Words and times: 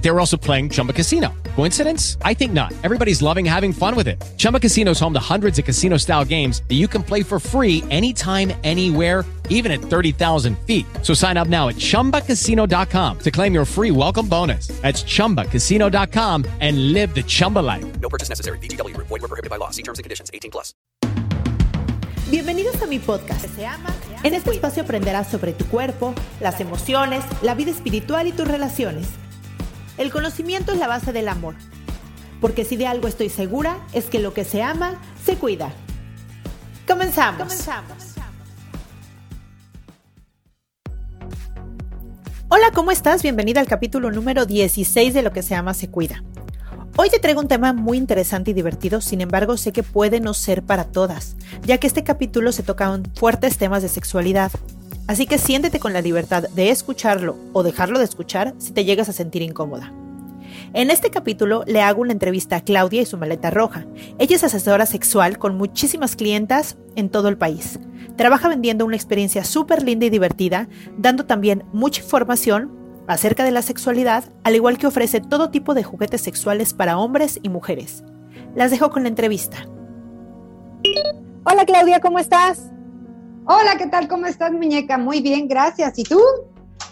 They 0.00 0.10
were 0.10 0.18
also 0.18 0.36
playing 0.36 0.70
Chumba 0.70 0.92
Casino. 0.92 1.32
Coincidence? 1.56 2.16
I 2.22 2.34
think 2.34 2.52
not. 2.52 2.72
Everybody's 2.82 3.20
loving 3.22 3.44
having 3.44 3.72
fun 3.72 3.94
with 3.94 4.08
it. 4.08 4.20
Chumba 4.38 4.58
Casino 4.58 4.92
is 4.92 5.00
home 5.00 5.12
to 5.12 5.20
hundreds 5.20 5.58
of 5.58 5.64
casino 5.64 5.98
style 5.98 6.24
games 6.24 6.62
that 6.68 6.76
you 6.76 6.88
can 6.88 7.02
play 7.02 7.22
for 7.22 7.38
free 7.38 7.84
anytime, 7.90 8.52
anywhere, 8.64 9.24
even 9.50 9.70
at 9.70 9.80
30,000 9.80 10.56
feet. 10.60 10.86
So 11.02 11.12
sign 11.12 11.36
up 11.36 11.48
now 11.48 11.68
at 11.68 11.74
chumbacasino.com 11.76 13.18
to 13.18 13.30
claim 13.30 13.52
your 13.52 13.64
free 13.66 13.90
welcome 13.90 14.26
bonus. 14.26 14.68
That's 14.80 15.02
chumbacasino.com 15.02 16.46
and 16.60 16.92
live 16.92 17.14
the 17.14 17.22
Chumba 17.22 17.58
life. 17.58 17.84
No 18.00 18.08
purchase 18.08 18.30
necessary. 18.30 18.58
BGW. 18.58 18.96
Void 18.96 19.10
were 19.10 19.28
prohibited 19.28 19.50
by 19.50 19.56
law. 19.56 19.70
See 19.70 19.82
terms 19.82 19.98
and 19.98 20.04
conditions. 20.04 20.30
18 20.32 20.50
plus. 20.50 20.72
Bienvenidos 22.30 22.80
a 22.80 22.86
mi 22.86 23.00
podcast. 23.00 23.44
Se 23.56 23.66
ama. 23.66 23.92
En 24.22 24.34
este 24.34 24.50
espacio 24.50 24.84
aprenderás 24.84 25.28
sobre 25.28 25.52
tu 25.52 25.64
cuerpo, 25.66 26.14
las 26.40 26.60
emociones, 26.60 27.24
la 27.42 27.54
vida 27.54 27.72
espiritual 27.72 28.28
y 28.28 28.32
tus 28.32 28.46
relaciones. 28.46 29.08
El 30.00 30.10
conocimiento 30.10 30.72
es 30.72 30.78
la 30.78 30.86
base 30.86 31.12
del 31.12 31.28
amor. 31.28 31.56
Porque 32.40 32.64
si 32.64 32.78
de 32.78 32.86
algo 32.86 33.06
estoy 33.06 33.28
segura, 33.28 33.76
es 33.92 34.06
que 34.06 34.18
lo 34.18 34.32
que 34.32 34.46
se 34.46 34.62
ama, 34.62 34.98
se 35.26 35.36
cuida. 35.36 35.74
Comenzamos. 36.88 37.68
Hola, 42.48 42.70
¿cómo 42.74 42.92
estás? 42.92 43.22
Bienvenida 43.22 43.60
al 43.60 43.66
capítulo 43.66 44.10
número 44.10 44.46
16 44.46 45.12
de 45.12 45.20
Lo 45.20 45.32
que 45.32 45.42
se 45.42 45.54
ama, 45.54 45.74
se 45.74 45.90
cuida. 45.90 46.24
Hoy 46.96 47.10
te 47.10 47.18
traigo 47.18 47.42
un 47.42 47.48
tema 47.48 47.74
muy 47.74 47.98
interesante 47.98 48.52
y 48.52 48.54
divertido, 48.54 49.02
sin 49.02 49.20
embargo 49.20 49.58
sé 49.58 49.70
que 49.72 49.82
puede 49.82 50.20
no 50.20 50.32
ser 50.32 50.62
para 50.62 50.84
todas, 50.84 51.36
ya 51.62 51.76
que 51.76 51.86
este 51.86 52.04
capítulo 52.04 52.52
se 52.52 52.62
tocan 52.62 53.04
fuertes 53.16 53.58
temas 53.58 53.82
de 53.82 53.90
sexualidad. 53.90 54.50
Así 55.10 55.26
que 55.26 55.38
siéntete 55.38 55.80
con 55.80 55.92
la 55.92 56.02
libertad 56.02 56.44
de 56.50 56.70
escucharlo 56.70 57.36
o 57.52 57.64
dejarlo 57.64 57.98
de 57.98 58.04
escuchar 58.04 58.54
si 58.58 58.70
te 58.70 58.84
llegas 58.84 59.08
a 59.08 59.12
sentir 59.12 59.42
incómoda. 59.42 59.92
En 60.72 60.88
este 60.88 61.10
capítulo 61.10 61.64
le 61.66 61.82
hago 61.82 62.02
una 62.02 62.12
entrevista 62.12 62.54
a 62.54 62.60
Claudia 62.60 63.02
y 63.02 63.06
su 63.06 63.16
maleta 63.16 63.50
roja. 63.50 63.86
Ella 64.20 64.36
es 64.36 64.44
asesora 64.44 64.86
sexual 64.86 65.36
con 65.36 65.56
muchísimas 65.56 66.14
clientas 66.14 66.76
en 66.94 67.08
todo 67.08 67.28
el 67.28 67.36
país. 67.36 67.80
Trabaja 68.16 68.46
vendiendo 68.46 68.86
una 68.86 68.94
experiencia 68.94 69.42
súper 69.42 69.82
linda 69.82 70.06
y 70.06 70.10
divertida, 70.10 70.68
dando 70.96 71.26
también 71.26 71.64
mucha 71.72 72.02
información 72.02 72.70
acerca 73.08 73.42
de 73.42 73.50
la 73.50 73.62
sexualidad, 73.62 74.32
al 74.44 74.54
igual 74.54 74.78
que 74.78 74.86
ofrece 74.86 75.20
todo 75.20 75.50
tipo 75.50 75.74
de 75.74 75.82
juguetes 75.82 76.20
sexuales 76.20 76.72
para 76.72 76.98
hombres 76.98 77.40
y 77.42 77.48
mujeres. 77.48 78.04
Las 78.54 78.70
dejo 78.70 78.90
con 78.90 79.02
la 79.02 79.08
entrevista. 79.08 79.66
Hola 81.42 81.64
Claudia, 81.64 81.98
¿cómo 81.98 82.20
estás? 82.20 82.69
Hola, 83.52 83.76
¿qué 83.76 83.88
tal? 83.88 84.06
¿Cómo 84.06 84.26
estás, 84.26 84.52
muñeca? 84.52 84.96
Muy 84.96 85.20
bien, 85.22 85.48
gracias. 85.48 85.98
¿Y 85.98 86.04
tú? 86.04 86.22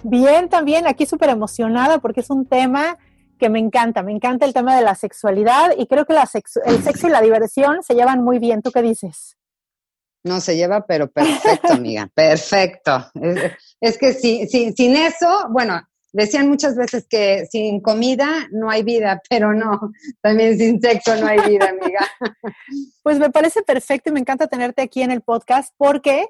Bien, 0.02 0.48
también 0.48 0.88
aquí 0.88 1.06
súper 1.06 1.28
emocionada 1.28 2.00
porque 2.00 2.18
es 2.18 2.30
un 2.30 2.46
tema 2.46 2.98
que 3.38 3.48
me 3.48 3.60
encanta, 3.60 4.02
me 4.02 4.10
encanta 4.10 4.44
el 4.44 4.52
tema 4.52 4.74
de 4.74 4.82
la 4.82 4.96
sexualidad 4.96 5.70
y 5.78 5.86
creo 5.86 6.04
que 6.04 6.14
el 6.14 6.82
sexo 6.82 7.06
y 7.06 7.10
la 7.10 7.20
diversión 7.20 7.84
se 7.84 7.94
llevan 7.94 8.24
muy 8.24 8.40
bien. 8.40 8.60
¿Tú 8.60 8.72
qué 8.72 8.82
dices? 8.82 9.36
No, 10.24 10.40
se 10.40 10.56
lleva, 10.56 10.84
pero 10.84 11.08
perfecto, 11.08 11.68
amiga, 11.74 12.10
perfecto. 12.12 13.08
Es, 13.80 13.96
que 13.96 14.12
si, 14.12 14.48
sin 14.48 14.96
eso, 14.96 15.46
bueno, 15.50 15.80
decían 16.12 16.48
muchas 16.48 16.74
veces 16.74 17.06
que 17.08 17.46
sin 17.46 17.80
comida 17.80 18.48
no 18.50 18.68
hay 18.68 18.82
vida, 18.82 19.22
pero 19.30 19.54
no, 19.54 19.92
también 20.20 20.58
sin 20.58 20.80
sexo 20.80 21.14
no 21.16 21.28
hay 21.28 21.38
vida, 21.48 21.68
amiga. 21.68 22.04
Pues 23.04 23.18
me 23.18 23.30
parece 23.30 23.62
perfecto 23.62 24.10
y 24.10 24.12
me 24.12 24.20
encanta 24.20 24.48
tenerte 24.48 24.82
aquí 24.82 25.00
en 25.00 25.10
el 25.10 25.22
podcast 25.22 25.72
porque 25.78 26.26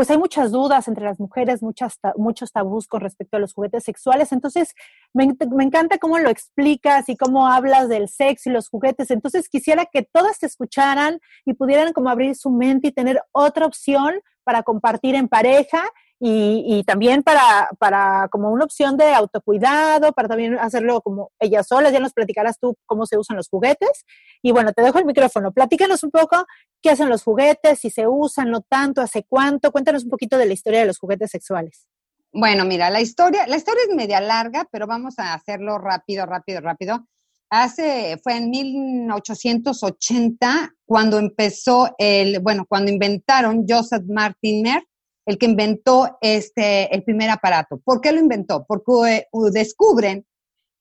pues 0.00 0.10
hay 0.10 0.16
muchas 0.16 0.50
dudas 0.50 0.88
entre 0.88 1.04
las 1.04 1.20
mujeres, 1.20 1.62
muchas, 1.62 1.98
muchos 2.16 2.52
tabús 2.52 2.86
con 2.86 3.02
respecto 3.02 3.36
a 3.36 3.38
los 3.38 3.52
juguetes 3.52 3.84
sexuales. 3.84 4.32
Entonces, 4.32 4.74
me, 5.12 5.24
encanta 5.24 5.98
cómo 5.98 6.18
lo 6.18 6.30
explicas 6.30 7.10
y 7.10 7.18
cómo 7.18 7.46
hablas 7.46 7.90
del 7.90 8.08
sexo 8.08 8.48
y 8.48 8.54
los 8.54 8.70
juguetes. 8.70 9.10
Entonces, 9.10 9.50
quisiera 9.50 9.84
que 9.84 10.00
todas 10.00 10.38
te 10.38 10.46
escucharan 10.46 11.20
y 11.44 11.52
pudieran 11.52 11.92
como 11.92 12.08
abrir 12.08 12.34
su 12.34 12.48
mente 12.48 12.88
y 12.88 12.92
tener 12.92 13.20
otra 13.32 13.66
opción 13.66 14.14
para 14.42 14.62
compartir 14.62 15.16
en 15.16 15.28
pareja 15.28 15.82
y, 16.22 16.84
también 16.84 17.22
para, 17.22 17.70
para 17.78 18.28
como 18.30 18.50
una 18.50 18.66
opción 18.66 18.98
de 18.98 19.14
autocuidado, 19.14 20.12
para 20.12 20.28
también 20.28 20.58
hacerlo 20.58 21.00
como 21.00 21.32
ellas 21.38 21.66
solas, 21.66 21.94
ya 21.94 22.00
nos 22.00 22.12
platicarás 22.12 22.58
tú 22.58 22.76
cómo 22.84 23.06
se 23.06 23.16
usan 23.16 23.38
los 23.38 23.48
juguetes. 23.48 24.04
Y 24.42 24.52
bueno, 24.52 24.74
te 24.74 24.82
dejo 24.82 24.98
el 24.98 25.06
micrófono, 25.06 25.52
platícanos 25.52 26.04
un 26.04 26.10
poco 26.10 26.44
qué 26.82 26.90
hacen 26.90 27.08
los 27.08 27.22
juguetes, 27.22 27.78
si 27.78 27.88
se 27.88 28.06
usan, 28.06 28.50
no 28.50 28.60
tanto, 28.60 29.00
hace 29.00 29.24
cuánto, 29.26 29.72
cuéntanos 29.72 30.04
un 30.04 30.10
poquito 30.10 30.36
de 30.36 30.44
la 30.44 30.52
historia 30.52 30.80
de 30.80 30.86
los 30.86 30.98
juguetes 30.98 31.30
sexuales. 31.30 31.86
Bueno, 32.32 32.66
mira, 32.66 32.90
la 32.90 33.00
historia, 33.00 33.46
la 33.46 33.56
historia 33.56 33.84
es 33.88 33.96
media 33.96 34.20
larga, 34.20 34.68
pero 34.70 34.86
vamos 34.86 35.18
a 35.18 35.32
hacerlo 35.32 35.78
rápido, 35.78 36.26
rápido, 36.26 36.60
rápido. 36.60 37.06
Hace, 37.48 38.20
fue 38.22 38.36
en 38.36 38.50
1880 38.50 40.74
cuando 40.84 41.18
empezó 41.18 41.94
el, 41.96 42.40
bueno, 42.40 42.66
cuando 42.68 42.92
inventaron 42.92 43.64
Joseph 43.66 44.04
Martiner 44.06 44.84
el 45.26 45.38
que 45.38 45.46
inventó 45.46 46.18
este, 46.20 46.94
el 46.94 47.04
primer 47.04 47.30
aparato. 47.30 47.78
¿Por 47.78 48.00
qué 48.00 48.12
lo 48.12 48.20
inventó? 48.20 48.64
Porque 48.66 49.26
uh, 49.30 49.50
descubren 49.50 50.26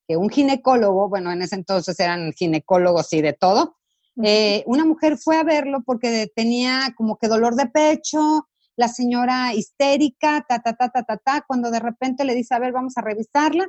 que 0.08 0.18
un 0.18 0.30
ginecólogo, 0.30 1.10
bueno, 1.10 1.32
en 1.32 1.42
ese 1.42 1.56
entonces 1.56 2.00
eran 2.00 2.34
ginecólogos 2.34 3.14
y 3.14 3.22
de 3.22 3.34
todo, 3.34 3.78
eh, 4.24 4.64
una 4.66 4.86
mujer 4.86 5.18
fue 5.18 5.38
a 5.38 5.44
verlo 5.44 5.84
porque 5.86 6.32
tenía 6.36 6.94
como 6.98 7.18
que 7.18 7.28
dolor 7.28 7.56
de 7.56 7.68
pecho, 7.68 8.48
la 8.76 8.88
señora 8.88 9.54
histérica, 9.54 10.46
ta, 10.48 10.60
ta, 10.60 10.74
ta, 10.74 10.90
ta, 10.90 11.04
ta, 11.04 11.18
ta, 11.18 11.44
cuando 11.46 11.70
de 11.70 11.80
repente 11.80 12.24
le 12.24 12.34
dice, 12.34 12.56
a 12.56 12.60
ver, 12.60 12.72
vamos 12.72 12.98
a 12.98 13.02
revisarla. 13.02 13.68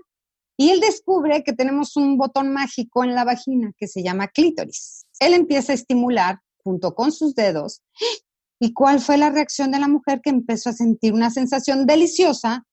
Y 0.56 0.70
él 0.70 0.80
descubre 0.80 1.42
que 1.42 1.52
tenemos 1.52 1.96
un 1.96 2.16
botón 2.16 2.52
mágico 2.52 3.02
en 3.02 3.14
la 3.14 3.24
vagina 3.24 3.72
que 3.76 3.88
se 3.88 4.02
llama 4.02 4.28
clítoris. 4.28 5.06
Él 5.18 5.34
empieza 5.34 5.72
a 5.72 5.74
estimular 5.74 6.38
junto 6.62 6.94
con 6.94 7.12
sus 7.12 7.34
dedos 7.34 7.82
¿Y 8.62 8.74
cuál 8.74 9.00
fue 9.00 9.16
la 9.16 9.30
reacción 9.30 9.70
de 9.70 9.80
la 9.80 9.88
mujer 9.88 10.20
que 10.22 10.30
empezó 10.30 10.68
a 10.68 10.74
sentir 10.74 11.14
una 11.14 11.30
sensación 11.30 11.86
deliciosa? 11.86 12.64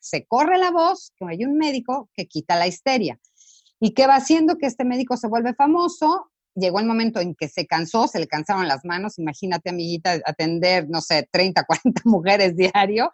se 0.00 0.24
corre 0.26 0.56
la 0.56 0.70
voz 0.70 1.12
que 1.18 1.26
hay 1.28 1.44
un 1.44 1.58
médico 1.58 2.08
que 2.14 2.26
quita 2.26 2.56
la 2.56 2.66
histeria. 2.66 3.20
¿Y 3.78 3.92
qué 3.92 4.06
va 4.06 4.16
haciendo 4.16 4.56
que 4.56 4.66
este 4.66 4.86
médico 4.86 5.18
se 5.18 5.28
vuelve 5.28 5.54
famoso? 5.54 6.30
Llegó 6.54 6.80
el 6.80 6.86
momento 6.86 7.20
en 7.20 7.34
que 7.34 7.48
se 7.48 7.66
cansó, 7.66 8.08
se 8.08 8.18
le 8.18 8.26
cansaron 8.26 8.66
las 8.68 8.86
manos. 8.86 9.18
Imagínate, 9.18 9.70
amiguita, 9.70 10.18
atender, 10.24 10.88
no 10.88 11.02
sé, 11.02 11.28
30, 11.30 11.64
40 11.64 12.02
mujeres 12.04 12.56
diario. 12.56 13.12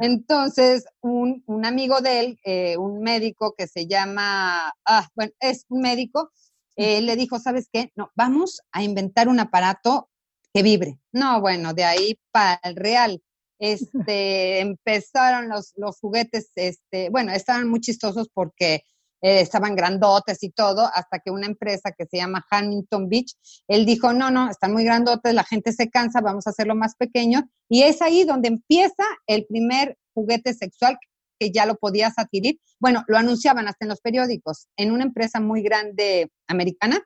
Entonces, 0.00 0.84
un, 1.00 1.42
amigo 1.64 2.00
de 2.00 2.20
él, 2.20 2.38
eh, 2.44 2.76
un 2.76 3.00
médico 3.02 3.54
que 3.56 3.66
se 3.66 3.86
llama, 3.86 4.72
ah, 4.86 5.08
bueno, 5.14 5.32
es 5.40 5.64
un 5.68 5.80
médico, 5.80 6.30
eh, 6.76 7.00
le 7.00 7.14
dijo, 7.14 7.38
¿sabes 7.38 7.68
qué? 7.72 7.92
No, 7.94 8.10
vamos 8.16 8.62
a 8.72 8.82
inventar 8.82 9.28
un 9.28 9.38
aparato 9.38 10.09
que 10.52 10.62
vibre. 10.62 10.98
No, 11.12 11.40
bueno, 11.40 11.74
de 11.74 11.84
ahí 11.84 12.18
para 12.30 12.60
el 12.62 12.76
real. 12.76 13.22
Este, 13.58 14.60
empezaron 14.60 15.48
los, 15.48 15.72
los 15.76 15.98
juguetes, 15.98 16.50
este, 16.54 17.10
bueno, 17.10 17.32
estaban 17.32 17.68
muy 17.68 17.80
chistosos 17.80 18.28
porque 18.32 18.84
eh, 19.22 19.40
estaban 19.40 19.76
grandotes 19.76 20.42
y 20.42 20.50
todo, 20.50 20.90
hasta 20.94 21.18
que 21.18 21.30
una 21.30 21.46
empresa 21.46 21.92
que 21.92 22.06
se 22.06 22.16
llama 22.16 22.46
Hamilton 22.50 23.08
Beach, 23.08 23.34
él 23.68 23.84
dijo, 23.84 24.14
no, 24.14 24.30
no, 24.30 24.50
están 24.50 24.72
muy 24.72 24.82
grandotes, 24.82 25.34
la 25.34 25.44
gente 25.44 25.72
se 25.72 25.90
cansa, 25.90 26.22
vamos 26.22 26.46
a 26.46 26.50
hacerlo 26.50 26.74
más 26.74 26.96
pequeño. 26.96 27.48
Y 27.68 27.82
es 27.82 28.00
ahí 28.00 28.24
donde 28.24 28.48
empieza 28.48 29.04
el 29.26 29.44
primer 29.46 29.98
juguete 30.14 30.54
sexual 30.54 30.98
que 31.38 31.50
ya 31.50 31.66
lo 31.66 31.76
podías 31.76 32.14
adquirir. 32.18 32.60
Bueno, 32.78 33.04
lo 33.08 33.18
anunciaban 33.18 33.68
hasta 33.68 33.84
en 33.84 33.90
los 33.90 34.00
periódicos. 34.00 34.68
En 34.76 34.90
una 34.90 35.04
empresa 35.04 35.38
muy 35.40 35.62
grande 35.62 36.30
americana, 36.46 37.02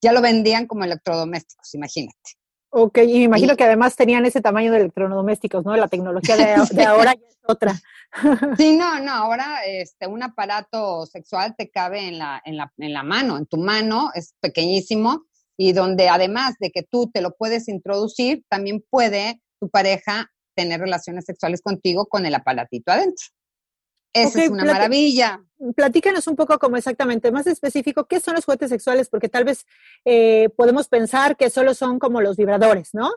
ya 0.00 0.12
lo 0.12 0.20
vendían 0.20 0.66
como 0.66 0.84
electrodomésticos, 0.84 1.74
imagínate. 1.74 2.18
Ok, 2.78 2.98
y 2.98 3.20
me 3.20 3.24
imagino 3.24 3.56
que 3.56 3.64
además 3.64 3.96
tenían 3.96 4.26
ese 4.26 4.42
tamaño 4.42 4.70
de 4.70 4.80
electrodomésticos, 4.80 5.64
¿no? 5.64 5.74
La 5.78 5.88
tecnología 5.88 6.36
de, 6.36 6.44
ahora 6.84 7.14
ya 7.14 7.26
es 7.26 7.38
otra. 7.46 7.80
Sí, 8.58 8.76
no, 8.76 9.00
no, 9.00 9.12
ahora 9.12 9.64
este, 9.64 10.06
un 10.06 10.22
aparato 10.22 11.06
sexual 11.06 11.54
te 11.56 11.70
cabe 11.70 12.06
en 12.06 12.18
la, 12.18 12.42
en, 12.44 12.58
la, 12.58 12.70
en 12.76 12.92
la 12.92 13.02
mano, 13.02 13.38
en 13.38 13.46
tu 13.46 13.56
mano, 13.56 14.10
es 14.14 14.34
pequeñísimo, 14.40 15.24
y 15.56 15.72
donde 15.72 16.10
además 16.10 16.56
de 16.60 16.70
que 16.70 16.82
tú 16.82 17.10
te 17.10 17.22
lo 17.22 17.34
puedes 17.34 17.66
introducir, 17.68 18.44
también 18.50 18.84
puede 18.90 19.40
tu 19.58 19.70
pareja 19.70 20.30
tener 20.54 20.78
relaciones 20.78 21.24
sexuales 21.24 21.62
contigo 21.62 22.04
con 22.04 22.26
el 22.26 22.34
aparatito 22.34 22.92
adentro. 22.92 23.24
Esa 24.22 24.44
es 24.44 24.50
una 24.50 24.64
maravilla. 24.64 25.42
Platícanos 25.74 26.26
un 26.26 26.36
poco 26.36 26.58
como 26.58 26.76
exactamente, 26.76 27.30
más 27.30 27.46
específico, 27.46 28.06
¿qué 28.06 28.20
son 28.20 28.34
los 28.34 28.44
juguetes 28.44 28.70
sexuales? 28.70 29.08
Porque 29.08 29.28
tal 29.28 29.44
vez 29.44 29.66
eh, 30.04 30.48
podemos 30.56 30.88
pensar 30.88 31.36
que 31.36 31.50
solo 31.50 31.74
son 31.74 31.98
como 31.98 32.20
los 32.20 32.36
vibradores, 32.36 32.90
¿no? 32.92 33.10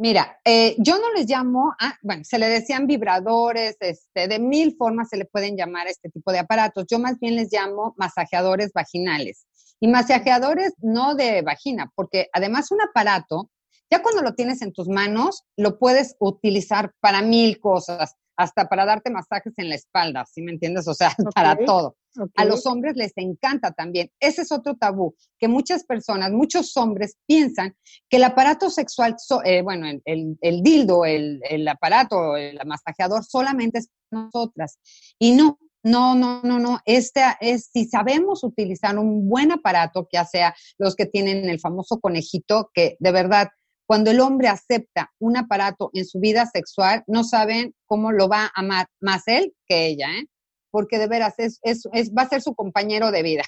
Mira, 0.00 0.38
eh, 0.44 0.76
yo 0.78 0.96
no 0.98 1.12
les 1.12 1.28
llamo, 1.28 1.74
bueno, 2.02 2.22
se 2.22 2.38
le 2.38 2.48
decían 2.48 2.86
vibradores, 2.86 3.76
este, 3.80 4.28
de 4.28 4.38
mil 4.38 4.76
formas 4.76 5.08
se 5.08 5.16
le 5.16 5.24
pueden 5.24 5.56
llamar 5.56 5.88
este 5.88 6.08
tipo 6.08 6.30
de 6.30 6.38
aparatos. 6.38 6.86
Yo 6.88 7.00
más 7.00 7.18
bien 7.18 7.34
les 7.34 7.52
llamo 7.52 7.94
masajeadores 7.96 8.72
vaginales. 8.72 9.46
Y 9.80 9.88
masajeadores 9.88 10.72
no 10.78 11.16
de 11.16 11.42
vagina, 11.42 11.90
porque 11.96 12.28
además 12.32 12.70
un 12.70 12.80
aparato, 12.80 13.50
ya 13.90 14.02
cuando 14.02 14.22
lo 14.22 14.34
tienes 14.34 14.62
en 14.62 14.72
tus 14.72 14.88
manos, 14.88 15.44
lo 15.56 15.78
puedes 15.78 16.14
utilizar 16.20 16.92
para 17.00 17.20
mil 17.20 17.58
cosas, 17.58 18.14
hasta 18.38 18.68
para 18.68 18.86
darte 18.86 19.10
masajes 19.10 19.52
en 19.56 19.68
la 19.68 19.74
espalda, 19.74 20.24
¿sí 20.24 20.42
me 20.42 20.52
entiendes? 20.52 20.86
O 20.86 20.94
sea, 20.94 21.10
para 21.34 21.56
todo. 21.56 21.96
A 22.36 22.44
los 22.44 22.66
hombres 22.66 22.96
les 22.96 23.12
encanta 23.16 23.72
también. 23.72 24.10
Ese 24.18 24.42
es 24.42 24.52
otro 24.52 24.76
tabú, 24.76 25.14
que 25.38 25.46
muchas 25.46 25.84
personas, 25.84 26.32
muchos 26.32 26.76
hombres 26.76 27.16
piensan 27.26 27.76
que 28.08 28.16
el 28.16 28.24
aparato 28.24 28.70
sexual, 28.70 29.16
eh, 29.44 29.62
bueno, 29.62 29.86
el, 30.04 30.38
el, 30.40 30.62
dildo, 30.62 31.04
el, 31.04 31.40
el, 31.48 31.66
aparato, 31.68 32.36
el 32.36 32.58
masajeador 32.64 33.24
solamente 33.24 33.80
es 33.80 33.88
para 34.08 34.24
nosotras. 34.24 34.78
Y 35.18 35.32
no, 35.32 35.58
no, 35.82 36.14
no, 36.14 36.40
no, 36.42 36.58
no. 36.58 36.80
Este 36.84 37.22
es, 37.40 37.70
si 37.72 37.86
sabemos 37.86 38.42
utilizar 38.44 38.98
un 38.98 39.28
buen 39.28 39.52
aparato, 39.52 40.08
que 40.10 40.24
sea 40.24 40.54
los 40.78 40.94
que 40.94 41.06
tienen 41.06 41.48
el 41.48 41.60
famoso 41.60 42.00
conejito, 42.00 42.70
que 42.72 42.96
de 43.00 43.12
verdad, 43.12 43.48
cuando 43.88 44.10
el 44.10 44.20
hombre 44.20 44.48
acepta 44.48 45.10
un 45.18 45.38
aparato 45.38 45.88
en 45.94 46.04
su 46.04 46.20
vida 46.20 46.44
sexual, 46.44 47.04
no 47.06 47.24
saben 47.24 47.74
cómo 47.86 48.12
lo 48.12 48.28
va 48.28 48.44
a 48.44 48.52
amar 48.54 48.86
más 49.00 49.22
él 49.26 49.54
que 49.66 49.86
ella, 49.86 50.10
¿eh? 50.10 50.26
porque 50.70 50.98
de 50.98 51.06
veras 51.06 51.38
es, 51.38 51.58
es, 51.62 51.88
va 52.12 52.22
a 52.22 52.28
ser 52.28 52.42
su 52.42 52.54
compañero 52.54 53.10
de 53.10 53.22
vida, 53.22 53.44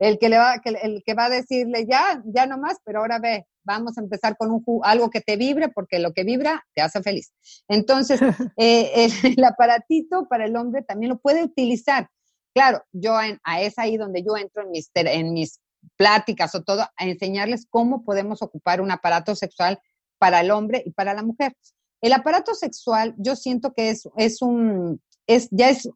el 0.00 0.18
que, 0.18 0.28
le 0.28 0.38
va, 0.38 0.60
el 0.64 1.04
que 1.06 1.14
va 1.14 1.26
a 1.26 1.30
decirle 1.30 1.86
ya, 1.88 2.20
ya 2.24 2.44
no 2.46 2.58
más, 2.58 2.78
pero 2.84 2.98
ahora 2.98 3.20
ve, 3.20 3.46
vamos 3.62 3.96
a 3.96 4.00
empezar 4.00 4.36
con 4.36 4.50
un, 4.50 4.64
algo 4.82 5.10
que 5.10 5.20
te 5.20 5.36
vibre, 5.36 5.68
porque 5.68 6.00
lo 6.00 6.12
que 6.12 6.24
vibra 6.24 6.66
te 6.74 6.82
hace 6.82 7.00
feliz. 7.00 7.32
Entonces, 7.68 8.18
eh, 8.56 9.08
el, 9.22 9.44
aparatito 9.44 10.26
para 10.28 10.46
el 10.46 10.56
hombre 10.56 10.82
también 10.82 11.10
lo 11.10 11.18
puede 11.20 11.44
utilizar. 11.44 12.08
Claro, 12.52 12.82
yo 12.90 13.20
en, 13.22 13.38
a 13.44 13.62
es 13.62 13.78
ahí 13.78 13.96
donde 13.96 14.24
yo 14.24 14.36
entro 14.36 14.64
en 14.64 14.70
mis, 14.72 14.90
en 14.94 15.32
mis 15.32 15.60
pláticas 15.96 16.54
o 16.54 16.62
todo, 16.62 16.82
a 16.96 17.04
enseñarles 17.04 17.66
cómo 17.68 18.04
podemos 18.04 18.42
ocupar 18.42 18.80
un 18.80 18.90
aparato 18.90 19.34
sexual 19.34 19.80
para 20.18 20.40
el 20.40 20.50
hombre 20.50 20.82
y 20.84 20.90
para 20.90 21.14
la 21.14 21.22
mujer. 21.22 21.56
El 22.00 22.12
aparato 22.12 22.54
sexual, 22.54 23.14
yo 23.18 23.36
siento 23.36 23.72
que 23.72 23.90
es, 23.90 24.08
es 24.16 24.42
un, 24.42 25.00
es, 25.26 25.48
ya 25.50 25.70
es 25.70 25.88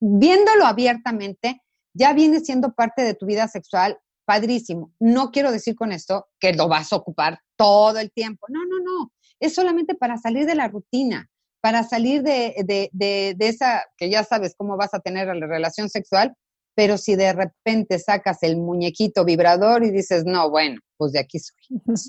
viéndolo 0.00 0.66
abiertamente, 0.66 1.62
ya 1.92 2.12
viene 2.12 2.40
siendo 2.40 2.72
parte 2.72 3.02
de 3.02 3.14
tu 3.14 3.26
vida 3.26 3.48
sexual, 3.48 3.98
padrísimo. 4.24 4.92
No 5.00 5.30
quiero 5.30 5.50
decir 5.50 5.74
con 5.74 5.92
esto 5.92 6.26
que 6.38 6.52
lo 6.52 6.68
vas 6.68 6.92
a 6.92 6.96
ocupar 6.96 7.40
todo 7.56 7.98
el 7.98 8.12
tiempo. 8.12 8.46
No, 8.48 8.64
no, 8.64 8.78
no. 8.80 9.12
Es 9.40 9.54
solamente 9.54 9.94
para 9.94 10.18
salir 10.18 10.46
de 10.46 10.54
la 10.54 10.68
rutina, 10.68 11.28
para 11.60 11.82
salir 11.84 12.22
de, 12.22 12.54
de, 12.64 12.90
de, 12.92 13.34
de 13.36 13.48
esa, 13.48 13.84
que 13.96 14.10
ya 14.10 14.24
sabes 14.24 14.54
cómo 14.56 14.76
vas 14.76 14.94
a 14.94 15.00
tener 15.00 15.34
la 15.34 15.46
relación 15.46 15.88
sexual, 15.88 16.34
pero 16.76 16.98
si 16.98 17.16
de 17.16 17.32
repente 17.32 17.98
sacas 17.98 18.42
el 18.42 18.58
muñequito 18.58 19.24
vibrador 19.24 19.82
y 19.82 19.90
dices, 19.90 20.24
no, 20.26 20.50
bueno, 20.50 20.78
pues 20.98 21.12
de 21.12 21.20
aquí 21.20 21.38
soy. 21.38 21.56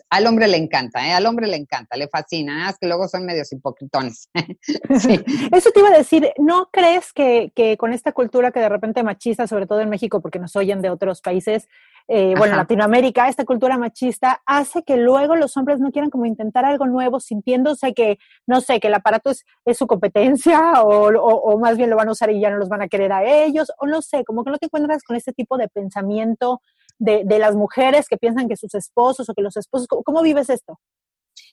Al 0.10 0.28
hombre 0.28 0.48
le 0.50 0.58
encanta, 0.58 1.08
¿eh? 1.08 1.14
Al 1.14 1.25
hombre 1.25 1.48
le 1.48 1.56
encanta, 1.56 1.96
le 1.96 2.10
fascina, 2.10 2.69
es 2.69 2.78
que 2.78 2.88
luego 2.88 3.08
son 3.08 3.25
medios 3.25 3.52
hipocritones. 3.54 4.30
Eso 5.54 5.72
te 5.72 5.80
iba 5.80 5.90
a 5.90 5.98
decir, 5.98 6.31
¿no 6.38 6.69
crees 6.72 7.14
que, 7.14 7.54
que, 7.56 7.78
con 7.78 7.94
esta 7.94 8.12
cultura 8.12 8.52
que 8.52 8.60
de 8.60 8.69
repente 8.69 9.04
machista, 9.04 9.48
sobre 9.48 9.68
todo 9.68 9.80
en 9.80 9.90
México, 9.90 10.22
porque 10.22 10.40
nos 10.40 10.56
oyen 10.58 10.81
de 10.81 10.90
otros 10.90 11.22
países, 11.22 11.69
eh, 12.09 12.36
bueno, 12.38 12.56
Latinoamérica, 12.56 13.27
esta 13.27 13.44
cultura 13.44 13.77
machista 13.77 14.42
hace 14.45 14.83
que 14.83 14.95
luego 14.95 15.36
los 15.36 15.57
hombres 15.57 15.80
no 15.80 15.92
quieran 15.92 16.09
como 16.09 16.25
intentar 16.25 16.63
algo 16.63 16.86
nuevo, 16.86 17.19
sintiéndose 17.19 17.94
que, 17.94 18.18
no 18.45 18.62
sé, 18.62 18.80
que 18.80 18.88
el 18.88 18.94
aparato 18.94 19.30
es, 19.30 19.45
es 19.65 19.77
su 19.77 19.88
competencia 19.88 20.81
o, 20.83 21.09
o, 21.09 21.59
más 21.59 21.75
bien 21.75 21.89
lo 21.89 21.98
van 21.98 22.07
a 22.07 22.13
usar 22.13 22.31
y 22.31 22.39
ya 22.39 22.50
no 22.50 22.57
los 22.57 22.69
van 22.69 22.81
a 22.81 22.88
querer 22.88 23.12
a 23.12 23.25
ellos, 23.25 23.71
o 23.80 23.88
no 23.88 24.01
sé, 24.01 24.24
como 24.24 24.45
que 24.45 24.51
no 24.51 24.57
te 24.57 24.68
encuentras 24.68 25.04
con 25.04 25.18
este 25.18 25.33
tipo 25.33 25.57
de 25.57 25.68
pensamiento 25.68 26.62
de, 26.98 27.24
de 27.25 27.39
las 27.39 27.56
mujeres 27.56 28.07
que 28.07 28.18
piensan 28.18 28.48
que 28.48 28.56
sus 28.56 28.74
esposos 28.74 29.27
o 29.27 29.33
que 29.33 29.42
los 29.42 29.57
esposos, 29.57 29.88
¿cómo, 29.88 30.21
vives 30.21 30.50
esto? 30.50 30.80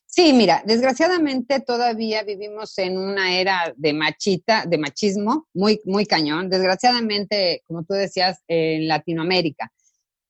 Sí, 0.07 0.33
mira, 0.33 0.63
desgraciadamente 0.65 1.59
todavía 1.61 2.23
vivimos 2.23 2.79
en 2.79 2.97
una 2.97 3.37
era 3.37 3.75
de 3.77 3.93
machita, 3.93 4.65
de 4.65 4.79
machismo, 4.79 5.49
muy, 5.53 5.81
muy 5.85 6.07
cañón. 6.07 6.49
Desgraciadamente, 6.49 7.63
como 7.67 7.83
tú 7.83 7.95
decías, 7.95 8.41
en 8.47 8.87
Latinoamérica. 8.87 9.73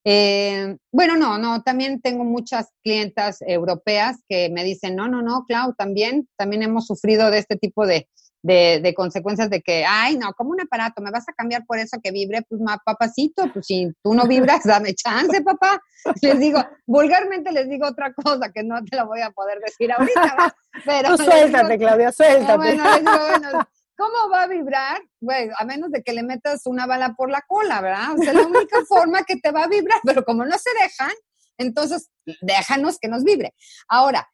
Eh, 0.05 0.77
bueno, 0.93 1.17
no, 1.17 1.39
no, 1.39 1.62
también 1.62 2.01
tengo 2.03 2.25
muchas 2.25 2.69
clientas 2.83 3.39
europeas 3.41 4.19
que 4.29 4.51
me 4.51 4.62
dicen, 4.62 4.95
no, 4.97 5.09
no, 5.09 5.23
no, 5.23 5.47
Clau, 5.47 5.75
también, 5.75 6.29
también 6.37 6.62
hemos 6.62 6.87
sufrido 6.87 7.31
de 7.31 7.39
este 7.39 7.56
tipo 7.56 7.87
de, 7.87 8.06
de, 8.45 8.95
consecuencias 8.95 9.49
de 9.49 9.62
que, 9.62 9.85
ay, 9.87 10.19
no, 10.19 10.35
como 10.35 10.51
un 10.51 10.61
aparato, 10.61 11.01
me 11.01 11.11
vas 11.11 11.27
a 11.29 11.33
cambiar 11.33 11.65
por 11.65 11.79
eso 11.79 11.99
que 12.03 12.11
vibre, 12.11 12.43
pues, 12.47 12.61
ma, 12.61 12.79
papacito, 12.85 13.51
pues 13.53 13.67
si 13.67 13.91
tú 14.03 14.15
no 14.15 14.27
vibras, 14.27 14.61
dame 14.65 14.95
chance, 14.95 15.41
papá. 15.41 15.81
Les 16.21 16.39
digo, 16.39 16.62
vulgarmente 16.87 17.50
les 17.53 17.69
digo 17.69 17.87
otra 17.87 18.12
cosa 18.12 18.53
que 18.53 18.62
no 18.62 18.85
te 18.85 18.97
la 18.97 19.05
voy 19.05 19.23
a 19.23 19.31
poder 19.31 19.59
decir 19.61 19.91
ahorita, 19.91 20.55
pero... 20.85 21.17
suéltate, 21.17 21.79
Claudia, 21.79 22.12
suéltate. 22.12 22.57
Bueno, 22.59 22.85
les 22.85 23.00
digo, 23.00 23.19
bueno, 23.31 23.69
¿Cómo 23.96 24.29
va 24.31 24.43
a 24.43 24.46
vibrar? 24.49 25.02
Bueno, 25.20 25.55
a 25.56 25.64
menos 25.64 25.91
de 25.91 26.02
que 26.02 26.12
le 26.12 26.23
metas 26.23 26.67
una 26.67 26.87
bala 26.87 27.14
por 27.14 27.31
la 27.31 27.43
cola, 27.46 27.81
¿verdad? 27.81 28.14
O 28.19 28.23
sea, 28.23 28.32
la 28.32 28.46
única 28.46 28.85
forma 28.88 29.23
que 29.25 29.37
te 29.37 29.52
va 29.52 29.64
a 29.64 29.69
vibrar, 29.69 30.00
pero 30.05 30.25
como 30.25 30.44
no 30.44 30.58
se 30.58 30.70
dejan, 30.82 31.12
entonces 31.58 32.11
déjanos 32.41 32.99
que 32.99 33.08
nos 33.08 33.23
vibre. 33.23 33.55
Ahora, 33.88 34.29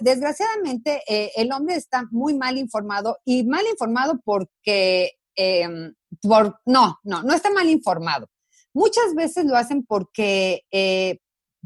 desgraciadamente, 0.00 1.02
eh, 1.08 1.32
el 1.36 1.50
hombre 1.52 1.76
está 1.76 2.04
muy 2.10 2.34
mal 2.34 2.58
informado 2.58 3.18
y 3.24 3.44
mal 3.44 3.64
informado 3.66 4.20
porque, 4.22 5.12
em, 5.34 5.94
por, 6.20 6.60
no, 6.66 6.98
no, 7.02 7.22
no 7.22 7.34
está 7.34 7.50
mal 7.50 7.68
informado. 7.70 8.28
Muchas 8.74 9.14
veces 9.14 9.46
lo 9.46 9.56
hacen 9.56 9.86
porque, 9.86 10.64
eh, 10.70 11.18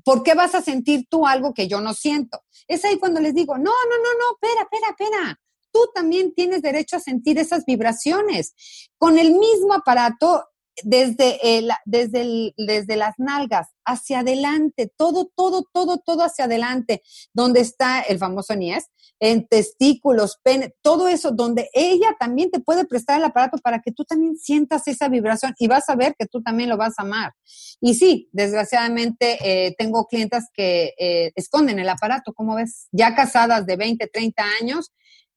¿por 0.04 0.22
qué 0.22 0.34
vas 0.34 0.54
a 0.54 0.62
sentir 0.62 1.06
tú 1.10 1.26
algo 1.26 1.52
que 1.52 1.66
yo 1.66 1.80
no 1.80 1.94
siento? 1.94 2.44
Es 2.68 2.84
ahí 2.84 2.98
cuando 2.98 3.20
les 3.20 3.34
digo, 3.34 3.56
no, 3.56 3.64
no, 3.64 3.96
no, 3.96 4.18
no, 4.18 4.36
espera, 4.40 4.62
espera, 4.62 4.90
espera 4.90 5.40
tú 5.72 5.80
también 5.94 6.34
tienes 6.34 6.62
derecho 6.62 6.96
a 6.96 7.00
sentir 7.00 7.38
esas 7.38 7.64
vibraciones. 7.64 8.54
Con 8.98 9.18
el 9.18 9.32
mismo 9.32 9.74
aparato, 9.74 10.44
desde, 10.84 11.58
el, 11.58 11.70
desde, 11.84 12.54
desde 12.56 12.96
las 12.96 13.14
nalgas 13.18 13.68
hacia 13.84 14.20
adelante, 14.20 14.90
todo, 14.96 15.30
todo, 15.34 15.64
todo, 15.72 15.98
todo 15.98 16.22
hacia 16.22 16.44
adelante, 16.44 17.02
donde 17.32 17.60
está 17.60 18.00
el 18.00 18.18
famoso 18.18 18.54
niés, 18.54 18.86
en 19.22 19.46
testículos, 19.46 20.38
pene, 20.42 20.74
todo 20.80 21.06
eso, 21.06 21.30
donde 21.30 21.68
ella 21.74 22.16
también 22.18 22.50
te 22.50 22.60
puede 22.60 22.86
prestar 22.86 23.18
el 23.18 23.24
aparato 23.24 23.58
para 23.58 23.80
que 23.80 23.92
tú 23.92 24.04
también 24.04 24.36
sientas 24.38 24.88
esa 24.88 25.08
vibración 25.08 25.54
y 25.58 25.68
vas 25.68 25.88
a 25.90 25.96
ver 25.96 26.14
que 26.18 26.26
tú 26.26 26.42
también 26.42 26.70
lo 26.70 26.78
vas 26.78 26.94
a 26.96 27.02
amar. 27.02 27.34
Y 27.82 27.94
sí, 27.94 28.30
desgraciadamente 28.32 29.38
eh, 29.42 29.74
tengo 29.76 30.06
clientas 30.06 30.46
que 30.54 30.94
eh, 30.98 31.32
esconden 31.34 31.78
el 31.78 31.88
aparato, 31.88 32.32
como 32.32 32.54
ves, 32.54 32.88
ya 32.92 33.14
casadas 33.14 33.66
de 33.66 33.76
20, 33.76 34.06
30 34.06 34.42
años, 34.60 34.90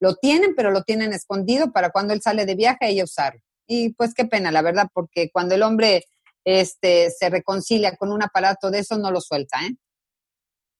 lo 0.03 0.15
tienen, 0.15 0.53
pero 0.53 0.69
lo 0.69 0.83
tienen 0.83 1.13
escondido 1.13 1.71
para 1.71 1.89
cuando 1.89 2.13
él 2.13 2.21
sale 2.21 2.45
de 2.45 2.55
viaje 2.55 2.89
ella 2.89 3.05
usarlo. 3.05 3.39
Y 3.65 3.93
pues 3.93 4.13
qué 4.13 4.25
pena, 4.25 4.51
la 4.51 4.61
verdad, 4.61 4.89
porque 4.93 5.29
cuando 5.31 5.55
el 5.55 5.63
hombre 5.63 6.03
este, 6.43 7.09
se 7.09 7.29
reconcilia 7.29 7.95
con 7.95 8.11
un 8.11 8.21
aparato 8.21 8.69
de 8.69 8.79
eso, 8.79 8.97
no 8.97 9.11
lo 9.11 9.21
suelta, 9.21 9.65
¿eh? 9.65 9.77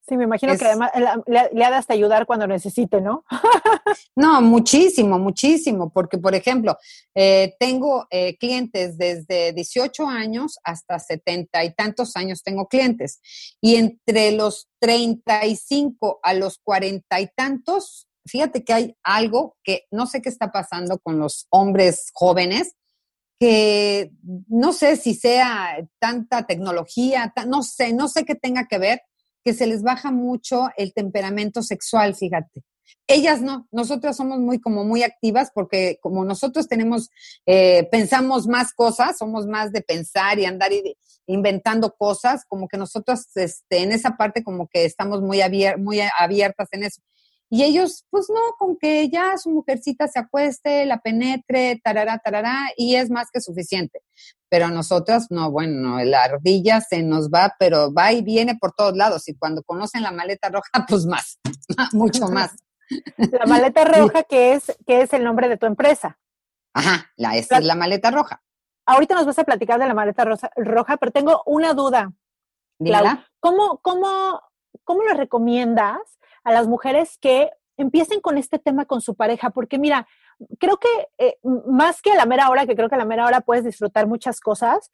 Sí, 0.06 0.18
me 0.18 0.24
imagino 0.24 0.54
que 0.58 0.66
además 0.66 0.90
le, 1.26 1.64
ha 1.64 1.70
de 1.70 1.76
hasta 1.76 1.94
ayudar 1.94 2.26
cuando 2.26 2.46
necesite, 2.46 3.00
¿no? 3.00 3.24
no, 4.14 4.42
muchísimo, 4.42 5.18
muchísimo, 5.18 5.90
porque 5.90 6.18
por 6.18 6.34
ejemplo, 6.34 6.76
eh, 7.14 7.54
tengo 7.58 8.06
eh, 8.10 8.36
clientes 8.36 8.98
desde 8.98 9.54
18 9.54 10.06
años 10.06 10.58
hasta 10.62 10.98
70 10.98 11.64
y 11.64 11.72
tantos 11.72 12.14
años 12.16 12.42
tengo 12.42 12.68
clientes. 12.68 13.22
Y 13.62 13.76
entre 13.76 14.32
los 14.32 14.68
35 14.80 16.20
a 16.22 16.34
los 16.34 16.58
40 16.58 17.20
y 17.20 17.28
tantos 17.34 18.06
fíjate 18.26 18.64
que 18.64 18.72
hay 18.72 18.96
algo 19.02 19.56
que 19.62 19.84
no 19.90 20.06
sé 20.06 20.22
qué 20.22 20.28
está 20.28 20.52
pasando 20.52 20.98
con 20.98 21.18
los 21.18 21.46
hombres 21.50 22.10
jóvenes, 22.12 22.74
que 23.38 24.12
no 24.48 24.72
sé 24.72 24.96
si 24.96 25.14
sea 25.14 25.76
tanta 25.98 26.46
tecnología, 26.46 27.32
no 27.46 27.62
sé, 27.62 27.92
no 27.92 28.08
sé 28.08 28.24
qué 28.24 28.34
tenga 28.34 28.66
que 28.66 28.78
ver, 28.78 29.02
que 29.44 29.52
se 29.52 29.66
les 29.66 29.82
baja 29.82 30.10
mucho 30.10 30.68
el 30.76 30.94
temperamento 30.94 31.62
sexual, 31.62 32.14
fíjate. 32.14 32.62
Ellas 33.06 33.42
no, 33.42 33.68
nosotras 33.70 34.16
somos 34.16 34.38
muy 34.38 34.60
como 34.60 34.84
muy 34.84 35.02
activas 35.02 35.50
porque 35.54 35.98
como 36.00 36.24
nosotros 36.24 36.68
tenemos, 36.68 37.10
eh, 37.44 37.86
pensamos 37.90 38.46
más 38.46 38.72
cosas, 38.72 39.18
somos 39.18 39.46
más 39.46 39.72
de 39.72 39.82
pensar 39.82 40.38
y 40.38 40.46
andar 40.46 40.70
inventando 41.26 41.94
cosas, 41.96 42.44
como 42.48 42.66
que 42.66 42.78
nosotros 42.78 43.26
este, 43.34 43.82
en 43.82 43.92
esa 43.92 44.16
parte 44.16 44.42
como 44.42 44.68
que 44.68 44.86
estamos 44.86 45.20
muy, 45.20 45.40
muy 45.78 46.00
abiertas 46.18 46.68
en 46.72 46.84
eso. 46.84 47.02
Y 47.54 47.62
ellos, 47.62 48.04
pues 48.10 48.26
no, 48.30 48.40
con 48.58 48.76
que 48.76 49.08
ya 49.08 49.38
su 49.38 49.48
mujercita 49.48 50.08
se 50.08 50.18
acueste, 50.18 50.86
la 50.86 50.98
penetre, 50.98 51.80
tarará, 51.84 52.18
tarará, 52.18 52.72
y 52.76 52.96
es 52.96 53.10
más 53.10 53.28
que 53.32 53.40
suficiente. 53.40 54.00
Pero 54.48 54.66
a 54.66 54.70
nosotras, 54.70 55.28
no, 55.30 55.52
bueno, 55.52 56.02
la 56.02 56.24
ardilla 56.24 56.80
se 56.80 57.04
nos 57.04 57.30
va, 57.30 57.54
pero 57.56 57.94
va 57.94 58.10
y 58.10 58.22
viene 58.22 58.56
por 58.56 58.72
todos 58.72 58.96
lados. 58.96 59.28
Y 59.28 59.36
cuando 59.36 59.62
conocen 59.62 60.02
la 60.02 60.10
maleta 60.10 60.48
roja, 60.48 60.68
pues 60.88 61.06
más, 61.06 61.38
mucho 61.92 62.26
más. 62.26 62.56
La 63.16 63.46
maleta 63.46 63.84
roja, 64.00 64.24
que 64.24 64.54
es, 64.54 64.76
que 64.84 65.02
es 65.02 65.12
el 65.12 65.22
nombre 65.22 65.48
de 65.48 65.56
tu 65.56 65.66
empresa. 65.66 66.18
Ajá, 66.72 67.12
la, 67.16 67.36
esa 67.36 67.58
es 67.58 67.64
la 67.64 67.76
maleta 67.76 68.10
roja. 68.10 68.42
Ahorita 68.84 69.14
nos 69.14 69.26
vas 69.26 69.38
a 69.38 69.44
platicar 69.44 69.78
de 69.78 69.86
la 69.86 69.94
maleta 69.94 70.24
roja, 70.56 70.96
pero 70.96 71.12
tengo 71.12 71.44
una 71.46 71.72
duda. 71.72 72.12
Claro. 72.80 73.22
¿Cómo, 73.38 73.78
cómo, 73.80 74.40
¿Cómo 74.82 75.04
le 75.04 75.14
recomiendas 75.14 76.00
a 76.44 76.52
las 76.52 76.68
mujeres 76.68 77.18
que 77.18 77.50
empiecen 77.76 78.20
con 78.20 78.38
este 78.38 78.58
tema 78.58 78.84
con 78.84 79.00
su 79.00 79.14
pareja? 79.14 79.50
Porque 79.50 79.78
mira, 79.78 80.06
creo 80.58 80.76
que 80.76 80.88
eh, 81.18 81.38
más 81.66 82.02
que 82.02 82.12
a 82.12 82.16
la 82.16 82.26
mera 82.26 82.48
hora, 82.50 82.66
que 82.66 82.76
creo 82.76 82.88
que 82.88 82.94
a 82.94 82.98
la 82.98 83.04
mera 83.04 83.26
hora 83.26 83.40
puedes 83.40 83.64
disfrutar 83.64 84.06
muchas 84.06 84.40
cosas, 84.40 84.90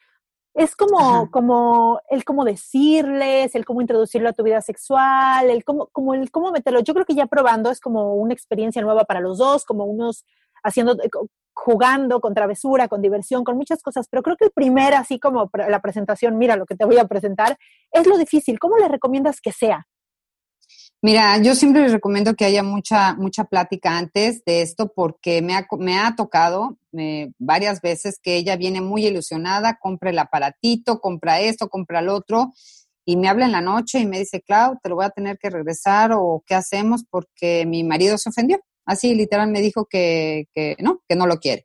es 0.54 0.75
como, 0.75 1.30
como 1.30 2.00
el 2.11 2.25
cómo 2.25 2.45
decirles, 2.45 3.54
el 3.54 3.64
cómo 3.64 3.80
introducirlo 3.80 4.28
a 4.28 4.33
tu 4.33 4.42
vida 4.42 4.61
sexual, 4.61 5.49
el 5.49 5.64
cómo, 5.64 5.88
como 5.92 6.14
el 6.14 6.30
cómo 6.30 6.50
meterlo. 6.50 6.80
Yo 6.80 6.92
creo 6.92 7.07
que 7.07 7.14
ya 7.14 7.26
probando 7.26 7.71
es 7.71 7.80
como 7.80 8.14
una 8.14 8.35
experiencia 8.35 8.83
nueva 8.83 9.04
para 9.04 9.21
los 9.21 9.38
dos, 9.38 9.64
como 9.64 9.85
unos 9.85 10.25
haciendo, 10.64 10.95
eh, 11.02 11.09
jugando 11.54 12.21
con 12.21 12.35
travesura, 12.35 12.88
con 12.88 13.00
diversión, 13.00 13.45
con 13.45 13.57
muchas 13.57 13.83
cosas. 13.83 14.09
Pero 14.09 14.23
creo 14.23 14.37
que 14.37 14.47
el 14.47 14.50
primer, 14.50 14.95
así 14.95 15.21
como 15.21 15.50
la 15.54 15.80
presentación, 15.80 16.37
mira 16.37 16.57
lo 16.57 16.66
que 16.66 16.75
te 16.75 16.85
voy 16.85 16.99
a 16.99 17.07
presentar, 17.07 17.57
es 17.92 18.07
lo 18.07 18.19
difícil. 18.19 18.59
¿Cómo 18.59 18.76
le 18.76 18.88
recomiendas 18.88 19.40
que 19.40 19.52
sea? 19.52 19.87
Mira, 21.02 21.38
yo 21.38 21.54
siempre 21.54 21.80
les 21.80 21.92
recomiendo 21.92 22.35
que 22.35 22.45
haya 22.45 22.62
mucha, 22.62 23.14
mucha 23.14 23.45
plática 23.45 23.97
antes 23.97 24.45
de 24.45 24.61
esto 24.61 24.92
porque 24.95 25.40
me 25.40 25.54
ha, 25.54 25.66
me 25.78 25.99
ha 25.99 26.14
tocado 26.14 26.76
eh, 26.92 27.33
varias 27.38 27.80
veces 27.80 28.19
que 28.23 28.37
ella 28.37 28.57
viene 28.57 28.83
muy 28.83 29.07
ilusionada, 29.07 29.78
compra 29.80 30.11
el 30.11 30.19
aparatito, 30.19 31.00
compra 31.00 31.40
esto, 31.40 31.71
compra 31.71 32.00
el 32.00 32.11
otro 32.11 32.52
y 33.07 33.16
me 33.16 33.28
habla 33.28 33.47
en 33.47 33.52
la 33.52 33.62
noche 33.62 34.00
y 34.00 34.07
me 34.07 34.19
dice, 34.19 34.42
Clau, 34.42 34.78
te 34.83 34.90
lo 34.90 34.97
voy 34.97 35.07
a 35.07 35.11
tener 35.11 35.38
que 35.38 35.49
regresar 35.49 36.12
o 36.12 36.45
qué 36.47 36.54
hacemos 36.54 37.02
porque 37.09 37.64
mi 37.64 37.83
marido 37.83 38.19
se 38.19 38.28
ofendió. 38.28 38.61
Así 38.85 39.14
literal 39.14 39.50
me 39.50 39.62
dijo 39.62 39.87
que, 39.87 40.49
que 40.54 40.76
no, 40.80 41.00
que 41.09 41.16
no 41.16 41.26
lo 41.26 41.38
quiere. 41.38 41.64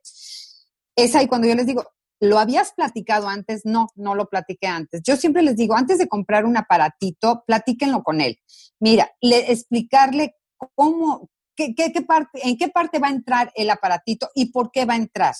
Es 0.96 1.14
ahí 1.14 1.26
cuando 1.26 1.46
yo 1.46 1.54
les 1.54 1.66
digo, 1.66 1.84
¿Lo 2.20 2.38
habías 2.38 2.72
platicado 2.72 3.28
antes? 3.28 3.62
No, 3.64 3.88
no 3.94 4.14
lo 4.14 4.28
platiqué 4.28 4.66
antes. 4.66 5.02
Yo 5.04 5.16
siempre 5.16 5.42
les 5.42 5.56
digo, 5.56 5.74
antes 5.74 5.98
de 5.98 6.08
comprar 6.08 6.44
un 6.44 6.56
aparatito, 6.56 7.44
platíquenlo 7.46 8.02
con 8.02 8.20
él. 8.20 8.38
Mira, 8.80 9.10
le, 9.20 9.52
explicarle 9.52 10.34
cómo, 10.74 11.28
qué, 11.54 11.74
qué, 11.74 12.02
parte, 12.02 12.40
en 12.48 12.56
qué 12.56 12.68
parte 12.68 12.98
va 12.98 13.08
a 13.08 13.12
entrar 13.12 13.52
el 13.54 13.68
aparatito 13.70 14.30
y 14.34 14.50
por 14.50 14.70
qué 14.70 14.84
va 14.84 14.94
a 14.94 14.98
entrar. 14.98 15.34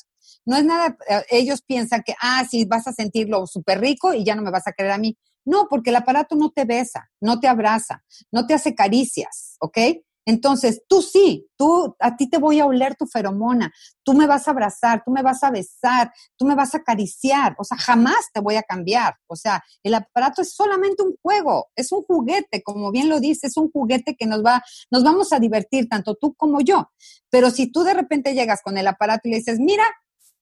No 0.45 0.56
es 0.56 0.64
nada, 0.64 0.97
eh, 1.09 1.23
ellos 1.30 1.62
piensan 1.62 2.02
que, 2.04 2.14
ah, 2.21 2.45
sí, 2.49 2.64
vas 2.64 2.87
a 2.87 2.92
sentirlo 2.92 3.47
súper 3.47 3.80
rico 3.80 4.12
y 4.12 4.25
ya 4.25 4.35
no 4.35 4.42
me 4.42 4.50
vas 4.50 4.66
a 4.66 4.73
querer 4.73 4.92
a 4.92 4.99
mí. 4.99 5.16
No, 5.45 5.68
porque 5.71 5.90
el 5.90 5.97
aparato 5.97 6.35
no 6.35 6.50
te 6.50 6.64
besa, 6.64 7.09
no 7.21 7.38
te 7.38 7.47
abraza, 7.47 8.02
no 8.33 8.47
te 8.47 8.54
hace 8.54 8.75
caricias, 8.75 9.56
¿ok? 9.61 9.78
Entonces, 10.26 10.83
tú 10.88 11.02
sí, 11.02 11.49
tú, 11.56 11.97
a 12.00 12.16
ti 12.16 12.28
te 12.28 12.38
voy 12.38 12.59
a 12.59 12.66
oler 12.66 12.97
tu 12.97 13.06
feromona, 13.06 13.73
tú 14.02 14.12
me 14.12 14.26
vas 14.26 14.49
a 14.49 14.50
abrazar, 14.50 15.02
tú 15.04 15.12
me 15.12 15.23
vas 15.23 15.45
a 15.45 15.52
besar, 15.52 16.12
tú 16.37 16.45
me 16.45 16.56
vas 16.56 16.75
a 16.75 16.78
acariciar, 16.78 17.54
o 17.59 17.64
sea, 17.64 17.78
jamás 17.78 18.26
te 18.35 18.40
voy 18.40 18.56
a 18.56 18.62
cambiar. 18.64 19.14
O 19.28 19.37
sea, 19.37 19.62
el 19.85 19.95
aparato 19.95 20.42
es 20.42 20.52
solamente 20.52 21.04
un 21.04 21.14
juego, 21.23 21.68
es 21.76 21.92
un 21.92 22.02
juguete, 22.02 22.62
como 22.64 22.90
bien 22.90 23.09
lo 23.09 23.21
dice, 23.21 23.47
es 23.47 23.56
un 23.56 23.71
juguete 23.71 24.16
que 24.16 24.26
nos 24.26 24.45
va, 24.45 24.64
nos 24.90 25.04
vamos 25.04 25.33
a 25.33 25.38
divertir, 25.38 25.88
tanto 25.88 26.16
tú 26.16 26.35
como 26.35 26.61
yo. 26.61 26.90
Pero 27.30 27.50
si 27.52 27.71
tú 27.71 27.85
de 27.85 27.95
repente 27.95 28.35
llegas 28.35 28.62
con 28.62 28.76
el 28.76 28.88
aparato 28.88 29.28
y 29.28 29.30
le 29.30 29.37
dices, 29.38 29.61
mira, 29.61 29.85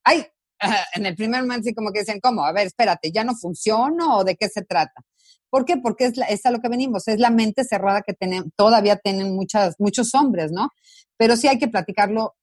ay, 0.03 0.25
en 0.95 1.05
el 1.05 1.15
primer 1.15 1.41
momento 1.41 1.65
sí 1.65 1.75
como 1.75 1.91
que 1.91 1.99
dicen, 1.99 2.19
¿cómo? 2.19 2.43
A 2.43 2.51
ver, 2.51 2.65
espérate, 2.65 3.11
¿ya 3.11 3.23
no 3.23 3.35
funciona 3.35 4.15
o 4.15 4.23
de 4.23 4.35
qué 4.35 4.49
se 4.49 4.63
trata? 4.63 5.03
¿Por 5.55 5.63
qué? 5.63 5.77
Porque 5.77 6.03
es, 6.07 6.17
es 6.27 6.45
a 6.45 6.51
lo 6.51 6.59
que 6.59 6.67
venimos, 6.67 7.07
es 7.07 7.17
la 7.17 7.29
mente 7.29 7.63
cerrada 7.63 8.01
que 8.01 8.13
tienen, 8.13 8.51
todavía 8.57 8.97
tienen 8.97 9.33
muchas, 9.33 9.75
muchos 9.79 10.13
hombres, 10.13 10.51
¿no? 10.51 10.67
Pero 11.15 11.37
sí 11.37 11.47
hay 11.47 11.57
que 11.57 11.69
platicarlo, 11.69 12.35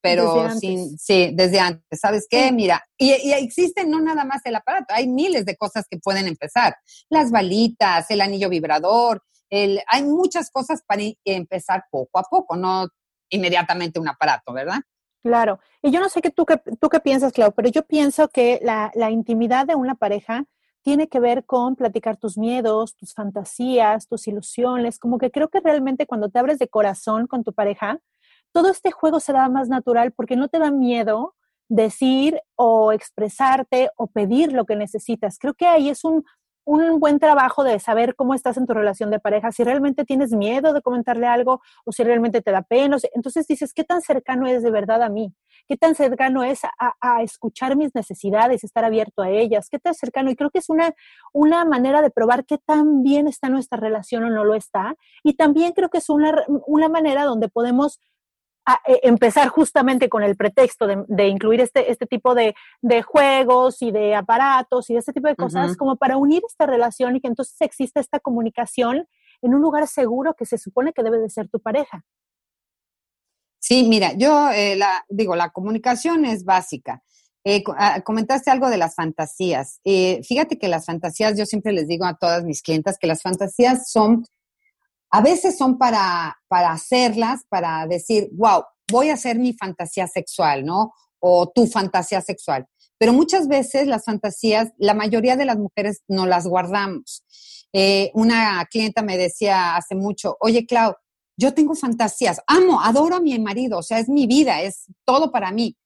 pero 0.00 0.48
sin, 0.52 0.96
sí, 0.96 1.32
desde 1.34 1.58
antes. 1.58 1.98
¿Sabes 2.00 2.28
qué? 2.30 2.52
Mira, 2.52 2.86
y, 2.96 3.10
y, 3.10 3.32
existe 3.32 3.84
no 3.84 3.98
nada 4.00 4.24
más 4.24 4.42
el 4.44 4.54
aparato, 4.54 4.94
hay 4.94 5.08
miles 5.08 5.44
de 5.46 5.56
cosas 5.56 5.84
que 5.90 5.98
pueden 5.98 6.28
empezar. 6.28 6.76
Las 7.08 7.32
balitas, 7.32 8.08
el 8.08 8.20
anillo 8.20 8.48
vibrador, 8.48 9.20
el, 9.50 9.80
hay 9.88 10.04
muchas 10.04 10.48
cosas 10.52 10.80
para 10.86 11.02
empezar 11.24 11.86
poco 11.90 12.20
a 12.20 12.22
poco, 12.22 12.54
no 12.54 12.86
inmediatamente 13.30 13.98
un 13.98 14.06
aparato, 14.06 14.52
¿verdad? 14.52 14.78
Claro. 15.24 15.58
Y 15.82 15.90
yo 15.90 15.98
no 15.98 16.08
sé 16.08 16.22
qué 16.22 16.30
tú, 16.30 16.46
qué, 16.46 16.62
tú 16.80 16.88
qué 16.88 17.00
piensas, 17.00 17.32
Clau, 17.32 17.50
pero 17.50 17.68
yo 17.68 17.84
pienso 17.84 18.28
que 18.28 18.60
la, 18.62 18.92
la 18.94 19.10
intimidad 19.10 19.66
de 19.66 19.74
una 19.74 19.96
pareja 19.96 20.44
tiene 20.82 21.08
que 21.08 21.20
ver 21.20 21.44
con 21.44 21.76
platicar 21.76 22.16
tus 22.16 22.38
miedos, 22.38 22.96
tus 22.96 23.12
fantasías, 23.12 24.08
tus 24.08 24.26
ilusiones, 24.26 24.98
como 24.98 25.18
que 25.18 25.30
creo 25.30 25.48
que 25.48 25.60
realmente 25.60 26.06
cuando 26.06 26.28
te 26.30 26.38
abres 26.38 26.58
de 26.58 26.68
corazón 26.68 27.26
con 27.26 27.44
tu 27.44 27.52
pareja, 27.52 28.00
todo 28.52 28.70
este 28.70 28.90
juego 28.90 29.20
será 29.20 29.48
más 29.48 29.68
natural 29.68 30.12
porque 30.12 30.36
no 30.36 30.48
te 30.48 30.58
da 30.58 30.70
miedo 30.70 31.34
decir 31.68 32.40
o 32.56 32.92
expresarte 32.92 33.90
o 33.96 34.08
pedir 34.08 34.52
lo 34.52 34.64
que 34.64 34.76
necesitas. 34.76 35.38
Creo 35.38 35.54
que 35.54 35.66
ahí 35.66 35.88
es 35.88 36.04
un, 36.04 36.24
un 36.64 36.98
buen 36.98 37.18
trabajo 37.18 37.62
de 37.62 37.78
saber 37.78 38.16
cómo 38.16 38.34
estás 38.34 38.56
en 38.56 38.66
tu 38.66 38.74
relación 38.74 39.10
de 39.10 39.20
pareja, 39.20 39.52
si 39.52 39.62
realmente 39.62 40.04
tienes 40.04 40.32
miedo 40.32 40.72
de 40.72 40.82
comentarle 40.82 41.26
algo 41.26 41.60
o 41.84 41.92
si 41.92 42.02
realmente 42.02 42.42
te 42.42 42.50
da 42.50 42.62
pena. 42.62 42.96
Entonces 43.14 43.46
dices, 43.46 43.72
¿qué 43.72 43.84
tan 43.84 44.02
cercano 44.02 44.46
es 44.48 44.62
de 44.62 44.70
verdad 44.70 45.02
a 45.02 45.08
mí? 45.08 45.32
¿Qué 45.70 45.76
tan 45.76 45.94
cercano 45.94 46.42
es 46.42 46.62
a, 46.64 47.22
escuchar 47.22 47.76
mis 47.76 47.94
necesidades, 47.94 48.64
estar 48.64 48.84
abierto 48.84 49.22
a 49.22 49.30
ellas? 49.30 49.68
¿Qué 49.70 49.78
tan 49.78 49.94
cercano? 49.94 50.28
Y 50.28 50.34
creo 50.34 50.50
que 50.50 50.58
es 50.58 50.68
una, 50.68 50.92
una 51.32 51.64
manera 51.64 52.02
de 52.02 52.10
probar 52.10 52.44
qué 52.44 52.58
tan 52.58 53.04
bien 53.04 53.28
está 53.28 53.48
nuestra 53.48 53.78
relación 53.78 54.24
o 54.24 54.30
no 54.30 54.44
lo 54.44 54.56
está. 54.56 54.96
Y 55.22 55.34
también 55.34 55.70
creo 55.70 55.88
que 55.88 55.98
es 55.98 56.10
una, 56.10 56.44
una 56.66 56.88
manera 56.88 57.22
donde 57.22 57.48
podemos 57.48 58.00
e, 58.84 58.98
empezar 59.04 59.46
justamente 59.46 60.08
con 60.08 60.24
el 60.24 60.36
pretexto 60.36 60.88
de, 60.88 61.28
incluir 61.28 61.60
este, 61.60 61.92
este 61.92 62.06
tipo 62.06 62.34
de, 62.34 62.52
juegos 63.04 63.80
y 63.80 63.92
de 63.92 64.16
aparatos 64.16 64.90
y 64.90 64.94
de 64.94 64.98
este 64.98 65.12
tipo 65.12 65.28
de 65.28 65.36
cosas, 65.36 65.76
como 65.76 65.94
para 65.94 66.16
unir 66.16 66.42
esta 66.48 66.66
relación 66.66 67.14
y 67.14 67.20
que 67.20 67.28
entonces 67.28 67.54
exista 67.60 68.00
esta 68.00 68.18
comunicación 68.18 69.06
en 69.40 69.54
un 69.54 69.62
lugar 69.62 69.86
seguro 69.86 70.34
que 70.34 70.46
se 70.46 70.58
supone 70.58 70.92
que 70.92 71.04
debe 71.04 71.18
de 71.18 71.30
ser 71.30 71.48
tu 71.48 71.60
pareja. 71.60 72.04
Sí, 73.70 73.84
mira, 73.84 74.14
yo 74.14 74.50
eh, 74.50 74.76
digo, 75.08 75.36
la 75.36 75.50
comunicación 75.50 76.24
es 76.24 76.42
básica. 76.42 77.04
Eh, 77.44 77.62
ah, 77.78 78.00
comentaste 78.00 78.50
algo 78.50 78.68
de 78.68 78.76
las 78.76 78.96
fantasías. 78.96 79.78
Eh, 79.84 80.20
fíjate 80.24 80.58
que 80.58 80.66
las 80.66 80.86
fantasías, 80.86 81.38
yo 81.38 81.46
siempre 81.46 81.72
les 81.72 81.86
digo 81.86 82.04
a 82.04 82.18
todas 82.18 82.42
mis 82.42 82.62
clientas 82.62 82.98
que 82.98 83.06
las 83.06 83.22
fantasías 83.22 83.88
son 83.88 84.24
a 85.12 85.20
veces 85.20 85.56
son 85.56 85.78
para, 85.78 86.36
para 86.48 86.72
hacerlas, 86.72 87.42
para 87.48 87.86
decir, 87.86 88.30
wow, 88.32 88.64
voy 88.90 89.10
a 89.10 89.14
hacer 89.14 89.38
mi 89.38 89.52
fantasía 89.52 90.08
sexual, 90.08 90.64
¿no? 90.64 90.92
O 91.20 91.48
tu 91.48 91.68
fantasía 91.68 92.20
sexual. 92.22 92.66
Pero 92.98 93.12
muchas 93.12 93.46
veces 93.46 93.86
las 93.86 94.04
fantasías, 94.04 94.72
la 94.78 94.94
mayoría 94.94 95.36
de 95.36 95.44
las 95.44 95.58
mujeres 95.58 96.02
no 96.08 96.26
las 96.26 96.44
guardamos. 96.44 97.22
Eh, 97.72 98.10
una 98.14 98.66
clienta 98.68 99.02
me 99.02 99.16
decía 99.16 99.76
hace 99.76 99.94
mucho, 99.94 100.36
oye, 100.40 100.66
Clau, 100.66 100.96
yo 101.40 101.54
tengo 101.54 101.74
fantasías, 101.74 102.40
amo, 102.46 102.82
adoro 102.82 103.16
a 103.16 103.20
mi 103.20 103.38
marido, 103.38 103.78
o 103.78 103.82
sea, 103.82 103.98
es 103.98 104.08
mi 104.08 104.26
vida, 104.26 104.62
es 104.62 104.84
todo 105.04 105.32
para 105.32 105.50
mí. 105.52 105.76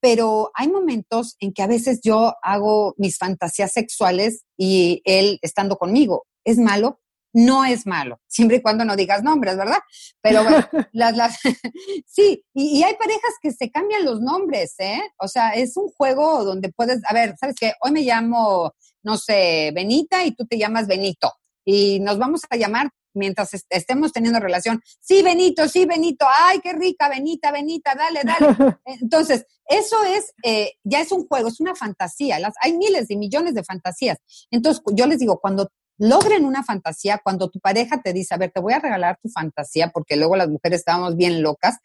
Pero 0.00 0.52
hay 0.54 0.68
momentos 0.68 1.34
en 1.40 1.52
que 1.52 1.62
a 1.62 1.66
veces 1.66 2.00
yo 2.04 2.34
hago 2.42 2.94
mis 2.98 3.18
fantasías 3.18 3.72
sexuales 3.72 4.44
y 4.56 5.02
él 5.04 5.38
estando 5.42 5.76
conmigo. 5.76 6.26
¿Es 6.44 6.58
malo? 6.58 7.00
no 7.32 7.64
es 7.64 7.86
malo, 7.86 8.20
siempre 8.26 8.56
y 8.56 8.62
cuando 8.62 8.84
no 8.84 8.96
digas 8.96 9.22
nombres, 9.22 9.56
¿verdad? 9.56 9.78
Pero 10.20 10.42
bueno, 10.42 10.66
las, 10.92 11.16
las, 11.16 11.38
sí, 12.06 12.42
y, 12.54 12.82
hay 12.82 12.94
parejas 12.96 13.34
que 13.40 13.52
se 13.52 13.70
cambian 13.70 14.04
los 14.04 14.20
nombres, 14.20 14.74
¿eh? 14.78 15.02
O 15.18 15.28
sea, 15.28 15.50
es 15.50 15.76
un 15.76 15.88
juego 15.88 16.44
donde 16.44 16.72
puedes, 16.72 17.00
a 17.08 17.14
ver, 17.14 17.36
¿sabes 17.38 17.56
qué? 17.58 17.74
Hoy 17.82 17.92
me 17.92 18.02
llamo, 18.02 18.72
no 19.02 19.16
sé, 19.16 19.72
Benita 19.74 20.24
y 20.24 20.34
tú 20.34 20.46
te 20.46 20.58
llamas 20.58 20.86
Benito. 20.86 21.32
Y 21.64 22.00
nos 22.00 22.18
vamos 22.18 22.42
a 22.48 22.56
llamar 22.56 22.88
mientras 23.18 23.50
estemos 23.68 24.12
teniendo 24.12 24.40
relación. 24.40 24.80
Sí, 25.00 25.22
Benito, 25.22 25.68
sí, 25.68 25.84
Benito. 25.84 26.26
Ay, 26.40 26.60
qué 26.60 26.72
rica, 26.72 27.08
Benita, 27.08 27.52
Benita, 27.52 27.94
dale, 27.94 28.22
dale. 28.24 28.78
Entonces, 28.86 29.44
eso 29.66 29.96
es, 30.04 30.32
eh, 30.42 30.72
ya 30.84 31.00
es 31.00 31.12
un 31.12 31.26
juego, 31.26 31.48
es 31.48 31.60
una 31.60 31.74
fantasía. 31.74 32.38
Las, 32.38 32.54
hay 32.62 32.76
miles 32.76 33.10
y 33.10 33.16
millones 33.16 33.54
de 33.54 33.64
fantasías. 33.64 34.18
Entonces, 34.50 34.82
yo 34.94 35.06
les 35.06 35.18
digo, 35.18 35.38
cuando 35.40 35.68
logren 35.98 36.44
una 36.44 36.62
fantasía 36.62 37.20
cuando 37.22 37.50
tu 37.50 37.60
pareja 37.60 38.00
te 38.00 38.12
dice, 38.12 38.34
a 38.34 38.38
ver, 38.38 38.52
te 38.52 38.60
voy 38.60 38.72
a 38.72 38.78
regalar 38.78 39.18
tu 39.20 39.28
fantasía, 39.28 39.90
porque 39.90 40.16
luego 40.16 40.36
las 40.36 40.48
mujeres 40.48 40.80
estábamos 40.80 41.16
bien 41.16 41.42
locas, 41.42 41.78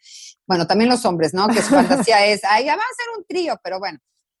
bueno, 0.46 0.66
también 0.66 0.88
los 0.88 1.04
hombres, 1.04 1.34
¿no? 1.34 1.48
Que 1.48 1.62
su 1.62 1.74
fantasía 1.74 2.24
es, 2.26 2.42
ay, 2.44 2.66
ya 2.66 2.76
va 2.76 2.82
a 2.82 2.96
ser 2.96 3.18
un 3.18 3.24
trío, 3.26 3.58
pero 3.62 3.78
bueno, 3.78 3.98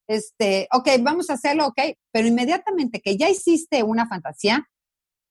este, 0.08 0.68
ok, 0.72 0.88
vamos 1.00 1.28
a 1.30 1.34
hacerlo, 1.34 1.66
ok, 1.66 1.96
pero 2.12 2.28
inmediatamente 2.28 3.00
que 3.00 3.16
ya 3.16 3.28
hiciste 3.28 3.82
una 3.82 4.06
fantasía, 4.06 4.68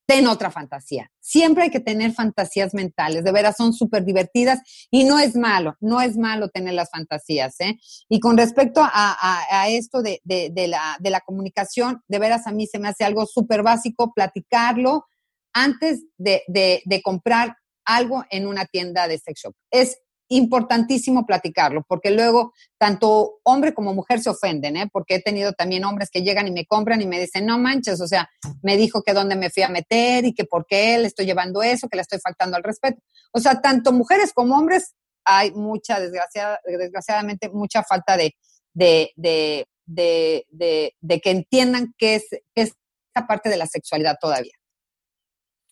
ten 0.05 0.27
otra 0.27 0.51
fantasía. 0.51 1.10
Siempre 1.19 1.63
hay 1.63 1.69
que 1.69 1.79
tener 1.79 2.13
fantasías 2.13 2.74
mentales, 2.74 3.24
de 3.24 3.31
veras 3.31 3.55
son 3.57 3.74
súper 3.74 4.03
divertidas 4.03 4.60
y 4.91 5.05
no 5.05 5.19
es 5.19 5.36
malo, 5.36 5.75
no 5.79 6.01
es 6.01 6.17
malo 6.17 6.50
tener 6.50 6.74
las 6.74 6.89
fantasías. 6.89 7.55
¿eh? 7.60 7.77
Y 8.10 8.19
con 8.19 8.38
respecto 8.38 8.81
a, 8.83 9.65
esto 9.69 10.01
de, 10.01 10.22
la, 10.67 10.98
de 11.00 11.19
comunicación, 11.25 12.01
de 12.07 12.19
veras 12.19 12.48
a 12.48 12.51
mí 12.51 12.67
se 12.67 12.79
me 12.79 12.89
hace 12.89 13.03
algo 13.03 13.25
súper 13.25 13.63
básico 13.63 14.13
platicarlo 14.13 15.05
antes 15.53 16.03
de, 16.17 17.01
comprar 17.03 17.55
algo 17.86 18.24
en 18.29 18.48
una 18.48 18.65
tienda 18.65 19.07
de 19.07 19.19
sex 19.19 19.41
shop. 19.41 19.53
Es 19.72 19.98
importantísimo 20.35 21.25
platicarlo, 21.25 21.83
porque 21.87 22.11
luego 22.11 22.53
tanto 22.77 23.39
hombre 23.43 23.73
como 23.73 23.93
mujer 23.93 24.19
se 24.19 24.29
ofenden, 24.29 24.77
¿eh? 24.77 24.89
porque 24.91 25.15
he 25.15 25.21
tenido 25.21 25.53
también 25.53 25.85
hombres 25.85 26.09
que 26.11 26.21
llegan 26.21 26.47
y 26.47 26.51
me 26.51 26.65
compran 26.65 27.01
y 27.01 27.05
me 27.05 27.19
dicen, 27.19 27.45
no 27.45 27.57
manches, 27.57 28.01
o 28.01 28.07
sea, 28.07 28.29
me 28.61 28.77
dijo 28.77 29.03
que 29.03 29.13
dónde 29.13 29.35
me 29.35 29.49
fui 29.49 29.63
a 29.63 29.69
meter 29.69 30.25
y 30.25 30.33
que 30.33 30.45
por 30.45 30.65
qué 30.65 30.97
le 30.97 31.07
estoy 31.07 31.25
llevando 31.25 31.63
eso, 31.63 31.87
que 31.89 31.97
le 31.97 32.01
estoy 32.01 32.19
faltando 32.19 32.57
al 32.57 32.63
respeto. 32.63 33.01
O 33.31 33.39
sea, 33.39 33.61
tanto 33.61 33.91
mujeres 33.91 34.33
como 34.33 34.57
hombres 34.57 34.95
hay 35.25 35.51
mucha, 35.51 35.99
desgraciada, 35.99 36.59
desgraciadamente, 36.65 37.49
mucha 37.49 37.83
falta 37.83 38.17
de, 38.17 38.35
de, 38.73 39.11
de, 39.15 39.65
de, 40.49 41.21
que 41.21 41.31
entiendan 41.31 41.93
qué 41.97 42.15
es, 42.15 42.27
qué 42.53 42.61
es 42.63 42.73
esta 43.07 43.27
parte 43.27 43.49
de 43.49 43.57
la 43.57 43.67
sexualidad 43.67 44.17
todavía. 44.19 44.53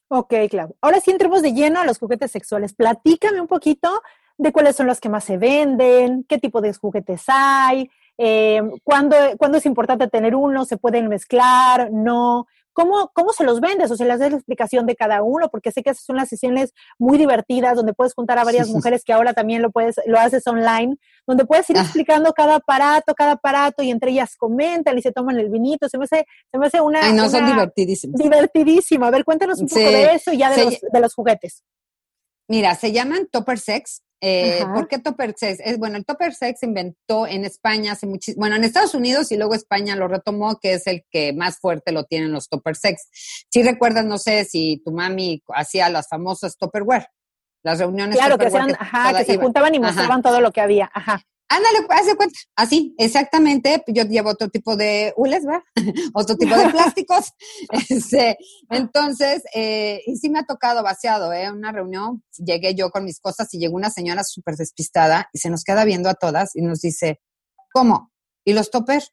Ok, 0.10 0.34
claro. 0.50 0.76
Ahora 0.82 1.00
sí 1.00 1.10
entremos 1.10 1.42
de 1.42 1.54
lleno 1.54 1.80
a 1.80 1.86
los 1.86 1.98
juguetes 1.98 2.32
sexuales. 2.32 2.74
Platícame 2.74 3.40
un 3.40 3.48
poquito 3.48 4.02
de 4.42 4.52
cuáles 4.52 4.76
son 4.76 4.88
los 4.88 5.00
que 5.00 5.08
más 5.08 5.24
se 5.24 5.38
venden, 5.38 6.26
qué 6.28 6.40
tipo 6.40 6.62
de 6.62 6.74
juguetes 6.74 7.26
hay, 7.28 7.92
eh, 8.18 8.60
¿cuándo, 8.84 9.16
¿cuándo, 9.38 9.60
es 9.60 9.68
importante 9.68 10.08
tener 10.08 10.36
uno, 10.36 10.66
se 10.66 10.78
pueden 10.78 11.10
mezclar, 11.10 11.92
no, 11.92 12.48
¿Cómo, 12.74 13.12
¿Cómo 13.14 13.34
se 13.34 13.44
los 13.44 13.60
vendes? 13.60 13.92
O 13.92 13.98
sea, 13.98 14.08
les 14.08 14.18
das 14.18 14.32
la 14.32 14.38
explicación 14.38 14.88
de 14.88 14.96
cada 14.96 15.22
uno, 15.22 15.50
porque 15.50 15.72
sé 15.72 15.84
que 15.84 15.94
son 15.94 16.16
las 16.16 16.30
sesiones 16.30 16.74
muy 16.98 17.20
divertidas, 17.20 17.76
donde 17.76 17.94
puedes 17.94 18.14
juntar 18.16 18.40
a 18.40 18.46
varias 18.46 18.70
mujeres 18.70 19.04
que 19.04 19.14
ahora 19.14 19.34
también 19.34 19.62
lo 19.62 19.72
puedes, 19.72 19.96
lo 20.06 20.18
haces 20.18 20.48
online, 20.48 20.96
donde 21.28 21.46
puedes 21.46 21.70
ir 21.70 21.78
ah. 21.78 21.82
explicando 21.82 22.32
cada 22.34 22.56
aparato, 22.56 23.14
cada 23.14 23.34
aparato, 23.34 23.84
y 23.84 23.92
entre 23.92 24.12
ellas 24.12 24.38
comentan 24.38 24.98
y 24.98 25.02
se 25.02 25.12
toman 25.12 25.38
el 25.38 25.50
vinito. 25.50 25.88
Se 25.90 25.98
me 25.98 26.06
hace, 26.06 26.26
se 26.50 26.58
me 26.58 26.66
hace 26.66 26.82
una. 26.82 27.04
Ay, 27.04 27.14
no, 27.14 27.30
son 27.30 27.46
divertidísimos. 27.46 28.20
Divertidísimo. 28.20 29.06
A 29.06 29.12
ver, 29.12 29.26
cuéntanos 29.26 29.60
un 29.60 29.68
poco 29.68 29.82
de 29.82 30.16
eso 30.16 30.32
y 30.32 30.38
ya 30.38 30.50
de, 30.50 30.64
los, 30.64 30.80
de 30.80 31.00
los 31.00 31.14
juguetes. 31.14 31.64
Mira, 32.48 32.74
se 32.76 32.92
llaman 32.92 33.28
Topper 33.30 33.60
Sex 33.60 34.02
eh, 34.22 34.64
¿Por 34.72 34.88
qué 34.88 35.00
Topper 35.00 35.34
Sex? 35.36 35.60
Es, 35.66 35.80
bueno, 35.80 35.98
el 35.98 36.06
Topper 36.06 36.34
Sex 36.34 36.60
se 36.60 36.68
inventó 36.68 37.26
en 37.26 37.44
España 37.44 37.94
hace 37.94 38.06
muchísimo, 38.06 38.42
bueno, 38.42 38.56
en 38.56 38.64
Estados 38.64 38.94
Unidos 38.94 39.32
y 39.32 39.38
luego 39.38 39.56
España 39.56 39.96
lo 39.96 40.08
retomó, 40.08 40.60
que 40.60 40.74
es 40.74 40.86
el 40.86 41.04
que 41.10 41.34
más 41.34 41.58
fuerte 41.60 41.92
lo 41.92 42.04
tienen 42.04 42.32
los 42.32 42.48
Topper 42.48 42.76
Sex. 42.76 43.10
Si 43.50 43.64
recuerdas, 43.64 44.06
no 44.06 44.20
sé 44.20 44.46
si 44.46 44.82
tu 44.86 44.92
mami 44.92 45.42
hacía 45.56 45.90
las 45.90 46.08
famosas 46.08 46.56
Topperware, 46.58 47.08
las 47.64 47.80
reuniones. 47.80 48.16
Claro, 48.16 48.38
que, 48.38 48.46
ajá, 48.46 49.18
que 49.18 49.26
se 49.26 49.38
juntaban 49.38 49.74
y 49.74 49.80
mostraban 49.80 50.22
todo 50.22 50.40
lo 50.40 50.52
que 50.52 50.62
había, 50.62 50.92
ajá. 50.94 51.24
Ándale, 51.54 51.86
hace 51.90 52.16
cuenta, 52.16 52.40
así, 52.56 52.96
exactamente. 52.98 53.84
Yo 53.88 54.04
llevo 54.04 54.30
otro 54.30 54.48
tipo 54.48 54.78
de 54.78 55.14
hules, 55.18 55.44
¿verdad? 55.44 55.62
otro 56.14 56.38
tipo 56.38 56.56
de 56.56 56.70
plásticos. 56.70 57.34
Este, 57.90 58.38
entonces, 58.70 59.44
eh, 59.54 60.02
y 60.06 60.16
sí 60.16 60.30
me 60.30 60.40
ha 60.40 60.46
tocado 60.46 60.82
vaciado, 60.82 61.34
¿eh? 61.34 61.52
Una 61.52 61.74
reunión, 61.74 62.24
llegué 62.38 62.74
yo 62.74 62.90
con 62.90 63.04
mis 63.04 63.20
cosas 63.20 63.54
y 63.54 63.60
llegó 63.60 63.76
una 63.76 63.90
señora 63.90 64.24
súper 64.24 64.56
despistada 64.56 65.30
y 65.34 65.40
se 65.40 65.50
nos 65.50 65.64
queda 65.64 65.84
viendo 65.84 66.10
a 66.10 66.14
todas 66.14 66.56
y 66.56 66.62
nos 66.62 66.80
dice, 66.80 67.20
¿cómo? 67.74 68.14
¿Y 68.46 68.54
los 68.54 68.72
toppers? 68.72 69.12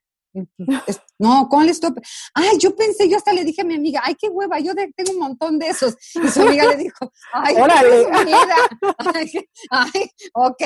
No, 1.19 1.49
¿cómo 1.49 1.63
les 1.63 1.81
tope? 1.81 2.01
Ay, 2.35 2.59
yo 2.59 2.75
pensé, 2.77 3.09
yo 3.09 3.17
hasta 3.17 3.33
le 3.33 3.45
dije 3.45 3.63
a 3.63 3.65
mi 3.65 3.75
amiga, 3.75 4.01
ay, 4.05 4.15
qué 4.15 4.29
hueva, 4.29 4.61
yo 4.61 4.73
tengo 4.75 5.13
un 5.13 5.19
montón 5.19 5.59
de 5.59 5.69
esos. 5.69 5.97
Y 6.15 6.29
su 6.29 6.43
amiga 6.43 6.67
le 6.67 6.77
dijo, 6.77 7.13
ay, 7.33 7.57
¡Órale! 7.57 8.07
Ay, 9.15 9.33
ay, 9.71 10.11
ok. 10.35 10.63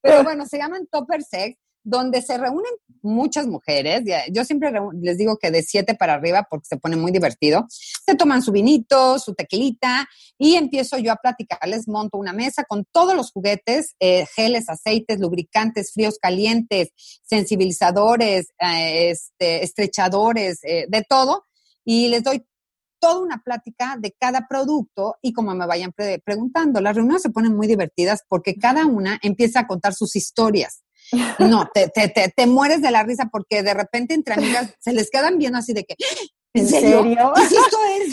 Pero 0.00 0.22
bueno, 0.22 0.46
se 0.46 0.58
llaman 0.58 0.86
topper 0.86 1.22
sex 1.22 1.58
donde 1.84 2.22
se 2.22 2.38
reúnen 2.38 2.72
muchas 3.02 3.46
mujeres, 3.46 4.02
yo 4.32 4.44
siempre 4.44 4.72
les 5.00 5.18
digo 5.18 5.36
que 5.36 5.50
de 5.50 5.62
siete 5.62 5.94
para 5.94 6.14
arriba 6.14 6.46
porque 6.48 6.66
se 6.66 6.78
pone 6.78 6.96
muy 6.96 7.12
divertido, 7.12 7.66
se 7.68 8.14
toman 8.14 8.42
su 8.42 8.50
vinito, 8.50 9.18
su 9.18 9.34
tequilita 9.34 10.08
y 10.38 10.54
empiezo 10.54 10.96
yo 10.96 11.12
a 11.12 11.16
platicarles, 11.16 11.86
monto 11.86 12.16
una 12.16 12.32
mesa 12.32 12.64
con 12.64 12.86
todos 12.90 13.14
los 13.14 13.30
juguetes, 13.30 13.94
eh, 14.00 14.26
geles, 14.34 14.70
aceites, 14.70 15.20
lubricantes, 15.20 15.92
fríos, 15.92 16.18
calientes, 16.20 16.88
sensibilizadores, 17.22 18.48
eh, 18.58 19.10
este, 19.10 19.62
estrechadores, 19.62 20.60
eh, 20.64 20.86
de 20.88 21.02
todo 21.06 21.44
y 21.84 22.08
les 22.08 22.22
doy 22.22 22.42
toda 22.98 23.20
una 23.20 23.42
plática 23.44 23.98
de 24.00 24.16
cada 24.18 24.46
producto 24.48 25.16
y 25.20 25.34
como 25.34 25.54
me 25.54 25.66
vayan 25.66 25.92
preguntando. 26.24 26.80
Las 26.80 26.96
reuniones 26.96 27.20
se 27.20 27.28
ponen 27.28 27.54
muy 27.54 27.66
divertidas 27.66 28.22
porque 28.26 28.54
cada 28.54 28.86
una 28.86 29.18
empieza 29.22 29.60
a 29.60 29.66
contar 29.66 29.92
sus 29.92 30.16
historias. 30.16 30.83
No, 31.38 31.68
te, 31.72 31.88
te, 31.88 32.08
te, 32.08 32.32
te, 32.34 32.46
mueres 32.46 32.82
de 32.82 32.90
la 32.90 33.02
risa 33.02 33.28
porque 33.30 33.62
de 33.62 33.74
repente 33.74 34.14
entre 34.14 34.34
amigas 34.34 34.74
se 34.80 34.92
les 34.92 35.10
quedan 35.10 35.38
viendo 35.38 35.58
así 35.58 35.72
de 35.72 35.84
que, 35.84 35.94
¿en 36.54 36.68
serio? 36.68 37.04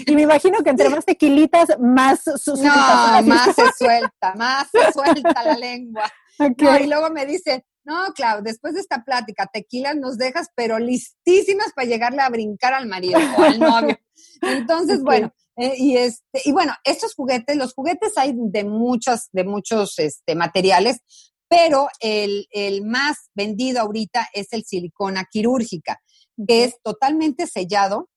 Y 0.05 0.15
me 0.15 0.23
imagino 0.23 0.59
que 0.63 0.69
entre 0.69 0.89
más 0.89 1.05
tequilitas, 1.05 1.69
más 1.79 2.21
No, 2.25 3.23
más 3.23 3.55
se 3.55 3.63
suelta, 3.77 4.33
más 4.35 4.67
se 4.71 4.91
suelta 4.91 5.43
la 5.43 5.55
lengua. 5.55 6.11
y 6.39 6.87
luego 6.87 7.09
me 7.09 7.25
dice, 7.25 7.65
no, 7.83 8.13
Clau, 8.15 8.41
después 8.43 8.73
de 8.73 8.81
esta 8.81 9.03
plática, 9.03 9.49
tequila 9.51 9.93
nos 9.93 10.17
dejas, 10.17 10.49
pero 10.55 10.79
listísimas 10.79 11.73
para 11.73 11.87
llegarle 11.87 12.21
a 12.21 12.29
brincar 12.29 12.73
al 12.73 12.87
marido 12.87 13.19
o 13.37 13.43
al 13.43 13.59
novio. 13.59 13.97
Entonces, 14.41 15.01
bueno, 15.01 15.33
eh, 15.57 15.73
y 15.77 15.97
este, 15.97 16.41
y 16.45 16.51
bueno, 16.51 16.73
estos 16.83 17.15
juguetes, 17.15 17.57
los 17.57 17.73
juguetes 17.73 18.17
hay 18.17 18.33
de 18.35 18.63
muchos, 18.63 19.29
de 19.31 19.43
muchos 19.43 19.97
este, 19.99 20.35
materiales, 20.35 21.01
pero 21.51 21.89
el, 21.99 22.47
más 22.85 23.29
vendido 23.35 23.81
ahorita 23.81 24.25
es 24.33 24.47
el 24.53 24.63
silicona 24.63 25.27
quirúrgica, 25.29 25.99
que 26.47 26.63
es 26.63 26.75
totalmente 26.81 27.45
sellado. 27.45 28.07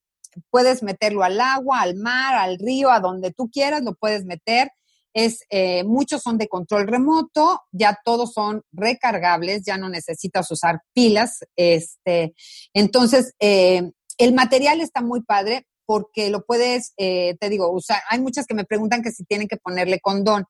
Puedes 0.49 0.81
meterlo 0.81 1.21
al 1.21 1.41
agua, 1.41 1.81
al 1.81 1.95
mar, 1.95 2.35
al 2.35 2.57
río, 2.57 2.89
a 2.89 3.01
donde 3.01 3.31
tú 3.31 3.49
quieras, 3.51 3.83
lo 3.83 3.93
puedes 3.95 4.23
meter. 4.23 4.69
Es, 5.13 5.41
eh, 5.49 5.83
muchos 5.83 6.21
son 6.21 6.37
de 6.37 6.47
control 6.47 6.87
remoto, 6.87 7.59
ya 7.73 7.99
todos 8.05 8.31
son 8.31 8.61
recargables, 8.71 9.63
ya 9.65 9.77
no 9.77 9.89
necesitas 9.89 10.49
usar 10.49 10.79
pilas. 10.93 11.39
Este, 11.57 12.33
entonces, 12.73 13.33
eh, 13.41 13.91
el 14.17 14.33
material 14.33 14.79
está 14.79 15.01
muy 15.01 15.23
padre 15.23 15.67
porque 15.85 16.29
lo 16.29 16.45
puedes, 16.45 16.93
eh, 16.95 17.35
te 17.39 17.49
digo, 17.49 17.69
usar. 17.69 18.01
Hay 18.09 18.21
muchas 18.21 18.45
que 18.47 18.55
me 18.55 18.63
preguntan 18.63 19.03
que 19.03 19.11
si 19.11 19.25
tienen 19.25 19.49
que 19.49 19.57
ponerle 19.57 19.99
condón. 19.99 20.45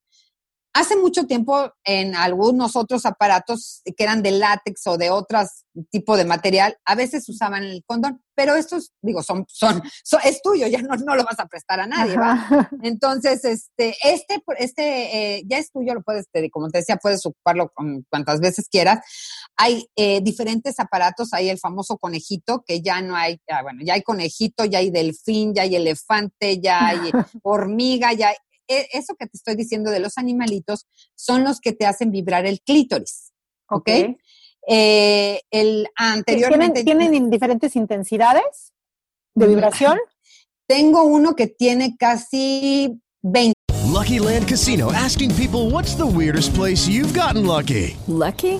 Hace 0.76 0.98
mucho 0.98 1.26
tiempo 1.26 1.72
en 1.86 2.18
algunos 2.18 2.76
otros 2.76 3.06
aparatos 3.06 3.82
que 3.86 4.04
eran 4.04 4.22
de 4.22 4.32
látex 4.32 4.86
o 4.88 4.98
de 4.98 5.10
otros 5.10 5.66
tipo 5.90 6.18
de 6.18 6.26
material, 6.26 6.78
a 6.86 6.96
veces 6.96 7.28
usaban 7.30 7.64
el 7.64 7.84
condón, 7.86 8.22
pero 8.34 8.56
estos, 8.56 8.92
digo, 9.02 9.24
son, 9.24 9.46
son, 9.48 9.82
es 10.24 10.42
tuyo, 10.42 10.68
ya 10.68 10.82
no, 10.82 10.96
no, 10.96 11.16
lo 11.16 11.24
vas 11.24 11.40
a 11.40 11.48
prestar 11.48 11.80
a 11.80 11.88
nadie, 11.88 12.18
¿va? 12.18 12.70
Entonces, 12.84 13.44
este, 13.46 13.96
este, 14.04 14.44
este, 14.58 15.38
eh, 15.38 15.44
ya 15.46 15.58
es 15.58 15.72
tuyo, 15.72 15.94
lo 15.94 16.02
puedes, 16.02 16.26
como 16.52 16.70
te 16.70 16.80
decía, 16.80 16.98
puedes 16.98 17.26
ocuparlo 17.26 17.72
cuantas 18.10 18.40
veces 18.40 18.68
quieras. 18.70 19.00
Hay 19.58 19.88
eh, 19.96 20.22
diferentes 20.22 20.80
aparatos, 20.80 21.34
hay 21.34 21.50
el 21.50 21.60
famoso 21.60 21.98
conejito, 21.98 22.64
que 22.66 22.82
ya 22.82 23.02
no 23.02 23.16
hay, 23.16 23.40
bueno, 23.64 23.82
ya 23.84 23.94
hay 23.94 24.02
conejito, 24.02 24.66
ya 24.66 24.80
hay 24.80 24.92
delfín, 24.92 25.54
ya 25.54 25.64
hay 25.64 25.76
elefante, 25.76 26.60
ya 26.60 26.88
hay 26.88 27.00
hormiga, 27.44 28.14
ya 28.14 28.30
hay, 28.30 28.36
eso 28.68 29.16
que 29.16 29.28
te 29.28 29.38
estoy 29.38 29.56
diciendo 29.56 29.92
de 29.92 30.00
los 30.00 30.18
animalitos 30.18 30.88
son 31.16 31.44
los 31.44 31.60
que 31.60 31.74
te 31.74 31.86
hacen 31.86 32.12
vibrar 32.12 32.46
el 32.46 32.62
clítoris. 32.62 33.34
¿Ok? 33.70 33.90
Eh, 34.68 35.42
el 35.52 35.88
anteriormente. 35.96 36.84
¿Tienen, 36.84 37.12
¿Tienen 37.12 37.30
diferentes 37.30 37.76
intensidades 37.76 38.74
de 39.34 39.48
vibración? 39.48 39.98
Tengo 40.68 41.04
uno 41.04 41.36
que 41.36 41.48
tiene 41.48 41.96
casi 41.98 43.00
20. 43.22 43.54
Lucky 43.96 44.20
Land 44.20 44.48
Casino 44.48 44.92
asking 44.92 45.34
people 45.36 45.70
what's 45.70 45.96
the 45.96 46.06
weirdest 46.06 46.54
place 46.54 46.88
you've 46.88 47.14
gotten 47.14 47.46
lucky. 47.46 47.96
Lucky? 48.08 48.60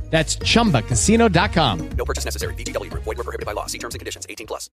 That's 0.11 0.37
chumbacasino.com. 0.37 1.89
No 1.97 2.05
purchase 2.05 2.25
necessary. 2.25 2.53
BGW. 2.55 2.93
Void 2.93 3.17
were 3.17 3.23
prohibited 3.23 3.45
by 3.45 3.53
law. 3.53 3.65
See 3.65 3.79
terms 3.79 3.95
and 3.95 3.99
conditions 3.99 4.27
18 4.29 4.45
plus. 4.45 4.69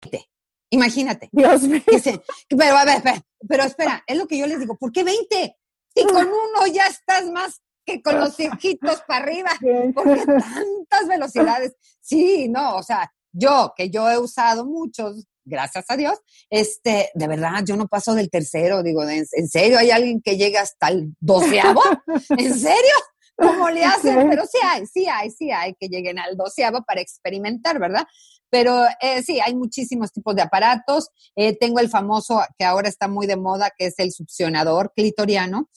Imagínate. 0.71 1.29
Dios 1.33 1.63
mío. 1.63 1.83
Dice, 1.87 2.23
pero 2.49 2.77
a 2.77 2.85
ver, 2.85 2.97
espera, 2.97 3.23
pero 3.49 3.65
espera, 3.65 4.05
es 4.07 4.17
lo 4.17 4.27
que 4.27 4.39
yo 4.39 4.47
les 4.47 4.59
digo, 4.59 4.77
¿por 4.77 4.91
qué 4.93 5.05
20? 5.05 5.57
Si 5.95 6.05
con 6.05 6.27
uno 6.27 6.67
ya 6.73 6.87
estás 6.87 7.31
más 7.31 7.61
que 7.85 8.03
con 8.03 8.19
los 8.19 8.39
hijitos 8.41 9.03
para 9.07 9.25
arriba, 9.25 9.51
porque 9.95 10.25
tantas 10.25 11.09
velocidades. 11.09 11.75
Sí, 12.01 12.49
no, 12.49 12.77
o 12.77 12.83
sea, 12.83 13.13
yo, 13.33 13.73
que 13.77 13.91
yo 13.91 14.11
he 14.11 14.19
usado 14.19 14.65
muchos, 14.65 15.27
gracias 15.45 15.85
a 15.89 15.97
Dios, 15.97 16.19
este, 16.51 17.11
de 17.15 17.29
verdad, 17.29 17.63
yo 17.65 17.77
no 17.77 17.87
paso 17.87 18.15
del 18.15 18.31
tercero, 18.31 18.83
digo, 18.83 19.03
¿en, 19.09 19.25
en 19.31 19.49
serio 19.49 19.79
hay 19.79 19.91
alguien 19.91 20.23
que 20.23 20.37
llega 20.37 20.63
hasta 20.63 20.89
el 20.89 21.15
doceavo? 21.21 21.83
¿En 22.31 22.55
serio? 22.59 22.95
¿Cómo 23.37 23.71
le 23.71 23.85
hacen? 23.85 24.29
Pero 24.29 24.45
sí 24.47 24.59
hay, 24.65 24.87
sí 24.87 25.07
hay, 25.07 25.31
sí 25.31 25.51
hay 25.51 25.75
que 25.75 25.89
lleguen 25.89 26.19
al 26.19 26.37
doceavo 26.37 26.83
para 26.85 27.01
experimentar, 27.01 27.79
¿verdad? 27.79 28.07
Pero 28.51 28.85
eh, 29.01 29.23
sí, 29.23 29.41
hay 29.41 29.55
muchísimos 29.55 30.13
tipos 30.13 30.37
de 30.37 30.43
aparatos. 30.43 31.09
Eh, 31.35 31.57
tengo 31.57 31.81
el 31.81 31.89
famoso 31.89 32.41
que 32.57 32.65
ahora 32.65 32.89
está 32.89 33.09
muy 33.09 33.27
de 33.27 33.37
moda, 33.37 33.71
que 33.77 33.87
es 33.87 33.95
el 33.99 34.13
succionador 34.13 34.93
clitoriano, 34.95 35.69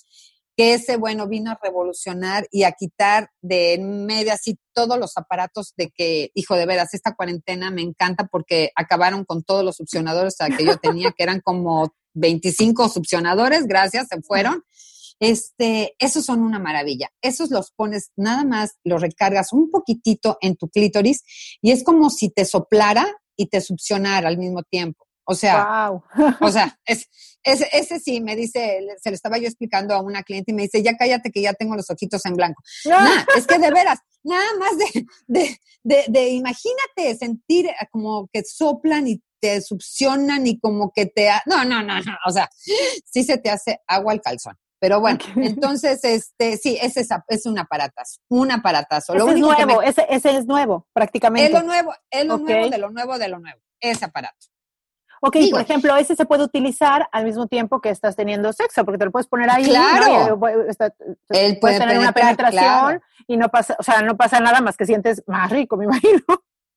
que 0.55 0.73
ese, 0.73 0.97
bueno, 0.97 1.27
vino 1.27 1.51
a 1.51 1.59
revolucionar 1.61 2.47
y 2.51 2.63
a 2.63 2.71
quitar 2.71 3.29
de 3.41 3.73
en 3.75 4.05
medio 4.05 4.33
así 4.33 4.59
todos 4.73 4.99
los 4.99 5.17
aparatos 5.17 5.73
de 5.75 5.89
que, 5.89 6.31
hijo 6.33 6.55
de 6.55 6.65
veras, 6.65 6.93
esta 6.93 7.15
cuarentena 7.15 7.71
me 7.71 7.81
encanta 7.81 8.27
porque 8.27 8.71
acabaron 8.75 9.23
con 9.25 9.43
todos 9.43 9.63
los 9.63 9.75
succionadores 9.75 10.35
que 10.57 10.65
yo 10.65 10.77
tenía, 10.77 11.11
que 11.11 11.23
eran 11.23 11.41
como 11.41 11.95
25 12.13 12.89
succionadores, 12.89 13.67
gracias, 13.67 14.07
se 14.07 14.21
fueron. 14.21 14.63
Este, 15.19 15.95
esos 15.99 16.25
son 16.25 16.41
una 16.41 16.59
maravilla. 16.59 17.09
Esos 17.21 17.49
los 17.51 17.71
pones 17.71 18.11
nada 18.15 18.43
más, 18.43 18.77
los 18.83 19.01
recargas 19.01 19.51
un 19.53 19.69
poquitito 19.71 20.37
en 20.41 20.55
tu 20.55 20.69
clítoris 20.69 21.23
y 21.61 21.71
es 21.71 21.83
como 21.83 22.09
si 22.09 22.29
te 22.29 22.45
soplara 22.45 23.07
y 23.35 23.47
te 23.47 23.61
succionara 23.61 24.27
al 24.27 24.37
mismo 24.37 24.63
tiempo. 24.63 25.05
O 25.29 25.35
sea, 25.35 25.89
Wow. 25.89 26.03
o 26.41 26.51
sea, 26.51 26.79
es, 26.85 27.07
ese, 27.43 27.67
ese 27.73 27.99
sí 27.99 28.21
me 28.21 28.35
dice, 28.35 28.79
se 29.01 29.09
lo 29.09 29.15
estaba 29.15 29.37
yo 29.37 29.47
explicando 29.47 29.93
a 29.93 30.01
una 30.01 30.23
cliente 30.23 30.51
y 30.51 30.55
me 30.55 30.63
dice, 30.63 30.81
ya 30.81 30.95
cállate 30.95 31.31
que 31.31 31.41
ya 31.41 31.53
tengo 31.53 31.75
los 31.75 31.89
ojitos 31.89 32.25
en 32.25 32.35
blanco. 32.35 32.61
Nah, 32.85 33.25
es 33.35 33.45
que 33.45 33.59
de 33.59 33.71
veras, 33.71 33.99
nada 34.23 34.47
más 34.59 34.77
de, 34.77 35.05
de, 35.27 35.57
de, 35.83 36.05
de 36.07 36.29
imagínate 36.29 37.15
sentir 37.17 37.69
como 37.91 38.27
que 38.31 38.43
soplan 38.45 39.07
y 39.07 39.21
te 39.39 39.61
succionan 39.61 40.47
y 40.47 40.59
como 40.59 40.91
que 40.93 41.05
te... 41.07 41.29
ha- 41.29 41.43
No, 41.45 41.63
no, 41.65 41.83
no, 41.83 41.99
no, 42.01 42.13
o 42.25 42.31
sea, 42.31 42.49
sí 43.05 43.23
se 43.23 43.37
te 43.37 43.49
hace 43.49 43.79
agua 43.87 44.13
al 44.13 44.21
calzón. 44.21 44.55
Pero 44.79 44.99
bueno, 44.99 45.17
entonces, 45.35 46.03
este, 46.03 46.57
sí, 46.57 46.77
ese 46.81 47.01
es, 47.01 47.09
es 47.29 47.45
un 47.45 47.57
aparatazo, 47.59 48.19
un 48.29 48.51
aparatazo. 48.51 49.13
Ese 49.13 49.23
es 49.25 49.31
único 49.31 49.49
que 49.55 49.65
me- 49.65 49.73
nuevo, 49.73 49.81
ese, 49.81 50.05
ese 50.09 50.37
es 50.37 50.45
nuevo, 50.45 50.87
prácticamente. 50.93 51.47
es 51.47 51.53
lo 51.53 51.63
nuevo, 51.65 51.93
es 52.11 52.25
lo 52.25 52.37
nuevo 52.37 52.69
de 52.69 52.77
lo 52.77 52.89
nuevo 52.91 53.17
de 53.17 53.27
lo 53.27 53.39
nuevo, 53.39 53.59
ese 53.79 54.05
aparato. 54.05 54.47
Ok, 55.19 55.33
Digo- 55.37 55.57
por 55.57 55.61
ejemplo, 55.61 55.95
ese 55.95 56.15
se 56.15 56.25
puede 56.25 56.43
utilizar 56.43 57.09
al 57.11 57.25
mismo 57.25 57.47
tiempo 57.47 57.81
que 57.81 57.89
estás 57.89 58.15
teniendo 58.15 58.53
sexo, 58.53 58.85
porque 58.85 58.99
te 58.99 59.05
lo 59.05 59.11
puedes 59.11 59.25
poner 59.27 59.49
ahí. 59.49 59.63
Claro. 59.65 60.47
eh, 60.47 60.65
está- 60.69 60.93
Él 61.29 61.57
puedes 61.59 61.59
puede 61.59 61.79
tener 61.79 61.97
una 61.97 62.11
penetración 62.11 62.61
claro. 62.63 63.01
y 63.25 63.35
no 63.37 63.49
pasa, 63.49 63.75
o 63.79 63.83
sea, 63.83 64.03
no 64.03 64.15
pasa 64.15 64.39
nada 64.39 64.61
más 64.61 64.77
que 64.77 64.85
sientes 64.85 65.23
más 65.25 65.49
rico, 65.49 65.75
me 65.75 65.85
imagino. 66.21 66.21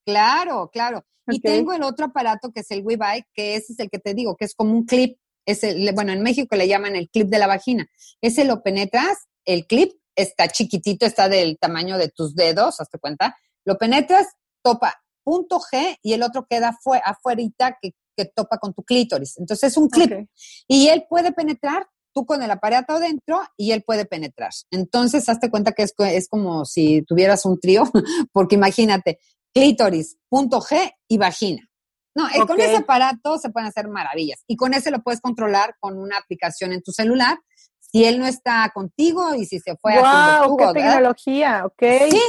Claro, 0.05 0.69
claro. 0.73 1.05
Y 1.27 1.39
tengo 1.39 1.71
el 1.73 1.83
otro 1.83 2.07
aparato 2.07 2.51
que 2.51 2.61
es 2.61 2.71
el 2.71 2.81
WeBike, 2.83 3.27
que 3.33 3.55
ese 3.55 3.73
es 3.73 3.79
el 3.79 3.89
que 3.91 3.99
te 3.99 4.15
digo, 4.15 4.35
que 4.35 4.45
es 4.45 4.55
como 4.55 4.71
un 4.71 4.85
clip. 4.85 5.17
Es 5.45 5.63
el, 5.63 5.91
bueno, 5.93 6.13
en 6.13 6.21
México 6.21 6.55
le 6.55 6.67
llaman 6.67 6.95
el 6.95 7.09
clip 7.09 7.27
de 7.27 7.39
la 7.39 7.47
vagina. 7.47 7.87
Ese 8.21 8.45
lo 8.45 8.61
penetras, 8.63 9.17
el 9.45 9.65
clip 9.65 9.91
está 10.15 10.47
chiquitito, 10.47 11.05
está 11.05 11.29
del 11.29 11.57
tamaño 11.57 11.97
de 11.97 12.09
tus 12.09 12.35
dedos, 12.35 12.79
hazte 12.79 12.99
cuenta. 12.99 13.35
Lo 13.65 13.77
penetras, 13.77 14.27
topa 14.63 15.01
punto 15.23 15.59
G 15.59 15.97
y 16.01 16.13
el 16.13 16.23
otro 16.23 16.45
queda 16.49 16.77
fue, 16.81 17.01
afuerita 17.03 17.77
que, 17.81 17.93
que 18.15 18.25
topa 18.25 18.57
con 18.57 18.73
tu 18.73 18.83
clítoris. 18.83 19.37
Entonces 19.37 19.71
es 19.71 19.77
un 19.77 19.89
clip. 19.89 20.27
Y 20.67 20.87
él 20.89 21.05
puede 21.09 21.31
penetrar, 21.31 21.87
tú 22.13 22.25
con 22.25 22.43
el 22.43 22.51
aparato 22.51 22.93
adentro, 22.93 23.41
y 23.57 23.71
él 23.71 23.83
puede 23.83 24.05
penetrar. 24.05 24.51
Entonces, 24.69 25.29
hazte 25.29 25.49
cuenta 25.49 25.71
que 25.71 25.83
es, 25.83 25.93
es 25.97 26.27
como 26.27 26.65
si 26.65 27.03
tuvieras 27.03 27.45
un 27.45 27.59
trío, 27.59 27.83
porque 28.33 28.55
imagínate, 28.55 29.19
clítoris, 29.53 30.17
punto 30.29 30.61
G 30.61 30.91
y 31.07 31.17
vagina. 31.17 31.69
No, 32.13 32.27
eh, 32.29 32.45
con 32.45 32.59
ese 32.59 32.77
aparato 32.77 33.37
se 33.37 33.49
pueden 33.49 33.69
hacer 33.69 33.87
maravillas. 33.87 34.43
Y 34.47 34.55
con 34.57 34.73
ese 34.73 34.91
lo 34.91 35.01
puedes 35.01 35.21
controlar 35.21 35.75
con 35.79 35.97
una 35.97 36.17
aplicación 36.17 36.73
en 36.73 36.81
tu 36.81 36.91
celular. 36.91 37.39
Si 37.79 38.05
él 38.05 38.19
no 38.19 38.25
está 38.25 38.69
contigo 38.73 39.33
y 39.35 39.45
si 39.45 39.59
se 39.59 39.75
fue 39.77 39.95
a 39.95 39.99
¡Wow! 39.99 40.03
¡Qué 40.03 40.47
Timbuktu, 40.47 40.73
¿verdad? 40.73 40.93
tecnología! 40.95 41.65
Ok. 41.65 41.83
Sí, 42.09 42.21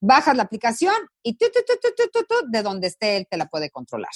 bajas 0.00 0.36
la 0.36 0.44
aplicación 0.44 0.94
y 1.22 1.36
tú, 1.36 1.46
tú, 1.52 1.60
tú, 1.66 1.74
tú, 1.80 1.88
tú, 1.96 2.10
tú, 2.12 2.26
tú, 2.28 2.34
de 2.50 2.62
donde 2.62 2.86
esté 2.88 3.16
él 3.16 3.26
te 3.30 3.36
la 3.36 3.46
puede 3.46 3.70
controlar. 3.70 4.10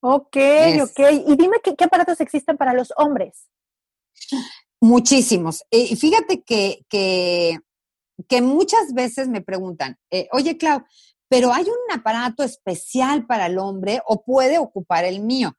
Ok, 0.00 0.36
ok. 0.82 1.00
Y 1.28 1.36
dime 1.36 1.58
qué, 1.62 1.76
qué 1.76 1.84
aparatos 1.84 2.20
existen 2.20 2.56
para 2.56 2.74
los 2.74 2.92
hombres. 2.96 3.48
Muchísimos. 4.80 5.62
Eh, 5.70 5.88
Y 5.90 5.96
fíjate 5.96 6.42
que, 6.42 6.84
que, 6.88 7.58
que 8.28 8.42
muchas 8.42 8.92
veces 8.94 9.28
me 9.28 9.40
preguntan, 9.40 9.96
eh, 10.10 10.28
oye, 10.32 10.58
Clau, 10.58 10.84
pero 11.32 11.50
hay 11.50 11.64
un 11.64 11.98
aparato 11.98 12.42
especial 12.42 13.26
para 13.26 13.46
el 13.46 13.56
hombre 13.56 14.02
o 14.04 14.22
puede 14.22 14.58
ocupar 14.58 15.06
el 15.06 15.20
mío. 15.20 15.56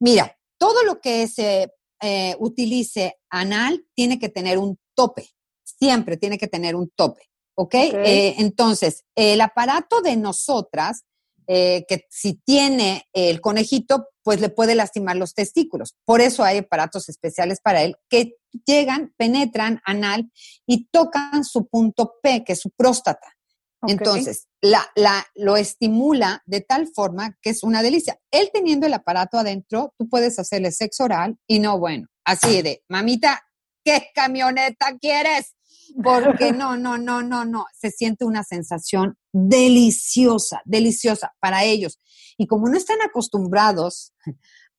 Mira, 0.00 0.38
todo 0.56 0.82
lo 0.84 1.02
que 1.02 1.28
se 1.28 1.70
eh, 2.00 2.34
utilice 2.38 3.18
anal 3.28 3.84
tiene 3.94 4.18
que 4.18 4.30
tener 4.30 4.56
un 4.56 4.78
tope. 4.94 5.28
Siempre 5.62 6.16
tiene 6.16 6.38
que 6.38 6.46
tener 6.46 6.74
un 6.74 6.88
tope. 6.96 7.28
¿Ok? 7.58 7.74
Ok. 7.74 7.94
Eh, 8.06 8.36
entonces, 8.38 9.04
el 9.14 9.42
aparato 9.42 10.00
de 10.00 10.16
nosotras, 10.16 11.04
eh, 11.46 11.84
que 11.86 12.06
si 12.08 12.32
tiene 12.32 13.06
el 13.12 13.42
conejito, 13.42 14.08
pues 14.22 14.40
le 14.40 14.48
puede 14.48 14.74
lastimar 14.74 15.16
los 15.16 15.34
testículos. 15.34 15.94
Por 16.06 16.22
eso 16.22 16.42
hay 16.42 16.56
aparatos 16.56 17.10
especiales 17.10 17.60
para 17.60 17.82
él 17.82 17.96
que 18.08 18.38
llegan, 18.64 19.12
penetran 19.18 19.82
anal 19.84 20.32
y 20.66 20.86
tocan 20.86 21.44
su 21.44 21.66
punto 21.66 22.14
P, 22.22 22.44
que 22.44 22.54
es 22.54 22.60
su 22.60 22.70
próstata. 22.70 23.35
Entonces, 23.82 24.48
la, 24.60 24.84
la, 24.96 25.26
lo 25.34 25.56
estimula 25.56 26.42
de 26.46 26.60
tal 26.60 26.88
forma 26.88 27.36
que 27.42 27.50
es 27.50 27.62
una 27.62 27.82
delicia. 27.82 28.18
Él 28.30 28.50
teniendo 28.52 28.86
el 28.86 28.94
aparato 28.94 29.38
adentro, 29.38 29.92
tú 29.98 30.08
puedes 30.08 30.38
hacerle 30.38 30.72
sexo 30.72 31.04
oral 31.04 31.36
y 31.46 31.58
no, 31.58 31.78
bueno, 31.78 32.08
así 32.24 32.62
de, 32.62 32.82
mamita, 32.88 33.42
¿qué 33.84 34.10
camioneta 34.14 34.96
quieres? 35.00 35.54
Porque 36.02 36.52
no, 36.52 36.76
no, 36.76 36.98
no, 36.98 37.22
no, 37.22 37.44
no, 37.44 37.66
se 37.78 37.90
siente 37.90 38.24
una 38.24 38.42
sensación 38.42 39.16
deliciosa, 39.32 40.62
deliciosa 40.64 41.34
para 41.40 41.64
ellos. 41.64 42.00
Y 42.36 42.46
como 42.46 42.68
no 42.68 42.76
están 42.76 43.00
acostumbrados 43.02 44.12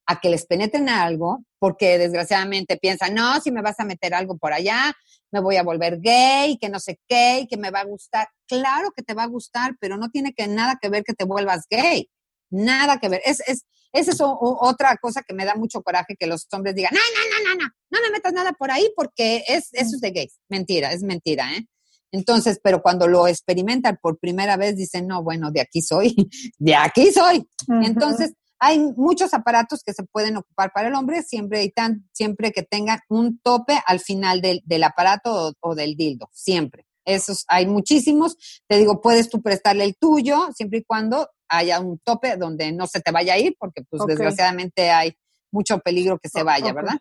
a 0.05 0.19
que 0.19 0.29
les 0.29 0.45
penetren 0.45 0.89
algo, 0.89 1.43
porque 1.59 1.97
desgraciadamente 1.97 2.77
piensan, 2.77 3.13
no, 3.13 3.39
si 3.41 3.51
me 3.51 3.61
vas 3.61 3.79
a 3.79 3.85
meter 3.85 4.13
algo 4.13 4.37
por 4.37 4.53
allá, 4.53 4.95
me 5.31 5.41
voy 5.41 5.57
a 5.57 5.63
volver 5.63 5.99
gay, 5.99 6.57
que 6.57 6.69
no 6.69 6.79
sé 6.79 6.99
qué, 7.07 7.41
y 7.41 7.47
que 7.47 7.57
me 7.57 7.71
va 7.71 7.81
a 7.81 7.85
gustar. 7.85 8.27
Claro 8.47 8.91
que 8.95 9.03
te 9.03 9.13
va 9.13 9.23
a 9.23 9.27
gustar, 9.27 9.75
pero 9.79 9.97
no 9.97 10.09
tiene 10.09 10.33
que 10.33 10.47
nada 10.47 10.77
que 10.81 10.89
ver 10.89 11.03
que 11.03 11.13
te 11.13 11.25
vuelvas 11.25 11.65
gay. 11.69 12.09
Nada 12.49 12.97
que 12.99 13.09
ver. 13.09 13.21
Es, 13.25 13.41
es, 13.47 13.65
esa 13.93 14.11
es 14.11 14.21
o- 14.21 14.37
otra 14.61 14.95
cosa 14.97 15.21
que 15.27 15.33
me 15.33 15.45
da 15.45 15.55
mucho 15.55 15.81
coraje 15.81 16.15
que 16.17 16.27
los 16.27 16.47
hombres 16.51 16.75
digan, 16.75 16.91
no, 16.93 16.99
no, 16.99 17.43
no, 17.43 17.55
no, 17.55 17.63
no, 17.65 17.71
no 17.89 18.01
me 18.05 18.11
metas 18.11 18.33
nada 18.33 18.53
por 18.53 18.71
ahí 18.71 18.89
porque 18.95 19.43
es, 19.47 19.69
eso 19.73 19.95
es 19.95 20.01
de 20.01 20.11
gays. 20.11 20.39
Mentira, 20.49 20.91
es 20.91 21.03
mentira, 21.03 21.53
¿eh? 21.55 21.65
Entonces, 22.11 22.59
pero 22.63 22.81
cuando 22.81 23.07
lo 23.07 23.27
experimentan 23.27 23.99
por 24.01 24.17
primera 24.17 24.55
vez, 24.55 24.77
dicen, 24.77 25.07
no, 25.07 25.23
bueno, 25.23 25.51
de 25.51 25.59
aquí 25.61 25.81
soy, 25.81 26.15
de 26.57 26.75
aquí 26.75 27.11
soy. 27.11 27.45
Entonces, 27.83 28.33
hay 28.59 28.79
muchos 28.79 29.33
aparatos 29.35 29.83
que 29.83 29.93
se 29.93 30.03
pueden 30.03 30.37
ocupar 30.37 30.71
para 30.73 30.87
el 30.87 30.95
hombre 30.95 31.21
siempre 31.21 31.63
y 31.63 31.69
tan, 31.71 32.07
siempre 32.13 32.51
que 32.51 32.63
tengan 32.63 32.99
un 33.09 33.39
tope 33.41 33.77
al 33.85 33.99
final 33.99 34.41
del, 34.41 34.61
del 34.65 34.83
aparato 34.83 35.49
o, 35.49 35.53
o 35.59 35.75
del 35.75 35.95
dildo, 35.95 36.29
siempre. 36.33 36.86
Esos 37.07 37.45
hay 37.47 37.65
muchísimos. 37.65 38.37
Te 38.67 38.77
digo, 38.77 39.01
puedes 39.01 39.29
tú 39.29 39.41
prestarle 39.41 39.85
el 39.85 39.95
tuyo 39.95 40.49
siempre 40.53 40.79
y 40.79 40.83
cuando 40.83 41.29
haya 41.47 41.79
un 41.79 41.99
tope 41.99 42.35
donde 42.35 42.73
no 42.73 42.85
se 42.85 42.99
te 42.99 43.11
vaya 43.11 43.33
a 43.33 43.37
ir, 43.37 43.55
porque 43.57 43.83
pues 43.89 44.03
desgraciadamente 44.05 44.91
hay 44.91 45.17
mucho 45.51 45.79
peligro 45.79 46.19
que 46.19 46.27
se 46.27 46.43
vaya. 46.43 46.73
¿verdad? 46.73 46.97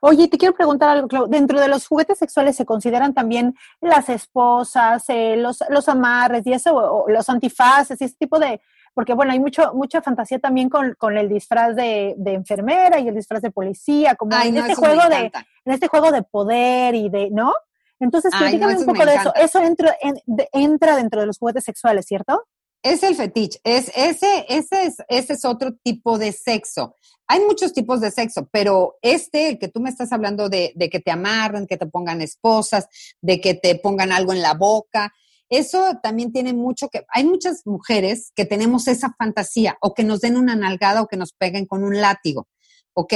Oye, 0.00 0.28
te 0.28 0.38
quiero 0.38 0.54
preguntar 0.54 0.88
algo, 0.90 1.08
Clau. 1.08 1.26
Dentro 1.26 1.60
de 1.60 1.66
los 1.66 1.86
juguetes 1.88 2.18
sexuales 2.18 2.54
se 2.54 2.64
consideran 2.64 3.14
también 3.14 3.54
las 3.80 4.08
esposas, 4.08 5.04
eh, 5.08 5.36
los, 5.36 5.64
los 5.70 5.88
amarres 5.88 6.46
y 6.46 6.52
eso, 6.52 6.74
o, 6.76 7.04
o 7.04 7.10
los 7.10 7.28
antifaces 7.28 8.00
y 8.00 8.04
ese 8.04 8.16
tipo 8.16 8.38
de... 8.38 8.60
Porque, 8.94 9.14
bueno, 9.14 9.32
hay 9.32 9.38
mucho, 9.38 9.72
mucha 9.74 10.02
fantasía 10.02 10.38
también 10.38 10.68
con, 10.68 10.94
con 10.98 11.16
el 11.16 11.28
disfraz 11.28 11.76
de, 11.76 12.14
de 12.16 12.34
enfermera 12.34 12.98
y 12.98 13.06
el 13.08 13.14
disfraz 13.14 13.42
de 13.42 13.50
policía, 13.50 14.16
como 14.16 14.34
Ay, 14.34 14.48
en, 14.48 14.54
no, 14.56 14.60
este 14.62 14.74
juego 14.74 15.08
de, 15.08 15.32
en 15.64 15.72
este 15.72 15.88
juego 15.88 16.10
de 16.10 16.22
poder 16.22 16.94
y 16.94 17.08
de, 17.08 17.30
¿no? 17.30 17.52
Entonces, 18.00 18.32
no, 18.32 18.38
platícame 18.38 18.76
un 18.78 18.86
poco 18.86 19.04
de 19.06 19.14
eso. 19.14 19.34
Eso 19.34 19.58
entra, 19.62 19.96
en- 20.00 20.20
de- 20.26 20.48
entra 20.52 20.96
dentro 20.96 21.20
de 21.20 21.26
los 21.26 21.38
juguetes 21.38 21.64
sexuales, 21.64 22.06
¿cierto? 22.06 22.44
Es 22.82 23.02
el 23.02 23.16
fetiche, 23.16 23.58
es, 23.64 23.90
ese, 23.96 24.46
ese, 24.48 24.84
es, 24.84 24.96
ese 25.08 25.32
es 25.32 25.44
otro 25.44 25.72
tipo 25.82 26.16
de 26.16 26.30
sexo. 26.32 26.94
Hay 27.26 27.40
muchos 27.40 27.72
tipos 27.72 28.00
de 28.00 28.10
sexo, 28.12 28.48
pero 28.52 28.96
este, 29.02 29.48
el 29.48 29.58
que 29.58 29.68
tú 29.68 29.80
me 29.80 29.90
estás 29.90 30.12
hablando 30.12 30.48
de, 30.48 30.72
de 30.76 30.88
que 30.88 31.00
te 31.00 31.10
amarren, 31.10 31.66
que 31.66 31.76
te 31.76 31.86
pongan 31.86 32.22
esposas, 32.22 32.86
de 33.20 33.40
que 33.40 33.54
te 33.54 33.74
pongan 33.74 34.12
algo 34.12 34.32
en 34.32 34.42
la 34.42 34.54
boca, 34.54 35.12
Eso 35.50 35.98
también 36.02 36.30
tiene 36.30 36.52
mucho 36.52 36.88
que, 36.88 37.04
hay 37.08 37.24
muchas 37.24 37.62
mujeres 37.66 38.32
que 38.36 38.44
tenemos 38.44 38.86
esa 38.86 39.14
fantasía 39.18 39.76
o 39.80 39.94
que 39.94 40.04
nos 40.04 40.20
den 40.20 40.36
una 40.36 40.54
nalgada 40.54 41.00
o 41.02 41.06
que 41.08 41.16
nos 41.16 41.32
peguen 41.32 41.64
con 41.66 41.82
un 41.84 42.00
látigo, 42.00 42.46
¿ok? 42.94 43.14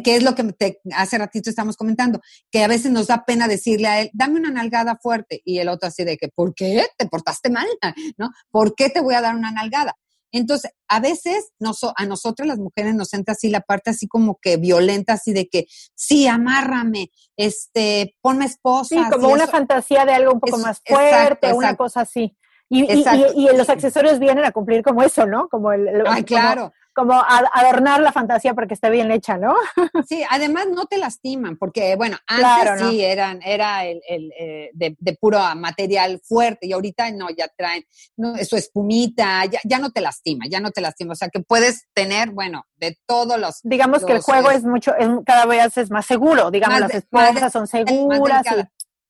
Que 0.00 0.16
es 0.16 0.22
lo 0.22 0.34
que 0.34 0.44
te, 0.52 0.80
hace 0.94 1.18
ratito 1.18 1.50
estamos 1.50 1.76
comentando, 1.76 2.20
que 2.50 2.64
a 2.64 2.68
veces 2.68 2.90
nos 2.92 3.08
da 3.08 3.24
pena 3.24 3.46
decirle 3.46 3.88
a 3.88 4.00
él, 4.00 4.10
dame 4.14 4.38
una 4.38 4.50
nalgada 4.50 4.96
fuerte, 4.96 5.42
y 5.44 5.58
el 5.58 5.68
otro 5.68 5.88
así 5.88 6.04
de 6.04 6.16
que, 6.16 6.28
¿por 6.28 6.54
qué? 6.54 6.86
¿Te 6.96 7.06
portaste 7.06 7.50
mal? 7.50 7.66
¿No? 8.16 8.30
¿Por 8.50 8.74
qué 8.74 8.88
te 8.88 9.00
voy 9.00 9.14
a 9.14 9.20
dar 9.20 9.36
una 9.36 9.50
nalgada? 9.50 9.96
Entonces, 10.34 10.70
a 10.88 10.98
veces 10.98 11.52
a 11.96 12.06
nosotras 12.06 12.48
las 12.48 12.58
mujeres 12.58 12.94
nos 12.94 13.12
entra 13.12 13.32
así 13.32 13.50
la 13.50 13.60
parte 13.60 13.90
así 13.90 14.08
como 14.08 14.38
que 14.40 14.56
violenta, 14.56 15.12
así 15.12 15.34
de 15.34 15.46
que, 15.46 15.66
sí, 15.94 16.26
amárrame, 16.26 17.10
este, 17.36 18.16
ponme 18.22 18.46
esposa. 18.46 18.94
Sí, 18.94 19.10
como 19.10 19.28
una 19.28 19.46
fantasía 19.46 20.06
de 20.06 20.14
algo 20.14 20.32
un 20.32 20.40
poco 20.40 20.56
más 20.56 20.80
fuerte, 20.86 21.52
una 21.52 21.76
cosa 21.76 22.00
así. 22.00 22.34
Y, 22.70 22.84
y, 22.90 23.04
y, 23.36 23.54
los 23.54 23.68
accesorios 23.68 24.18
vienen 24.18 24.46
a 24.46 24.52
cumplir 24.52 24.82
como 24.82 25.02
eso, 25.02 25.26
¿no? 25.26 25.50
Como 25.50 25.70
el, 25.72 26.02
Ay, 26.06 26.24
claro 26.24 26.72
como 26.94 27.14
adornar 27.14 28.00
la 28.00 28.12
fantasía 28.12 28.54
para 28.54 28.66
que 28.66 28.74
esté 28.74 28.90
bien 28.90 29.10
hecha, 29.10 29.38
¿no? 29.38 29.54
Sí, 30.08 30.22
además 30.28 30.66
no 30.70 30.86
te 30.86 30.98
lastiman, 30.98 31.56
porque 31.56 31.96
bueno, 31.96 32.18
antes 32.26 32.88
sí 32.88 33.02
eran, 33.02 33.40
era 33.42 33.84
el, 33.84 34.00
eh, 34.08 34.70
de, 34.74 35.16
puro 35.20 35.38
material 35.56 36.20
fuerte 36.22 36.66
y 36.66 36.72
ahorita 36.72 37.10
no, 37.12 37.28
ya 37.30 37.48
traen 37.48 37.84
no, 38.16 38.36
su 38.44 38.56
espumita, 38.56 39.44
ya, 39.46 39.60
ya 39.64 39.78
no 39.78 39.90
te 39.90 40.00
lastima, 40.00 40.46
ya 40.50 40.60
no 40.60 40.70
te 40.70 40.80
lastima, 40.80 41.12
o 41.12 41.16
sea 41.16 41.28
que 41.28 41.40
puedes 41.40 41.86
tener, 41.94 42.30
bueno, 42.30 42.64
de 42.76 42.98
todos 43.06 43.38
los... 43.38 43.60
Digamos 43.62 44.04
que 44.04 44.12
el 44.12 44.20
juego 44.20 44.50
es, 44.50 44.64
mucho, 44.64 44.94
es, 44.96 45.08
cada 45.24 45.46
vez 45.46 45.76
es 45.78 45.90
más 45.90 46.06
seguro, 46.06 46.50
digamos, 46.50 46.80
las 46.80 46.94
esposas 46.94 47.52
son 47.52 47.66
seguras. 47.66 48.44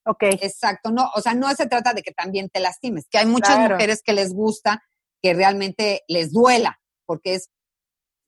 okay. 0.05 0.37
Exacto, 0.41 0.91
no, 0.91 1.09
o 1.15 1.21
sea, 1.21 1.33
no 1.33 1.49
se 1.55 1.67
trata 1.67 1.93
de 1.93 2.03
que 2.03 2.11
también 2.11 2.49
te 2.49 2.59
lastimes, 2.59 3.07
que 3.09 3.17
hay 3.17 3.25
muchas 3.25 3.57
mujeres 3.57 4.01
que 4.03 4.13
les 4.13 4.33
gusta 4.33 4.83
que 5.21 5.33
realmente 5.33 6.03
les 6.07 6.33
duela, 6.33 6.79
porque 7.05 7.35
es 7.35 7.49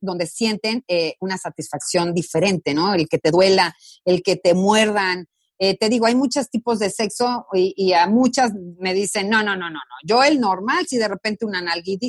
donde 0.05 0.27
sienten 0.27 0.83
eh, 0.87 1.15
una 1.19 1.37
satisfacción 1.37 2.13
diferente, 2.13 2.73
¿no? 2.73 2.93
El 2.93 3.07
que 3.07 3.17
te 3.17 3.31
duela, 3.31 3.75
el 4.05 4.21
que 4.23 4.35
te 4.35 4.53
muerdan. 4.53 5.27
Eh, 5.57 5.77
te 5.77 5.89
digo, 5.89 6.05
hay 6.05 6.15
muchos 6.15 6.49
tipos 6.49 6.79
de 6.79 6.89
sexo 6.89 7.45
y, 7.53 7.93
a 7.93 8.07
muchas 8.07 8.51
me 8.79 8.93
dicen, 8.93 9.29
no, 9.29 9.41
no, 9.41 9.55
no, 9.55 9.69
no, 9.69 9.79
no. 9.79 9.95
Yo 10.05 10.23
el 10.23 10.39
normal, 10.39 10.85
si 10.87 10.97
de 10.97 11.07
repente 11.07 11.45
una, 11.45 11.63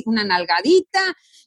una 0.05 0.23
nalgadita, 0.23 1.01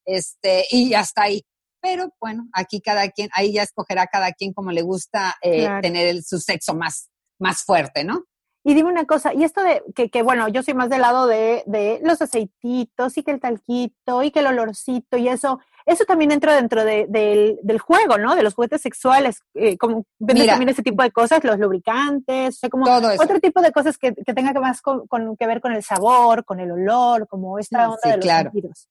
este, 0.04 0.64
y 0.70 0.94
hasta 0.94 1.22
ahí. 1.22 1.42
Pero 1.82 2.14
bueno, 2.20 2.48
aquí 2.52 2.80
cada 2.80 3.08
quien, 3.10 3.30
ahí 3.32 3.52
ya 3.54 3.62
escogerá 3.62 4.06
cada 4.06 4.32
quien 4.32 4.52
como 4.52 4.70
le 4.70 4.82
gusta 4.82 5.36
eh, 5.42 5.68
tener 5.80 6.22
su 6.22 6.38
sexo 6.38 6.74
más, 6.74 7.08
más 7.38 7.62
fuerte, 7.64 8.04
¿no? 8.04 8.24
Y 8.62 8.74
dime 8.74 8.90
una 8.90 9.06
cosa, 9.06 9.32
y 9.32 9.42
esto 9.42 9.62
de 9.62 9.82
que, 9.94 10.10
que 10.10 10.22
bueno, 10.22 10.46
yo 10.48 10.62
soy 10.62 10.74
más 10.74 10.90
del 10.90 11.00
lado 11.00 11.26
de, 11.26 11.62
de, 11.66 11.98
los 12.04 12.20
aceititos 12.20 13.16
y 13.16 13.22
que 13.22 13.30
el 13.30 13.40
talquito 13.40 14.22
y 14.22 14.30
que 14.30 14.40
el 14.40 14.48
olorcito 14.48 15.16
y 15.16 15.28
eso, 15.28 15.60
eso 15.86 16.04
también 16.04 16.32
entra 16.32 16.54
dentro 16.56 16.84
de, 16.84 17.06
del 17.08 17.78
juego, 17.78 18.18
¿no? 18.18 18.34
De 18.34 18.42
los 18.42 18.54
juguetes 18.54 18.80
sexuales, 18.82 19.40
eh, 19.54 19.76
como 19.76 20.04
venden 20.18 20.46
también 20.46 20.68
ese 20.68 20.82
tipo 20.82 21.02
de 21.02 21.10
cosas, 21.10 21.42
los 21.44 21.58
lubricantes, 21.58 22.56
o 22.56 22.58
sea, 22.58 22.70
como 22.70 22.86
otro 22.86 23.40
tipo 23.40 23.60
de 23.62 23.72
cosas 23.72 23.98
que, 23.98 24.14
que 24.14 24.34
tenga 24.34 24.52
que 24.52 24.60
más 24.60 24.80
con, 24.82 25.06
que 25.36 25.46
ver 25.46 25.60
con 25.60 25.72
el 25.72 25.82
sabor, 25.82 26.44
con 26.44 26.60
el 26.60 26.70
olor, 26.70 27.26
como 27.28 27.58
esta 27.58 27.90
onda 27.90 28.00
de 28.04 28.16
los 28.16 28.24
claro. 28.24 28.50
sentidos. 28.50 28.88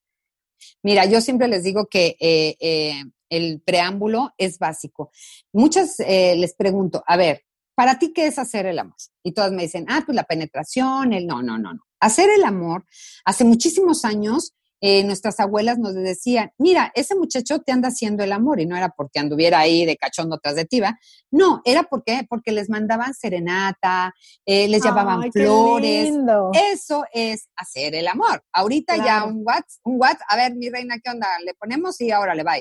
Mira, 0.83 1.05
yo 1.05 1.21
siempre 1.21 1.47
les 1.47 1.63
digo 1.63 1.87
que 1.87 2.17
eh, 2.19 2.55
eh, 2.59 3.03
el 3.29 3.61
preámbulo 3.61 4.33
es 4.37 4.59
básico. 4.59 5.11
Muchas 5.53 5.95
les 5.99 6.53
pregunto, 6.55 7.03
a 7.07 7.15
ver, 7.15 7.43
¿para 7.75 7.97
ti 7.97 8.11
qué 8.13 8.27
es 8.27 8.37
hacer 8.39 8.65
el 8.65 8.79
amor? 8.79 8.97
Y 9.23 9.31
todas 9.31 9.51
me 9.51 9.61
dicen, 9.61 9.85
ah, 9.87 10.03
pues 10.05 10.15
la 10.15 10.23
penetración, 10.23 11.13
el 11.13 11.25
no, 11.25 11.41
no, 11.41 11.57
no, 11.57 11.73
no. 11.73 11.81
Hacer 12.01 12.29
el 12.29 12.43
amor, 12.43 12.85
hace 13.23 13.43
muchísimos 13.43 14.03
años, 14.05 14.53
eh, 14.81 15.03
nuestras 15.03 15.39
abuelas 15.39 15.77
nos 15.77 15.93
decían, 15.93 16.51
mira, 16.57 16.91
ese 16.95 17.15
muchacho 17.15 17.59
te 17.59 17.71
anda 17.71 17.89
haciendo 17.89 18.23
el 18.23 18.31
amor 18.31 18.59
y 18.59 18.65
no 18.65 18.77
era 18.77 18.89
porque 18.89 19.19
anduviera 19.19 19.59
ahí 19.59 19.85
de 19.85 19.97
cachondo 19.97 20.37
tras 20.37 20.55
de 20.55 20.65
tiba, 20.65 20.97
no, 21.31 21.61
era 21.65 21.83
porque, 21.83 22.25
porque 22.29 22.51
les 22.51 22.69
mandaban 22.69 23.13
serenata, 23.13 24.13
eh, 24.45 24.67
les 24.67 24.83
llevaban 24.83 25.31
flores. 25.31 26.13
Eso 26.53 27.03
es 27.13 27.49
hacer 27.55 27.95
el 27.95 28.07
amor. 28.07 28.43
Ahorita 28.53 28.97
ya 28.97 29.25
un 29.25 29.41
what, 29.45 29.63
un 29.83 29.99
what, 29.99 30.17
a 30.27 30.35
ver, 30.35 30.55
mi 30.55 30.69
reina, 30.69 30.97
¿qué 31.03 31.11
onda? 31.11 31.27
Le 31.43 31.53
ponemos 31.53 31.99
y 32.01 32.11
ahora 32.11 32.33
le 32.33 32.43
va. 32.43 32.53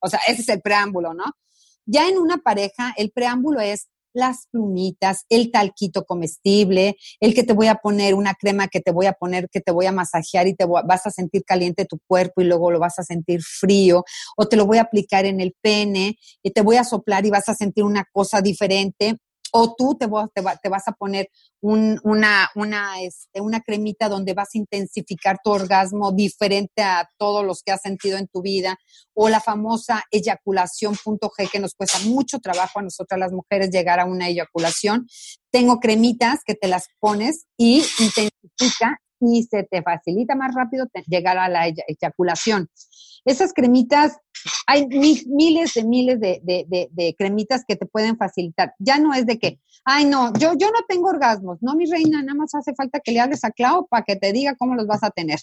o 0.00 0.08
sea, 0.08 0.20
ese 0.26 0.42
es 0.42 0.48
el 0.48 0.60
preámbulo, 0.60 1.14
¿no? 1.14 1.24
Ya 1.86 2.08
en 2.08 2.18
una 2.18 2.38
pareja, 2.38 2.94
el 2.96 3.10
preámbulo 3.10 3.60
es 3.60 3.88
las 4.12 4.46
plumitas, 4.50 5.24
el 5.28 5.50
talquito 5.50 6.04
comestible, 6.04 6.96
el 7.20 7.34
que 7.34 7.42
te 7.42 7.52
voy 7.52 7.68
a 7.68 7.76
poner 7.76 8.14
una 8.14 8.34
crema 8.34 8.68
que 8.68 8.80
te 8.80 8.90
voy 8.92 9.06
a 9.06 9.12
poner, 9.12 9.48
que 9.50 9.60
te 9.60 9.72
voy 9.72 9.86
a 9.86 9.92
masajear 9.92 10.46
y 10.46 10.54
te 10.54 10.66
vas 10.66 11.06
a 11.06 11.10
sentir 11.10 11.44
caliente 11.44 11.84
tu 11.84 11.98
cuerpo 12.06 12.40
y 12.40 12.44
luego 12.44 12.70
lo 12.70 12.78
vas 12.78 12.98
a 12.98 13.02
sentir 13.02 13.40
frío, 13.42 14.04
o 14.36 14.46
te 14.46 14.56
lo 14.56 14.66
voy 14.66 14.78
a 14.78 14.82
aplicar 14.82 15.24
en 15.24 15.40
el 15.40 15.54
pene 15.60 16.16
y 16.42 16.50
te 16.50 16.62
voy 16.62 16.76
a 16.76 16.84
soplar 16.84 17.26
y 17.26 17.30
vas 17.30 17.48
a 17.48 17.54
sentir 17.54 17.84
una 17.84 18.04
cosa 18.12 18.40
diferente 18.40 19.16
o 19.52 19.74
tú 19.74 19.96
te, 19.98 20.06
te, 20.34 20.68
vas 20.68 20.88
a 20.88 20.92
poner 20.92 21.28
una, 21.60 22.48
una, 22.54 23.00
este, 23.02 23.40
una 23.40 23.60
cremita 23.60 24.08
donde 24.08 24.34
vas 24.34 24.48
a 24.54 24.58
intensificar 24.58 25.38
tu 25.42 25.50
orgasmo 25.50 26.12
diferente 26.12 26.82
a 26.82 27.08
todos 27.18 27.44
los 27.44 27.62
que 27.62 27.72
has 27.72 27.82
sentido 27.82 28.18
en 28.18 28.28
tu 28.28 28.42
vida, 28.42 28.76
o 29.14 29.28
la 29.28 29.40
famosa 29.40 30.02
eyaculación 30.10 30.96
punto 31.02 31.30
G 31.30 31.50
que 31.50 31.60
nos 31.60 31.74
cuesta 31.74 31.98
mucho 32.00 32.38
trabajo 32.38 32.78
a 32.78 32.82
nosotras 32.82 33.18
las 33.18 33.32
mujeres 33.32 33.70
llegar 33.70 34.00
a 34.00 34.04
una 34.04 34.28
eyaculación. 34.28 35.06
Tengo 35.50 35.80
cremitas 35.80 36.40
que 36.44 36.54
te 36.54 36.68
las 36.68 36.86
pones 37.00 37.46
y 37.56 37.84
intensifica 37.98 39.00
y 39.20 39.42
se 39.44 39.64
te 39.64 39.82
facilita 39.82 40.34
más 40.34 40.54
rápido 40.54 40.86
llegar 41.06 41.38
a 41.38 41.48
la 41.48 41.66
eyaculación. 41.66 42.68
Esas 43.24 43.52
cremitas, 43.52 44.16
hay 44.66 44.86
miles 44.86 45.74
de 45.74 45.84
miles 45.84 46.20
de, 46.20 47.14
cremitas 47.18 47.64
que 47.66 47.76
te 47.76 47.86
pueden 47.86 48.16
facilitar. 48.16 48.74
Ya 48.78 48.98
no 48.98 49.12
es 49.14 49.26
de 49.26 49.38
que, 49.38 49.60
ay, 49.84 50.04
no, 50.04 50.32
yo, 50.34 50.52
yo 50.56 50.68
no 50.68 50.80
tengo 50.88 51.08
orgasmos. 51.08 51.58
No, 51.60 51.74
mi 51.74 51.86
reina, 51.86 52.22
nada 52.22 52.34
más 52.34 52.54
hace 52.54 52.74
falta 52.74 53.00
que 53.00 53.12
le 53.12 53.20
hables 53.20 53.44
a 53.44 53.50
Clau 53.50 53.86
para 53.88 54.04
que 54.04 54.16
te 54.16 54.32
diga 54.32 54.56
cómo 54.56 54.74
los 54.74 54.86
vas 54.86 55.02
a 55.02 55.10
tener. 55.10 55.38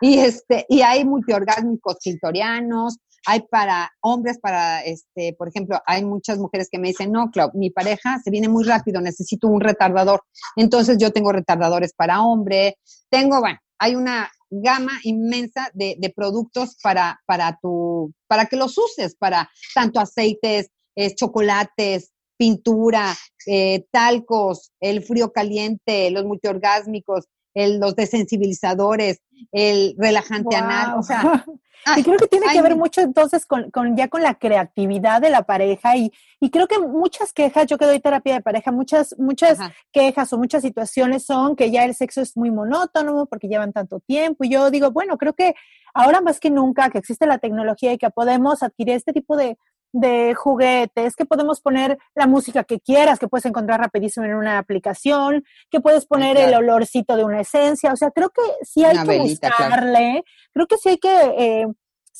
Y, 0.00 0.18
este, 0.18 0.66
y 0.68 0.82
hay 0.82 1.04
multiorgásmicos 1.04 1.98
clitorianos, 2.02 2.98
hay 3.26 3.42
para 3.50 3.92
hombres, 4.00 4.38
para, 4.38 4.82
este, 4.82 5.34
por 5.34 5.48
ejemplo, 5.48 5.80
hay 5.86 6.04
muchas 6.04 6.38
mujeres 6.38 6.68
que 6.70 6.78
me 6.78 6.88
dicen, 6.88 7.12
no, 7.12 7.30
Clau, 7.30 7.50
mi 7.54 7.70
pareja 7.70 8.18
se 8.22 8.30
viene 8.30 8.48
muy 8.48 8.64
rápido, 8.64 9.00
necesito 9.00 9.48
un 9.48 9.60
retardador. 9.60 10.22
Entonces 10.56 10.98
yo 10.98 11.12
tengo 11.12 11.32
retardadores 11.32 11.92
para 11.92 12.22
hombre, 12.22 12.78
tengo, 13.10 13.40
bueno, 13.40 13.58
hay 13.78 13.94
una 13.94 14.30
gama 14.50 14.92
inmensa 15.04 15.70
de, 15.74 16.12
productos 16.14 16.76
para, 16.82 17.20
para, 17.26 17.58
tu, 17.62 18.12
para 18.26 18.46
que 18.46 18.56
los 18.56 18.76
uses, 18.76 19.14
para 19.16 19.50
tanto 19.74 20.00
aceites, 20.00 20.70
chocolates, 21.14 22.12
pintura, 22.36 23.14
eh, 23.46 23.84
talcos, 23.90 24.72
el 24.80 25.02
frío 25.02 25.30
caliente, 25.30 26.10
los 26.10 26.24
multiorgásmicos, 26.24 27.26
el, 27.54 27.80
los 27.80 27.96
desensibilizadores, 27.96 29.20
el 29.52 29.94
relajante 29.98 30.56
anal, 30.56 30.98
o 30.98 31.02
sea, 31.02 31.44
y 31.96 32.02
creo 32.02 32.18
que 32.18 32.26
tiene 32.26 32.46
que 32.52 32.62
ver 32.62 32.76
mucho 32.76 33.00
entonces 33.00 33.46
con, 33.46 33.70
con, 33.70 33.96
ya 33.96 34.08
con 34.08 34.22
la 34.22 34.34
creatividad 34.34 35.20
de 35.20 35.30
la 35.30 35.42
pareja 35.42 35.96
y, 35.96 36.12
y 36.38 36.50
creo 36.50 36.68
que 36.68 36.78
muchas 36.78 37.32
quejas, 37.32 37.66
yo 37.66 37.78
que 37.78 37.86
doy 37.86 38.00
terapia 38.00 38.34
de 38.34 38.42
pareja, 38.42 38.70
muchas, 38.70 39.16
muchas 39.18 39.58
quejas 39.92 40.32
o 40.32 40.38
muchas 40.38 40.62
situaciones 40.62 41.24
son 41.24 41.56
que 41.56 41.70
ya 41.70 41.84
el 41.84 41.94
sexo 41.94 42.20
es 42.20 42.36
muy 42.36 42.50
monótono 42.50 43.26
porque 43.26 43.48
llevan 43.48 43.72
tanto 43.72 44.00
tiempo 44.00 44.44
y 44.44 44.50
yo 44.50 44.70
digo, 44.70 44.90
bueno, 44.90 45.16
creo 45.16 45.34
que 45.34 45.54
ahora 45.94 46.20
más 46.20 46.38
que 46.38 46.50
nunca 46.50 46.90
que 46.90 46.98
existe 46.98 47.26
la 47.26 47.38
tecnología 47.38 47.92
y 47.92 47.98
que 47.98 48.10
podemos 48.10 48.62
adquirir 48.62 48.96
este 48.96 49.12
tipo 49.12 49.36
de, 49.36 49.58
de 49.92 50.34
juguetes, 50.34 51.16
que 51.16 51.24
podemos 51.24 51.60
poner 51.60 51.98
la 52.14 52.26
música 52.26 52.64
que 52.64 52.80
quieras, 52.80 53.18
que 53.18 53.28
puedes 53.28 53.46
encontrar 53.46 53.80
rapidísimo 53.80 54.26
en 54.26 54.34
una 54.34 54.58
aplicación, 54.58 55.44
que 55.70 55.80
puedes 55.80 56.06
poner 56.06 56.36
el 56.36 56.54
olorcito 56.54 57.16
de 57.16 57.24
una 57.24 57.40
esencia. 57.40 57.92
O 57.92 57.96
sea, 57.96 58.10
creo 58.10 58.30
que 58.30 58.42
sí 58.62 58.84
hay 58.84 58.98
que 59.06 59.18
buscarle, 59.18 60.24
creo 60.52 60.66
que 60.66 60.76
sí 60.76 60.90
hay 60.90 60.98
que 60.98 61.34
eh, 61.38 61.66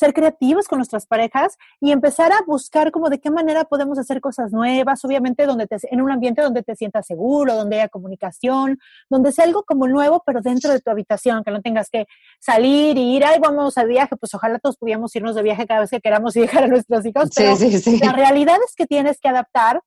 ser 0.01 0.15
creativos 0.15 0.67
con 0.67 0.79
nuestras 0.79 1.07
parejas 1.07 1.59
y 1.79 1.93
empezar 1.93 2.33
a 2.33 2.41
buscar 2.47 2.91
como 2.91 3.11
de 3.11 3.21
qué 3.21 3.31
manera 3.31 3.65
podemos 3.65 3.99
hacer 3.99 4.23
cosas 4.23 4.51
nuevas, 4.51 5.05
obviamente 5.05 5.45
donde 5.45 5.67
te, 5.67 5.77
en 5.91 6.01
un 6.01 6.11
ambiente 6.11 6.41
donde 6.41 6.63
te 6.63 6.75
sientas 6.75 7.07
seguro, 7.07 7.55
donde 7.55 7.77
haya 7.77 7.89
comunicación, 7.89 8.79
donde 9.11 9.31
sea 9.31 9.45
algo 9.45 9.63
como 9.65 9.87
nuevo, 9.87 10.23
pero 10.25 10.41
dentro 10.41 10.73
de 10.73 10.81
tu 10.81 10.91
habitación, 10.91 11.45
que 11.45 11.51
no 11.51 11.61
tengas 11.61 11.91
que 11.91 12.07
salir 12.41 12.97
y 12.97 13.17
ir, 13.17 13.25
ay, 13.27 13.39
vamos 13.41 13.77
a 13.77 13.85
viaje, 13.85 14.17
pues 14.17 14.35
ojalá 14.35 14.59
todos 14.59 14.79
pudiéramos 14.79 15.15
irnos 15.15 15.35
de 15.35 15.43
viaje 15.43 15.67
cada 15.67 15.81
vez 15.81 15.91
que 15.91 16.01
queramos 16.01 16.35
y 16.35 16.41
dejar 16.41 16.65
a 16.65 16.69
nuestros 16.69 17.05
hijos, 17.05 17.29
pero 17.37 17.55
la 18.03 18.13
realidad 18.13 18.57
es 18.67 18.75
que 18.75 18.87
tienes 18.87 19.21
que 19.21 19.29
adaptar 19.29 19.83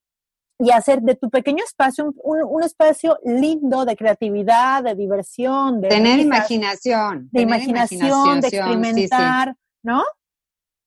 y 0.60 0.70
hacer 0.70 1.02
de 1.02 1.16
tu 1.16 1.32
pequeño 1.32 1.64
espacio 1.64 2.14
un, 2.24 2.64
espacio 2.64 3.18
lindo 3.26 3.84
de 3.84 3.96
creatividad, 3.96 4.84
de 4.84 4.94
diversión, 4.94 5.82
de 5.82 5.90
tener 5.90 6.20
imaginación, 6.20 7.30
de 7.32 7.42
imaginación, 7.42 8.42
de 8.42 8.48
experimentar. 8.48 9.56
¿No? 9.84 10.04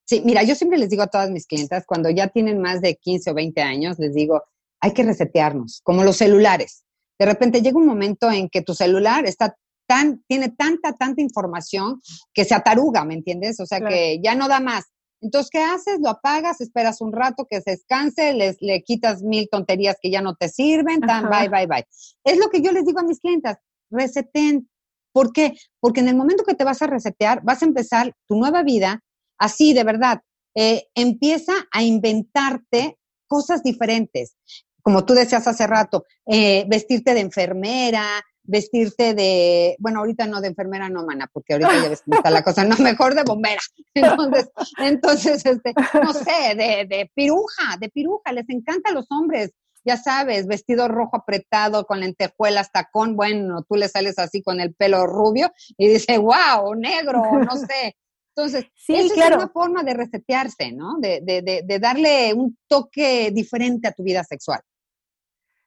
Sí, 0.04 0.22
mira, 0.24 0.42
yo 0.42 0.54
siempre 0.54 0.78
les 0.78 0.90
digo 0.90 1.02
a 1.02 1.09
todas 1.09 1.30
mis 1.30 1.46
clientas, 1.46 1.85
cuando 1.87 2.11
ya 2.11 2.28
tienen 2.28 2.61
más 2.61 2.80
de 2.80 2.96
15 2.96 3.30
o 3.30 3.35
20 3.35 3.61
años, 3.61 3.98
les 3.98 4.14
digo, 4.14 4.42
hay 4.80 4.92
que 4.92 5.02
resetearnos, 5.02 5.80
como 5.82 6.04
los 6.04 6.16
celulares. 6.16 6.85
de 7.18 7.26
repente 7.26 7.62
llega 7.62 7.78
un 7.78 7.87
momento 7.87 8.30
en 8.30 8.48
que 8.48 8.62
tu 8.62 8.74
celular 8.74 9.24
está 9.26 9.56
tan, 9.87 10.22
tiene 10.28 10.50
tanta, 10.50 10.92
tanta 10.92 11.22
información 11.22 12.00
que 12.35 12.44
se 12.44 12.54
ataruga, 12.54 13.04
¿me 13.04 13.14
entiendes? 13.14 13.59
O 13.61 13.66
sea, 13.66 13.80
que 13.80 14.20
ya 14.22 14.35
no 14.35 14.48
da 14.48 14.61
más. 14.61 14.85
Entonces, 15.20 15.50
¿qué 15.50 15.61
haces? 15.61 15.98
Lo 16.00 16.11
apagas, 16.11 16.61
esperas 16.61 17.00
un 17.00 17.12
rato 17.12 17.46
que 17.48 17.61
se 17.61 17.72
descanse, 17.72 18.35
les, 18.35 18.61
le 18.61 18.82
quitas 18.82 19.22
mil 19.22 19.48
tonterías 19.50 19.96
que 20.00 20.11
ya 20.11 20.20
no 20.20 20.35
te 20.35 20.48
sirven, 20.48 21.00
tan, 21.00 21.30
bye, 21.30 21.48
bye, 21.48 21.66
bye. 21.66 21.87
Es 22.24 22.38
lo 22.38 22.50
que 22.50 22.61
yo 22.61 22.72
les 22.72 22.85
digo 22.85 23.00
a 23.00 23.04
mis 23.04 23.20
clientas, 23.20 23.59
reseten. 23.90 24.68
¿Por 25.16 25.33
qué? 25.33 25.55
Porque 25.81 26.00
en 26.00 26.09
el 26.09 26.14
momento 26.14 26.44
que 26.44 26.55
te 26.55 26.62
vas 26.62 26.83
a 26.83 26.87
resetear, 26.87 27.40
vas 27.42 27.62
a 27.62 27.64
empezar 27.64 28.12
tu 28.29 28.37
nueva 28.37 28.62
vida 28.62 29.02
así, 29.38 29.72
de 29.72 29.83
verdad. 29.83 30.20
Eh, 30.55 30.88
empieza 30.94 31.55
a 31.72 31.83
inventarte 31.83 32.98
cosas 33.26 33.62
diferentes. 33.62 34.37
Como 34.83 35.07
tú 35.07 35.14
decías 35.14 35.48
hace 35.48 35.66
rato, 35.66 36.05
eh, 36.26 36.66
vestirte 36.68 37.14
de 37.14 37.20
enfermera, 37.20 38.07
vestirte 38.42 39.14
de, 39.14 39.74
bueno, 39.79 40.00
ahorita 40.00 40.26
no 40.26 40.42
de 40.42 40.48
enfermera, 40.48 40.90
no, 40.90 41.07
mana, 41.07 41.31
porque 41.33 41.55
ahorita 41.55 41.83
ya 41.83 41.88
ves 41.88 42.02
cómo 42.02 42.18
está 42.18 42.31
la 42.31 42.44
cosa, 42.44 42.64
no, 42.64 42.76
mejor 42.76 43.14
de 43.14 43.22
bombera. 43.22 43.62
Entonces, 43.94 44.50
entonces, 44.76 45.46
este, 45.46 45.72
no 45.94 46.12
sé, 46.12 46.55
de, 46.57 46.87
de 46.94 47.11
piruja, 47.14 47.79
de 47.81 47.88
piruja, 47.88 48.33
les 48.33 48.50
encanta 48.50 48.90
a 48.90 48.92
los 48.92 49.07
hombres, 49.11 49.52
ya 49.87 49.96
sabes, 49.96 50.46
vestido 50.46 50.88
rojo 50.88 51.16
apretado 51.16 51.87
con 51.87 52.01
lentejuelas, 52.01 52.72
tacón, 52.72 53.16
bueno, 53.16 53.64
tú 53.68 53.77
le 53.77 53.88
sales 53.88 54.18
así 54.18 54.42
con 54.42 54.61
el 54.61 54.75
pelo 54.75 55.07
rubio 55.07 55.53
y 55.79 55.88
dice, 55.88 56.18
wow, 56.18 56.75
negro, 56.75 57.22
no 57.22 57.57
sé. 57.70 57.96
Entonces, 58.35 58.66
Sí, 58.75 58.94
esa 58.96 59.14
claro. 59.14 59.37
es 59.37 59.44
una 59.44 59.53
forma 59.53 59.83
de 59.83 59.94
resetearse, 59.94 60.72
¿no? 60.72 60.99
De, 60.99 61.20
de, 61.22 61.40
de, 61.40 61.62
de 61.64 61.79
darle 61.79 62.35
un 62.35 62.59
toque 62.68 63.31
diferente 63.33 63.88
a 63.88 63.92
tu 63.92 64.03
vida 64.03 64.22
sexual. 64.25 64.61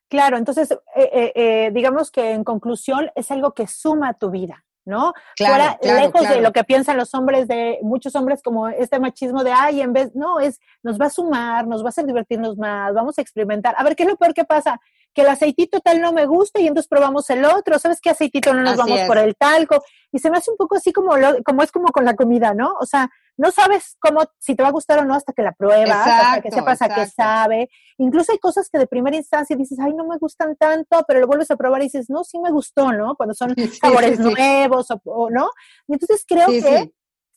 Claro, 0.10 0.38
entonces, 0.38 0.71
eh, 0.71 0.77
eh, 1.13 1.32
eh, 1.36 1.71
digamos 1.73 2.12
que 2.12 2.32
en 2.32 2.43
conclusión 2.43 3.12
es 3.15 3.32
algo 3.32 3.53
que 3.53 3.67
suma 3.67 4.10
a 4.10 4.13
tu 4.15 4.32
vida, 4.32 4.65
¿no? 4.89 5.13
Claro, 5.38 5.54
Fuera, 5.56 5.78
claro, 5.82 5.99
lejos 5.99 6.21
claro. 6.21 6.36
de 6.36 6.41
lo 6.41 6.52
que 6.52 6.63
piensan 6.65 6.97
los 6.97 7.13
hombres, 7.13 7.47
de 7.47 7.80
muchos 7.82 8.15
hombres 8.15 8.41
como 8.43 8.67
este 8.67 8.99
machismo 8.99 9.43
de, 9.43 9.54
ay, 9.54 9.82
en 9.82 9.93
vez, 9.93 10.13
no, 10.15 10.39
es, 10.39 10.60
nos 10.84 10.99
va 10.99 11.06
a 11.06 11.10
sumar, 11.10 11.67
nos 11.67 11.82
va 11.82 11.88
a 11.88 11.89
hacer 11.89 12.06
divertirnos 12.06 12.58
más, 12.58 12.93
vamos 12.93 13.17
a 13.17 13.21
experimentar. 13.21 13.75
A 13.78 13.84
ver, 13.84 13.95
¿qué 13.95 14.04
es 14.04 14.10
lo 14.10 14.17
peor 14.17 14.34
que 14.34 14.43
pasa? 14.43 14.82
Que 15.13 15.21
el 15.21 15.30
aceitito 15.30 15.80
tal 15.80 16.02
no 16.02 16.12
me 16.12 16.25
gusta 16.25 16.60
y 16.60 16.67
entonces 16.67 16.89
probamos 16.89 17.30
el 17.30 17.45
otro, 17.45 17.80
¿sabes 17.80 18.02
qué 18.02 18.10
aceitito 18.10 18.54
no 18.54 18.62
nos 18.62 18.73
Así 18.73 18.82
vamos 18.82 18.99
es. 18.99 19.08
por 19.08 19.17
el 19.17 19.36
talco? 19.36 19.82
Y 20.12 20.19
se 20.19 20.30
me 20.30 20.38
hace 20.38 20.52
un 20.52 20.58
poco 20.58 20.75
así 20.75 20.91
como, 20.91 21.15
lo, 21.15 21.41
como 21.43 21.63
es 21.63 21.71
como 21.71 21.89
con 21.89 22.04
la 22.04 22.15
comida, 22.15 22.54
¿no? 22.54 22.73
O 22.80 22.86
sea, 22.86 23.10
no 23.39 23.52
sabes 23.52 23.95
cómo, 24.02 24.19
si 24.38 24.54
te 24.54 24.63
va 24.63 24.69
a 24.69 24.73
gustar 24.73 24.99
o 24.99 25.06
no 25.06 25.15
hasta 25.15 25.32
que 25.32 25.43
la 25.43 25.54
pruebas, 25.54 25.95
hasta 25.95 26.41
que 26.41 26.49
Exacto, 26.49 26.58
sepas 26.58 26.82
a 26.82 26.88
qué 26.93 27.02
exacto. 27.04 27.23
sabe. 27.23 27.69
Incluso 27.97 28.34
hay 28.34 28.38
cosas 28.38 28.69
que 28.69 28.78
de 28.78 28.86
primera 28.86 29.15
instancia 29.15 29.56
dices, 29.56 29.80
ay, 29.80 29.93
no 29.93 30.06
me 30.06 30.17
gustan 30.17 30.58
tanto, 30.58 31.06
pero 31.08 31.21
lo 31.21 31.28
vuelves 31.28 31.49
a 31.49 31.56
probar 31.56 31.80
y 31.82 31.86
dices, 31.86 32.10
no, 32.10 32.25
sí 32.25 32.38
me 32.38 32.52
gustó, 32.52 32.91
¿no? 32.91 33.15
Cuando 33.15 33.34
son 33.34 33.56
Sí, 33.56 33.67
sabores 33.82 34.17
sí, 34.17 34.23
sí. 34.23 34.23
nuevos, 34.23 34.91
o, 34.91 35.02
o, 35.06 35.30
¿no? 35.30 35.52
Y 35.88 35.93
entonces 35.93 36.25
creo 36.28 36.47
que 36.47 36.91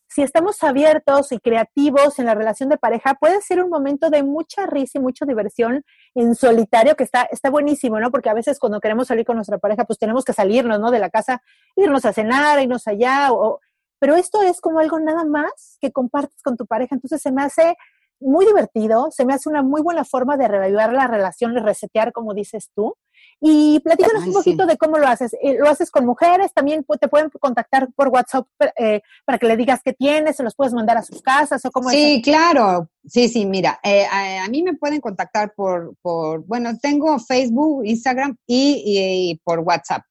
si 0.09 0.23
estamos 0.23 0.61
abiertos 0.65 1.31
y 1.31 1.38
creativos 1.38 2.19
en 2.19 2.27
la 2.27 2.35
relación 2.35 2.69
de 2.69 2.79
pareja, 2.79 3.15
puede 3.15 3.41
ser 3.41 3.62
un 3.62 3.71
momento 3.71 4.11
de 4.11 4.25
mucha 4.25 4.67
risa 4.67 4.99
y 4.99 5.01
mucha 5.01 5.25
diversión 5.25 5.85
en 6.17 6.35
solitario, 6.35 6.97
que 6.97 7.05
está, 7.05 7.29
está 7.31 7.49
buenísimo, 7.49 8.01
¿no? 8.01 8.11
Porque 8.11 8.29
a 8.29 8.35
veces 8.35 8.59
cuando 8.59 8.81
queremos 8.81 9.07
salir 9.07 9.25
con 9.25 9.37
nuestra 9.37 9.59
pareja, 9.59 9.85
pues 9.85 10.01
tenemos 10.01 10.25
que 10.25 10.33
salirnos, 10.33 10.81
¿no? 10.81 10.91
De 10.91 10.99
la 10.99 11.11
casa, 11.11 11.43
irnos 11.77 12.05
a 12.05 12.12
cenar, 12.12 12.61
irnos 12.61 12.88
allá, 12.88 13.33
o, 13.33 13.61
pero 14.03 14.17
esto 14.17 14.43
es 14.43 14.61
como 14.61 14.81
algo 14.81 14.99
nada 14.99 15.25
más 15.25 15.79
que 15.81 15.93
compartes 15.93 16.43
con 16.43 16.57
tu 16.57 16.67
pareja, 16.67 16.97
entonces 16.97 17.23
se 17.23 17.31
me 17.31 17.41
hace 17.41 17.77
muy 18.21 18.45
divertido, 18.47 19.11
se 19.12 19.25
me 19.25 19.33
hace 19.33 19.49
una 19.49 19.62
muy 19.62 19.81
buena 19.81 20.05
forma 20.05 20.37
de 20.37 20.49
reavivar 20.49 20.93
la 20.93 21.07
relación, 21.07 21.55
de 21.55 21.61
resetear, 21.61 22.12
como 22.12 22.35
dices 22.35 22.71
tú. 22.75 22.97
Y 23.41 23.79
platícanos 23.81 24.23
Ay, 24.23 24.29
un 24.29 24.35
poquito 24.35 24.65
sí. 24.65 24.69
de 24.71 24.77
cómo 24.77 24.99
lo 24.99 25.07
haces. 25.07 25.35
Eh, 25.43 25.57
¿Lo 25.59 25.69
haces 25.69 25.91
con 25.91 26.05
mujeres? 26.07 26.53
También 26.53 26.85
pu- 26.85 26.99
te 26.99 27.07
pueden 27.09 27.31
contactar 27.31 27.88
por 27.95 28.09
WhatsApp 28.09 28.47
eh, 28.77 29.03
para 29.25 29.38
que 29.38 29.47
le 29.47 29.57
digas 29.57 29.81
qué 29.85 29.93
tienes, 29.93 30.37
se 30.37 30.43
los 30.45 30.55
puedes 30.57 30.73
mandar 30.73 30.97
a 30.99 31.03
sus 31.03 31.23
casas 31.23 31.65
o 31.65 31.71
cómo 31.71 31.91
es. 31.91 31.97
Sí, 31.97 32.23
claro. 32.23 32.88
Sí, 33.05 33.29
sí, 33.29 33.47
mira, 33.47 33.79
eh, 33.85 34.05
a, 34.11 34.45
a 34.45 34.49
mí 34.49 34.62
me 34.65 34.75
pueden 34.75 35.01
contactar 35.01 35.53
por, 35.57 35.95
por, 36.03 36.45
bueno, 36.47 36.77
tengo 36.81 37.19
Facebook, 37.19 37.85
Instagram 37.85 38.37
y, 38.47 38.83
y- 38.85 39.31
y 39.33 39.41
por 39.45 39.61
WhatsApp. 39.61 40.03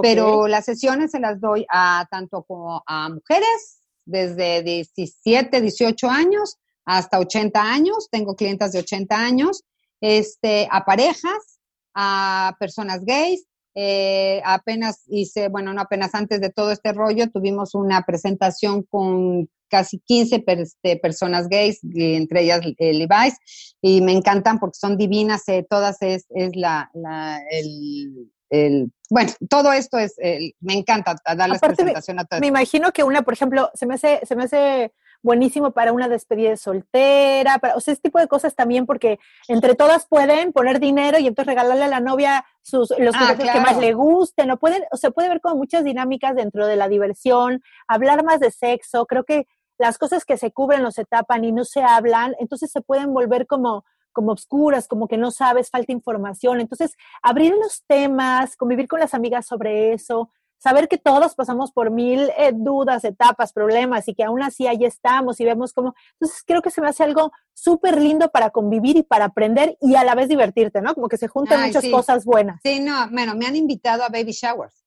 Pero 0.00 0.48
las 0.48 0.64
sesiones 0.64 1.10
se 1.10 1.20
las 1.20 1.40
doy 1.40 1.66
a 1.70 2.06
tanto 2.10 2.42
como 2.44 2.82
a 2.86 3.08
mujeres 3.10 3.80
desde 4.04 4.62
17, 4.62 5.60
18 5.60 6.08
años 6.08 6.58
hasta 6.84 7.18
80 7.18 7.60
años. 7.62 8.08
Tengo 8.10 8.34
clientas 8.34 8.72
de 8.72 8.78
80 8.80 9.16
años, 9.16 9.62
este, 10.00 10.66
a 10.70 10.84
parejas, 10.84 11.60
a 11.94 12.56
personas 12.58 13.04
gays. 13.04 13.44
Eh, 13.74 14.42
apenas 14.44 15.02
hice, 15.06 15.48
bueno, 15.48 15.72
no 15.72 15.80
apenas 15.80 16.14
antes 16.14 16.40
de 16.40 16.50
todo 16.50 16.72
este 16.72 16.92
rollo, 16.92 17.30
tuvimos 17.30 17.74
una 17.74 18.02
presentación 18.02 18.82
con 18.82 19.48
casi 19.70 19.98
15 20.00 20.40
per- 20.40 20.60
este, 20.60 20.96
personas 20.98 21.48
gays, 21.48 21.80
entre 21.94 22.42
ellas 22.42 22.60
eh, 22.76 22.92
Levi's, 22.92 23.38
y 23.80 24.02
me 24.02 24.12
encantan 24.12 24.58
porque 24.58 24.76
son 24.78 24.98
divinas, 24.98 25.48
eh, 25.48 25.66
todas 25.68 26.02
es, 26.02 26.26
es 26.28 26.54
la, 26.54 26.90
la- 26.92 27.40
el, 27.50 28.30
el- 28.52 28.92
bueno, 29.10 29.30
todo 29.48 29.72
esto 29.72 29.98
es, 29.98 30.14
el- 30.18 30.54
me 30.60 30.74
encanta 30.74 31.16
darles 31.36 31.58
Aparte, 31.58 31.76
presentación 31.76 32.18
a 32.18 32.24
todas. 32.24 32.40
Me 32.40 32.46
imagino 32.46 32.92
que 32.92 33.02
una, 33.02 33.22
por 33.22 33.34
ejemplo, 33.34 33.70
se 33.74 33.86
me 33.86 33.94
hace, 33.94 34.20
se 34.24 34.36
me 34.36 34.44
hace 34.44 34.92
buenísimo 35.22 35.70
para 35.70 35.92
una 35.92 36.08
despedida 36.08 36.50
de 36.50 36.56
soltera, 36.56 37.58
para, 37.58 37.76
o 37.76 37.80
sea, 37.80 37.92
ese 37.92 38.02
tipo 38.02 38.18
de 38.18 38.26
cosas 38.28 38.54
también, 38.54 38.86
porque 38.86 39.18
entre 39.48 39.74
todas 39.74 40.06
pueden 40.06 40.52
poner 40.52 40.80
dinero 40.80 41.18
y 41.18 41.26
entonces 41.28 41.46
regalarle 41.54 41.84
a 41.84 41.88
la 41.88 42.00
novia 42.00 42.44
sus, 42.60 42.92
los 42.98 43.14
Ah, 43.16 43.34
que 43.36 43.60
más 43.60 43.78
le 43.78 43.92
gusten, 43.94 44.50
o 44.50 44.58
pueden, 44.58 44.82
o 44.90 44.96
se 44.96 45.10
puede 45.12 45.28
ver 45.28 45.40
como 45.40 45.56
muchas 45.56 45.84
dinámicas 45.84 46.34
dentro 46.34 46.66
de 46.66 46.76
la 46.76 46.88
diversión, 46.88 47.62
hablar 47.86 48.24
más 48.24 48.40
de 48.40 48.50
sexo, 48.50 49.06
creo 49.06 49.24
que 49.24 49.46
las 49.78 49.96
cosas 49.96 50.24
que 50.24 50.36
se 50.36 50.50
cubren 50.52 50.84
o 50.84 50.90
se 50.90 51.04
tapan 51.04 51.44
y 51.44 51.52
no 51.52 51.64
se 51.64 51.82
hablan, 51.82 52.34
entonces 52.38 52.70
se 52.70 52.80
pueden 52.82 53.14
volver 53.14 53.46
como 53.46 53.84
como 54.12 54.32
obscuras, 54.32 54.88
como 54.88 55.08
que 55.08 55.16
no 55.16 55.30
sabes, 55.30 55.70
falta 55.70 55.92
información. 55.92 56.60
Entonces, 56.60 56.94
abrir 57.22 57.52
los 57.54 57.84
temas, 57.86 58.56
convivir 58.56 58.88
con 58.88 59.00
las 59.00 59.14
amigas 59.14 59.46
sobre 59.46 59.92
eso, 59.92 60.30
saber 60.58 60.86
que 60.86 60.96
todos 60.98 61.34
pasamos 61.34 61.72
por 61.72 61.90
mil 61.90 62.30
eh, 62.38 62.52
dudas, 62.54 63.04
etapas, 63.04 63.52
problemas 63.52 64.06
y 64.06 64.14
que 64.14 64.22
aún 64.22 64.42
así 64.42 64.68
ahí 64.68 64.84
estamos 64.84 65.40
y 65.40 65.44
vemos 65.44 65.72
cómo. 65.72 65.94
Entonces, 66.12 66.44
creo 66.46 66.62
que 66.62 66.70
se 66.70 66.80
me 66.80 66.88
hace 66.88 67.02
algo 67.02 67.32
súper 67.52 68.00
lindo 68.00 68.30
para 68.30 68.50
convivir 68.50 68.96
y 68.96 69.02
para 69.02 69.24
aprender 69.24 69.76
y 69.80 69.96
a 69.96 70.04
la 70.04 70.14
vez 70.14 70.28
divertirte, 70.28 70.80
¿no? 70.80 70.94
Como 70.94 71.08
que 71.08 71.16
se 71.16 71.26
juntan 71.26 71.60
Ay, 71.60 71.66
muchas 71.68 71.82
sí. 71.82 71.90
cosas 71.90 72.24
buenas. 72.24 72.60
Sí, 72.62 72.78
no, 72.80 73.08
bueno, 73.10 73.34
me 73.34 73.46
han 73.46 73.56
invitado 73.56 74.04
a 74.04 74.08
baby 74.08 74.32
showers. 74.32 74.84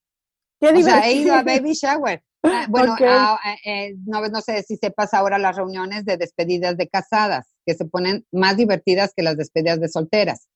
Qué 0.62 0.68
O 0.68 0.70
sea, 0.70 0.78
he 0.78 1.14
divertido. 1.14 1.22
ido 1.22 1.34
a 1.36 1.44
baby 1.44 1.74
shower. 1.74 2.24
Ah, 2.44 2.66
bueno, 2.70 2.96
ah, 3.02 3.40
eh, 3.46 3.58
eh, 3.66 3.96
no, 4.06 4.26
no 4.30 4.42
sé 4.42 4.64
si 4.64 4.78
sepas 4.78 5.14
ahora 5.14 5.38
las 5.38 5.56
reuniones 5.56 6.06
de 6.06 6.18
despedidas 6.18 6.78
de 6.78 6.88
casadas, 6.88 7.55
que 7.65 7.73
se 7.73 7.86
ponen 7.86 8.25
más 8.32 8.58
divertidas 8.58 9.13
que 9.15 9.23
las 9.23 9.38
despedidas 9.38 9.80
de 9.80 9.89
solteras. 9.89 10.47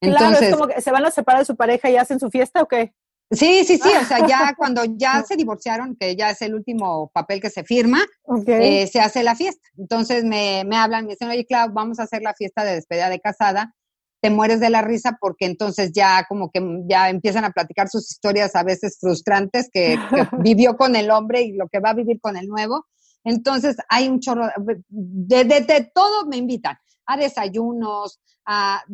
claro, 0.00 0.26
Entonces, 0.26 0.48
es 0.48 0.54
como 0.54 0.68
que 0.68 0.80
se 0.80 0.90
van 0.90 1.04
a 1.04 1.10
separar 1.10 1.40
de 1.40 1.46
su 1.46 1.56
pareja 1.56 1.90
y 1.90 1.96
hacen 1.96 2.20
su 2.20 2.30
fiesta 2.30 2.62
o 2.62 2.68
qué? 2.68 2.92
sí, 3.30 3.64
sí, 3.64 3.78
sí, 3.78 3.88
o 4.00 4.04
sea, 4.04 4.26
ya 4.26 4.54
cuando 4.56 4.84
ya 4.84 5.22
se 5.26 5.36
divorciaron, 5.36 5.96
que 5.98 6.14
ya 6.16 6.30
es 6.30 6.42
el 6.42 6.54
último 6.54 7.10
papel 7.12 7.40
que 7.40 7.50
se 7.50 7.64
firma, 7.64 8.04
eh, 8.46 8.86
se 8.86 9.00
hace 9.00 9.22
la 9.22 9.34
fiesta. 9.34 9.68
Entonces 9.76 10.24
me, 10.24 10.64
me 10.64 10.76
hablan, 10.76 11.06
me 11.06 11.12
dicen, 11.12 11.28
oye, 11.28 11.44
Clau, 11.46 11.72
vamos 11.72 11.98
a 11.98 12.04
hacer 12.04 12.22
la 12.22 12.34
fiesta 12.34 12.64
de 12.64 12.74
despedida 12.74 13.08
de 13.08 13.20
casada. 13.20 13.74
Te 14.22 14.30
mueres 14.30 14.60
de 14.60 14.70
la 14.70 14.82
risa 14.82 15.18
porque 15.20 15.44
entonces 15.44 15.92
ya 15.92 16.24
como 16.28 16.50
que 16.50 16.60
ya 16.88 17.10
empiezan 17.10 17.44
a 17.44 17.50
platicar 17.50 17.88
sus 17.88 18.10
historias 18.10 18.56
a 18.56 18.62
veces 18.62 18.98
frustrantes 18.98 19.68
que, 19.70 19.98
que 20.10 20.26
vivió 20.38 20.76
con 20.76 20.96
el 20.96 21.10
hombre 21.10 21.42
y 21.42 21.52
lo 21.52 21.68
que 21.68 21.80
va 21.80 21.90
a 21.90 21.94
vivir 21.94 22.20
con 22.20 22.36
el 22.36 22.48
nuevo. 22.48 22.86
Entonces 23.26 23.76
hay 23.88 24.08
un 24.08 24.20
chorro, 24.20 24.48
de, 24.56 25.44
de, 25.44 25.60
de 25.62 25.90
todo 25.92 26.26
me 26.26 26.36
invitan, 26.36 26.76
a 27.06 27.16
desayunos, 27.16 28.20
a, 28.46 28.84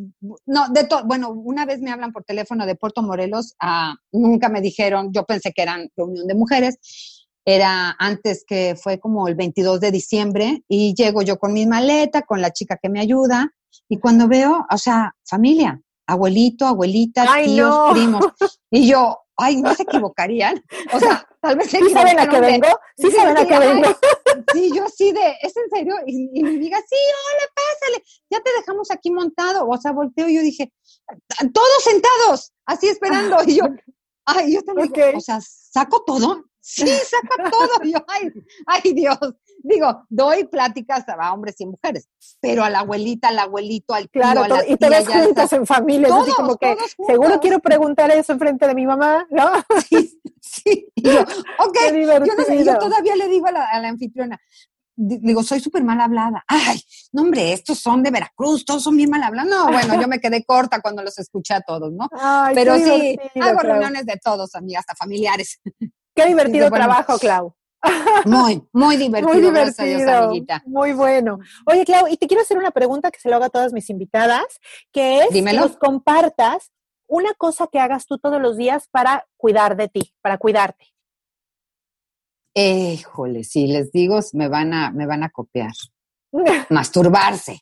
no, 0.47 0.69
de 0.71 0.85
todo, 0.85 1.05
bueno, 1.05 1.31
una 1.31 1.67
vez 1.67 1.81
me 1.81 1.91
hablan 1.91 2.13
por 2.13 2.25
teléfono 2.25 2.65
de 2.65 2.75
Puerto 2.75 3.03
Morelos, 3.03 3.55
ah, 3.61 3.95
nunca 4.11 4.49
me 4.49 4.63
dijeron, 4.63 5.13
yo 5.13 5.25
pensé 5.25 5.53
que 5.53 5.61
eran 5.61 5.91
reunión 5.95 6.27
de 6.27 6.35
mujeres, 6.35 6.79
era 7.45 7.95
antes 7.99 8.45
que 8.47 8.75
fue 8.81 8.99
como 8.99 9.29
el 9.29 9.35
22 9.35 9.81
de 9.81 9.91
diciembre 9.91 10.65
y 10.67 10.95
llego 10.95 11.21
yo 11.21 11.39
con 11.39 11.53
mi 11.53 11.67
maleta, 11.67 12.23
con 12.23 12.41
la 12.41 12.53
chica 12.53 12.79
que 12.81 12.89
me 12.89 13.01
ayuda 13.01 13.53
y 13.87 13.99
cuando 13.99 14.29
veo, 14.29 14.65
o 14.71 14.79
sea, 14.79 15.15
familia, 15.25 15.79
abuelito, 16.07 16.67
abuelita, 16.67 17.27
Ay, 17.29 17.47
tíos, 17.47 17.69
no. 17.69 17.93
primos. 17.93 18.25
Y 18.71 18.89
yo, 18.89 19.19
ay, 19.37 19.61
no 19.63 19.75
se 19.75 19.83
equivocarían, 19.85 20.63
o 20.93 21.01
sea, 21.01 21.27
tal 21.41 21.57
vez 21.57 21.71
se 21.71 21.79
¿Sí 21.79 21.91
saben 21.91 22.19
a 22.19 22.29
qué 22.29 22.41
vengo? 22.41 22.69
¿Sí 22.97 23.11
saben 23.11 23.37
a 23.37 23.47
qué 23.47 23.59
vengo? 23.59 23.89
Sí, 24.53 24.71
yo 24.75 24.85
así 24.85 25.13
de, 25.13 25.37
¿es 25.43 25.57
en 25.57 25.71
serio? 25.71 25.95
Y, 26.07 26.31
y 26.35 26.43
mi 26.43 26.57
amiga, 26.57 26.79
sí, 26.79 26.97
hola, 26.97 27.53
pásale, 27.55 28.05
ya 28.31 28.41
te 28.41 28.51
dejamos 28.59 28.91
aquí 28.91 29.11
montado. 29.11 29.69
O 29.69 29.77
sea, 29.79 29.93
volteo 29.93 30.29
y 30.29 30.37
yo 30.37 30.43
dije, 30.43 30.73
todos 31.53 31.83
sentados, 31.83 32.53
así 32.67 32.89
esperando. 32.89 33.37
Y 33.47 33.57
yo, 33.57 33.65
ay, 34.27 34.55
yo 34.55 34.63
también, 34.63 34.93
digo, 34.93 35.09
Ok. 35.09 35.17
o 35.17 35.21
sea, 35.21 35.39
¿saco 35.41 36.03
todo? 36.05 36.45
Sí, 36.61 36.87
saca 36.87 37.51
todo. 37.51 37.85
Y 37.85 37.93
yo, 37.93 37.99
ay, 38.09 38.31
ay, 38.67 38.93
Dios. 38.93 39.19
Digo, 39.63 40.05
doy 40.09 40.45
pláticas 40.45 41.05
a 41.09 41.33
hombres 41.33 41.57
y 41.61 41.67
mujeres, 41.67 42.09
pero 42.41 42.65
a 42.65 42.71
la 42.71 42.81
abuelita, 42.81 43.29
al 43.29 43.39
abuelito, 43.39 43.95
al 43.95 44.09
tío, 44.09 44.23
Claro, 44.23 44.43
a 44.43 44.49
la 44.49 44.69
y 44.69 44.77
te 44.77 44.89
ves 44.89 45.09
juntas 45.09 45.53
en 45.53 45.67
familia, 45.67 46.09
es 46.09 46.13
así 46.15 46.25
Todos, 46.25 46.37
como 46.37 46.57
que 46.57 46.75
todos 46.77 46.97
seguro 47.07 47.41
quiero 47.41 47.59
preguntar 47.61 48.11
eso 48.11 48.33
enfrente 48.33 48.67
de 48.67 48.75
mi 48.75 48.87
mamá, 48.87 49.27
¿no? 49.31 49.51
Sí, 50.45 50.91
y 50.97 51.03
yo, 51.03 51.21
ok, 51.59 51.77
yo, 51.95 52.35
no 52.37 52.45
sé, 52.45 52.65
yo 52.65 52.77
todavía 52.79 53.15
le 53.17 53.29
digo 53.29 53.47
a 53.47 53.53
la, 53.53 53.65
a 53.65 53.79
la 53.81 53.89
anfitriona, 53.89 54.41
di- 54.95 55.19
digo, 55.23 55.43
soy 55.43 55.61
súper 55.61 55.85
mal 55.85 56.01
hablada. 56.01 56.45
Ay, 56.49 56.81
no 57.13 57.23
hombre, 57.23 57.53
estos 57.53 57.79
son 57.79 58.03
de 58.03 58.11
Veracruz, 58.11 58.65
todos 58.65 58.83
son 58.83 58.97
bien 58.97 59.09
mal 59.09 59.23
hablados. 59.23 59.51
No, 59.51 59.71
bueno, 59.71 60.01
yo 60.01 60.09
me 60.09 60.21
quedé 60.21 60.45
corta 60.45 60.81
cuando 60.81 61.03
los 61.03 61.17
escuché 61.19 61.55
a 61.55 61.61
todos, 61.61 61.93
¿no? 61.93 62.09
Ay, 62.21 62.55
Pero 62.55 62.77
sí, 62.77 63.19
hago 63.41 63.61
reuniones 63.61 64.05
de 64.05 64.17
todos, 64.23 64.55
amigas, 64.55 64.81
hasta 64.81 64.97
familiares. 64.97 65.61
Qué 66.15 66.27
divertido 66.27 66.67
Dice, 66.67 66.71
bueno, 66.71 66.87
trabajo, 66.87 67.19
Clau. 67.19 67.55
Muy, 68.25 68.63
muy 68.73 68.97
divertido, 68.97 69.33
Muy 69.35 69.51
gracias 69.51 69.81
a 69.81 69.85
Dios, 69.85 69.99
divertido, 70.01 70.25
amiguita. 70.25 70.63
muy 70.67 70.93
bueno. 70.93 71.39
Oye, 71.67 71.85
Clau, 71.85 72.07
y 72.09 72.17
te 72.17 72.27
quiero 72.29 72.43
hacer 72.43 72.57
una 72.59 72.71
pregunta 72.71 73.11
que 73.11 73.19
se 73.19 73.29
lo 73.29 73.37
hago 73.37 73.47
a 73.47 73.51
todas 73.51 73.73
mis 73.73 73.91
invitadas, 73.91 74.45
que 74.93 75.21
es 75.21 75.31
Dímelo. 75.31 75.63
que 75.63 75.69
nos 75.69 75.77
compartas 75.77 76.71
una 77.09 77.35
cosa 77.35 77.67
que 77.67 77.81
hagas 77.81 78.07
tú 78.07 78.19
todos 78.19 78.41
los 78.41 78.57
días 78.57 78.89
para 78.91 79.27
cuidar 79.37 79.77
de 79.77 79.89
ti, 79.89 80.15
para 80.23 80.39
cuidarte. 80.39 80.87
Eh, 82.55 82.95
Híjole, 83.01 83.45
si 83.45 83.67
les 83.67 83.91
digo, 83.93 84.21
me 84.35 84.49
van 84.49 84.73
a, 84.75 84.91
me 84.91 85.07
van 85.07 85.23
a 85.23 85.31
copiar. 85.31 85.73
Masturbarse. 86.71 87.61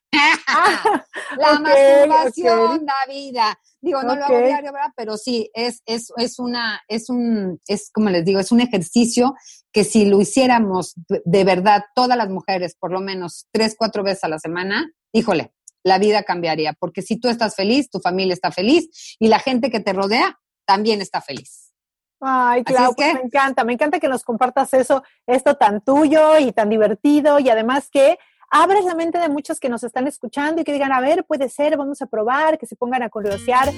La 1.37 1.53
Ok, 1.55 1.61
masturbación 1.61 2.71
ok. 2.79 2.83
da 2.83 3.13
vida. 3.13 3.59
Digo, 3.81 4.03
no 4.03 4.15
lo 4.15 4.25
hago 4.25 4.39
diario, 4.39 4.73
¿verdad? 4.73 4.93
Pero 4.97 5.17
sí, 5.17 5.51
es, 5.55 5.81
es, 5.87 6.13
es 6.17 6.39
una, 6.39 6.83
es 6.89 7.09
un, 7.09 7.59
es 7.67 7.91
como 7.93 8.11
les 8.11 8.25
digo, 8.25 8.41
es 8.41 8.53
un 8.53 8.61
ejercicio 8.61 9.35
que 9.73 9.85
si 9.85 10.05
lo 10.07 10.21
hiciéramos 10.21 10.95
de- 11.09 11.45
verdad 11.45 11.85
todas 11.95 12.17
las 12.19 12.29
mujeres, 12.29 12.77
por 12.79 12.93
lo 12.93 13.01
menos 13.01 13.47
tres, 13.53 13.75
cuatro 13.79 14.03
veces 14.03 14.25
a 14.25 14.29
la 14.29 14.39
semana, 14.39 14.91
híjole, 15.13 15.53
la 15.85 15.99
vida 15.99 16.23
cambiaría. 16.25 16.73
Porque 16.79 17.03
si 17.03 17.19
tú 17.19 17.29
estás 17.29 17.55
feliz, 17.55 17.91
tu 17.91 18.01
familia 18.01 18.35
está 18.35 18.51
feliz 18.51 19.17
y 19.19 19.29
la 19.29 19.39
gente 19.39 19.71
que 19.71 19.81
te 19.81 19.93
rodea 19.93 20.39
también 20.67 21.01
está 21.01 21.21
feliz. 21.21 21.73
Ay, 22.21 22.63
es 22.67 22.77
pues 22.77 22.95
que- 22.97 23.15
me 23.15 23.21
encanta, 23.23 23.65
me 23.65 23.73
encanta 23.73 23.99
que 23.99 24.09
nos 24.09 24.25
compartas 24.25 24.75
eso, 24.75 25.03
esto 25.27 25.57
tan 25.57 25.81
tuyo 25.81 26.39
y 26.39 26.53
tan 26.53 26.69
divertido 26.69 27.39
y 27.39 27.49
además 27.49 27.89
que 27.91 28.19
abres 28.51 28.85
la 28.85 28.95
mente 28.95 29.19
de 29.19 29.29
muchos 29.29 29.59
que 29.59 29.69
nos 29.69 29.85
están 29.85 30.07
escuchando 30.07 30.61
y 30.61 30.65
que 30.65 30.73
digan, 30.73 30.93
a 30.93 31.01
ver, 31.01 31.25
puede 31.25 31.49
ser, 31.49 31.77
vamos 31.77 32.03
a 32.03 32.07
probar, 32.07 32.59
que 32.59 32.67
se 32.67 32.77
pongan 32.77 33.03
a 33.03 33.09
curiosear. 33.09 33.73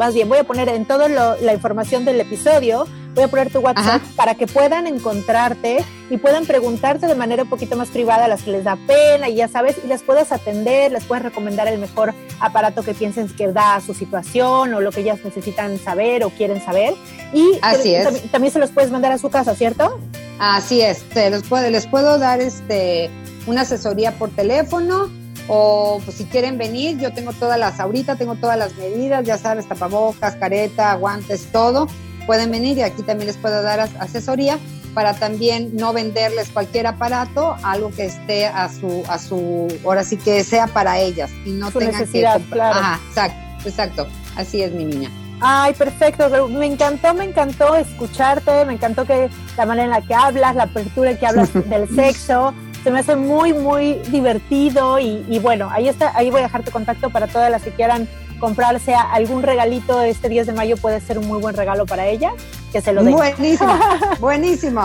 Más 0.00 0.14
bien, 0.14 0.30
voy 0.30 0.38
a 0.38 0.44
poner 0.44 0.66
en 0.70 0.86
toda 0.86 1.10
la 1.10 1.52
información 1.52 2.06
del 2.06 2.18
episodio, 2.22 2.86
voy 3.14 3.24
a 3.24 3.28
poner 3.28 3.52
tu 3.52 3.58
WhatsApp 3.58 4.00
Ajá. 4.02 4.12
para 4.16 4.34
que 4.34 4.46
puedan 4.46 4.86
encontrarte 4.86 5.84
y 6.08 6.16
puedan 6.16 6.46
preguntarte 6.46 7.06
de 7.06 7.14
manera 7.14 7.42
un 7.42 7.50
poquito 7.50 7.76
más 7.76 7.90
privada 7.90 8.24
a 8.24 8.28
las 8.28 8.40
que 8.42 8.50
les 8.50 8.64
da 8.64 8.78
pena 8.86 9.28
y 9.28 9.34
ya 9.34 9.46
sabes, 9.46 9.76
y 9.84 9.86
les 9.88 10.02
puedas 10.02 10.32
atender, 10.32 10.90
les 10.90 11.04
puedes 11.04 11.22
recomendar 11.22 11.68
el 11.68 11.78
mejor 11.78 12.14
aparato 12.40 12.82
que 12.82 12.94
piensen 12.94 13.28
que 13.28 13.52
da 13.52 13.74
a 13.74 13.82
su 13.82 13.92
situación 13.92 14.72
o 14.72 14.80
lo 14.80 14.90
que 14.90 15.02
ellas 15.02 15.18
necesitan 15.22 15.78
saber 15.78 16.24
o 16.24 16.30
quieren 16.30 16.64
saber. 16.64 16.94
Y 17.34 17.58
Así 17.60 17.94
es. 17.94 18.04
También, 18.04 18.28
también 18.30 18.52
se 18.54 18.58
los 18.58 18.70
puedes 18.70 18.90
mandar 18.90 19.12
a 19.12 19.18
su 19.18 19.28
casa, 19.28 19.54
¿cierto? 19.54 20.00
Así 20.38 20.80
es, 20.80 21.02
te 21.10 21.28
los 21.28 21.42
puedo, 21.42 21.68
les 21.68 21.86
puedo 21.86 22.18
dar 22.18 22.40
este 22.40 23.10
una 23.46 23.62
asesoría 23.62 24.12
por 24.12 24.30
teléfono 24.30 25.10
o 25.48 26.00
pues 26.04 26.16
si 26.16 26.24
quieren 26.24 26.58
venir, 26.58 26.98
yo 26.98 27.12
tengo 27.12 27.32
todas 27.32 27.58
las, 27.58 27.80
ahorita 27.80 28.16
tengo 28.16 28.34
todas 28.36 28.58
las 28.58 28.74
medidas, 28.76 29.24
ya 29.24 29.38
sabes, 29.38 29.66
tapabocas, 29.68 30.36
careta, 30.36 30.94
guantes, 30.94 31.46
todo. 31.52 31.88
Pueden 32.26 32.50
venir 32.50 32.78
y 32.78 32.82
aquí 32.82 33.02
también 33.02 33.26
les 33.26 33.36
puedo 33.36 33.62
dar 33.62 33.80
as- 33.80 33.94
asesoría 33.98 34.58
para 34.94 35.14
también 35.14 35.70
no 35.76 35.92
venderles 35.92 36.48
cualquier 36.50 36.86
aparato, 36.86 37.56
algo 37.62 37.90
que 37.90 38.06
esté 38.06 38.46
a 38.46 38.68
su, 38.68 39.02
a 39.08 39.18
su, 39.18 39.68
ahora 39.84 40.02
sí 40.04 40.16
que 40.16 40.42
sea 40.44 40.66
para 40.66 40.98
ellas 40.98 41.30
y 41.44 41.50
no 41.50 41.70
Su 41.70 41.78
tengan 41.78 42.00
necesidad, 42.00 42.34
que 42.34 42.40
comprar. 42.42 42.72
claro. 42.72 42.78
Ajá, 42.86 43.00
exacto, 43.08 43.68
exacto. 43.68 44.06
Así 44.36 44.62
es 44.62 44.72
mi 44.72 44.84
niña. 44.84 45.10
Ay, 45.40 45.72
perfecto. 45.74 46.48
Me 46.48 46.66
encantó, 46.66 47.14
me 47.14 47.24
encantó 47.24 47.74
escucharte, 47.74 48.64
me 48.66 48.74
encantó 48.74 49.06
que 49.06 49.30
la 49.56 49.64
manera 49.64 49.84
en 49.84 49.90
la 49.90 50.02
que 50.02 50.14
hablas, 50.14 50.54
la 50.54 50.64
apertura 50.64 51.12
en 51.12 51.18
que 51.18 51.26
hablas 51.26 51.50
del 51.68 51.88
sexo, 51.94 52.52
se 52.82 52.90
me 52.90 53.00
hace 53.00 53.16
muy, 53.16 53.52
muy 53.52 53.94
divertido 54.08 54.98
y, 54.98 55.24
y 55.28 55.38
bueno, 55.38 55.68
ahí 55.70 55.88
está, 55.88 56.16
ahí 56.16 56.30
voy 56.30 56.40
a 56.40 56.44
dejarte 56.44 56.70
contacto 56.70 57.10
para 57.10 57.26
todas 57.26 57.50
las 57.50 57.62
que 57.62 57.70
quieran 57.70 58.08
comprarse 58.40 58.94
algún 58.94 59.42
regalito 59.42 60.02
este 60.02 60.28
10 60.28 60.48
de 60.48 60.52
mayo 60.54 60.76
puede 60.78 61.00
ser 61.00 61.18
un 61.18 61.28
muy 61.28 61.38
buen 61.40 61.54
regalo 61.54 61.86
para 61.86 62.06
ella, 62.06 62.32
que 62.72 62.80
se 62.80 62.92
lo 62.92 63.04
den. 63.04 63.12
Buenísimo, 63.14 63.78
buenísimo. 64.20 64.82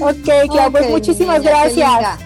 Ok, 0.00 0.50
Clau, 0.50 0.70
pues 0.70 0.90
muchísimas 0.90 1.40
niña, 1.40 1.50
gracias. 1.50 2.18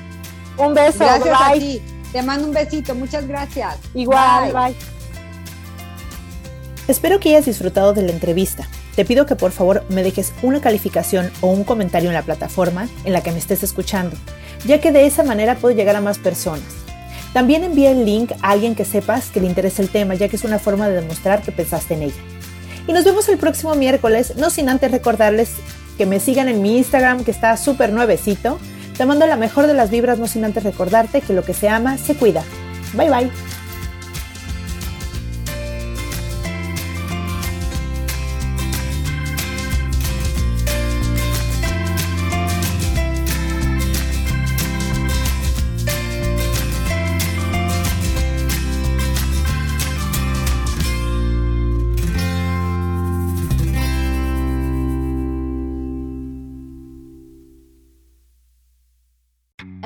Un 0.59 0.75
beso, 0.75 0.99
Gracias 0.99 1.41
a 1.41 1.51
bye. 1.53 1.61
ti. 1.61 1.83
Te 2.13 2.23
mando 2.23 2.49
un 2.49 2.55
besito. 2.55 2.95
Muchas 2.95 3.27
gracias. 3.27 3.77
Igual, 3.95 4.53
Bye. 4.53 4.73
bye. 4.73 4.77
Espero 6.89 7.21
que 7.21 7.31
hayas 7.31 7.45
disfrutado 7.45 7.93
de 7.93 8.03
la 8.03 8.13
entrevista. 8.13 8.67
Te 8.97 9.05
pido 9.05 9.27
que 9.27 9.37
por 9.37 9.53
favor 9.53 9.85
me 9.91 10.03
dejes 10.03 10.33
una 10.43 10.63
calificación 10.63 11.31
o 11.43 11.49
un 11.49 11.65
comentario 11.65 12.09
en 12.09 12.15
la 12.15 12.23
plataforma 12.23 12.89
en 13.05 13.13
la 13.13 13.23
que 13.23 13.31
me 13.31 13.39
estés 13.39 13.63
escuchando, 13.63 14.17
ya 14.65 14.81
que 14.81 14.91
de 14.91 15.05
esa 15.05 15.23
manera 15.23 15.57
puedo 15.57 15.77
llegar 15.77 15.97
a 15.97 16.01
más 16.01 16.19
personas. 16.19 16.65
También 17.35 17.63
envía 17.63 17.91
el 17.91 18.07
link 18.07 18.33
a 18.41 18.53
alguien 18.53 18.75
que 18.75 18.87
sepas 18.87 19.29
que 19.29 19.41
le 19.41 19.47
interesa 19.47 19.83
el 19.83 19.91
tema, 19.91 20.15
ya 20.15 20.29
que 20.29 20.37
es 20.37 20.45
una 20.45 20.59
forma 20.59 20.89
de 20.89 21.03
demostrar 21.03 21.43
que 21.43 21.53
pensaste 21.53 21.93
en 21.93 22.05
ella. 22.05 22.15
Y 22.89 22.93
nos 22.95 23.05
vemos 23.05 23.29
el 23.29 23.37
próximo 23.37 23.75
miércoles, 23.75 24.35
no 24.37 24.49
sin 24.49 24.71
antes 24.71 24.91
recordarles 24.91 25.51
que 25.99 26.07
me 26.07 26.19
sigan 26.19 26.49
en 26.49 26.63
mi 26.63 26.79
Instagram 26.79 27.23
que 27.25 27.33
está 27.33 27.55
súper 27.59 27.93
nuevecito. 27.93 28.59
Te 28.97 29.05
mando 29.05 29.27
la 29.27 29.37
mejor 29.37 29.67
de 29.67 29.75
las 29.75 29.91
vibras, 29.91 30.19
no 30.19 30.27
sin 30.27 30.47
antes 30.47 30.65
recordarte 30.65 31.21
que 31.21 31.35
lo 31.35 31.45
que 31.45 31.53
se 31.53 31.69
ama 31.69 31.99
se 31.99 32.15
cuida. 32.15 32.43
Bye 32.95 33.11
bye. 33.11 33.46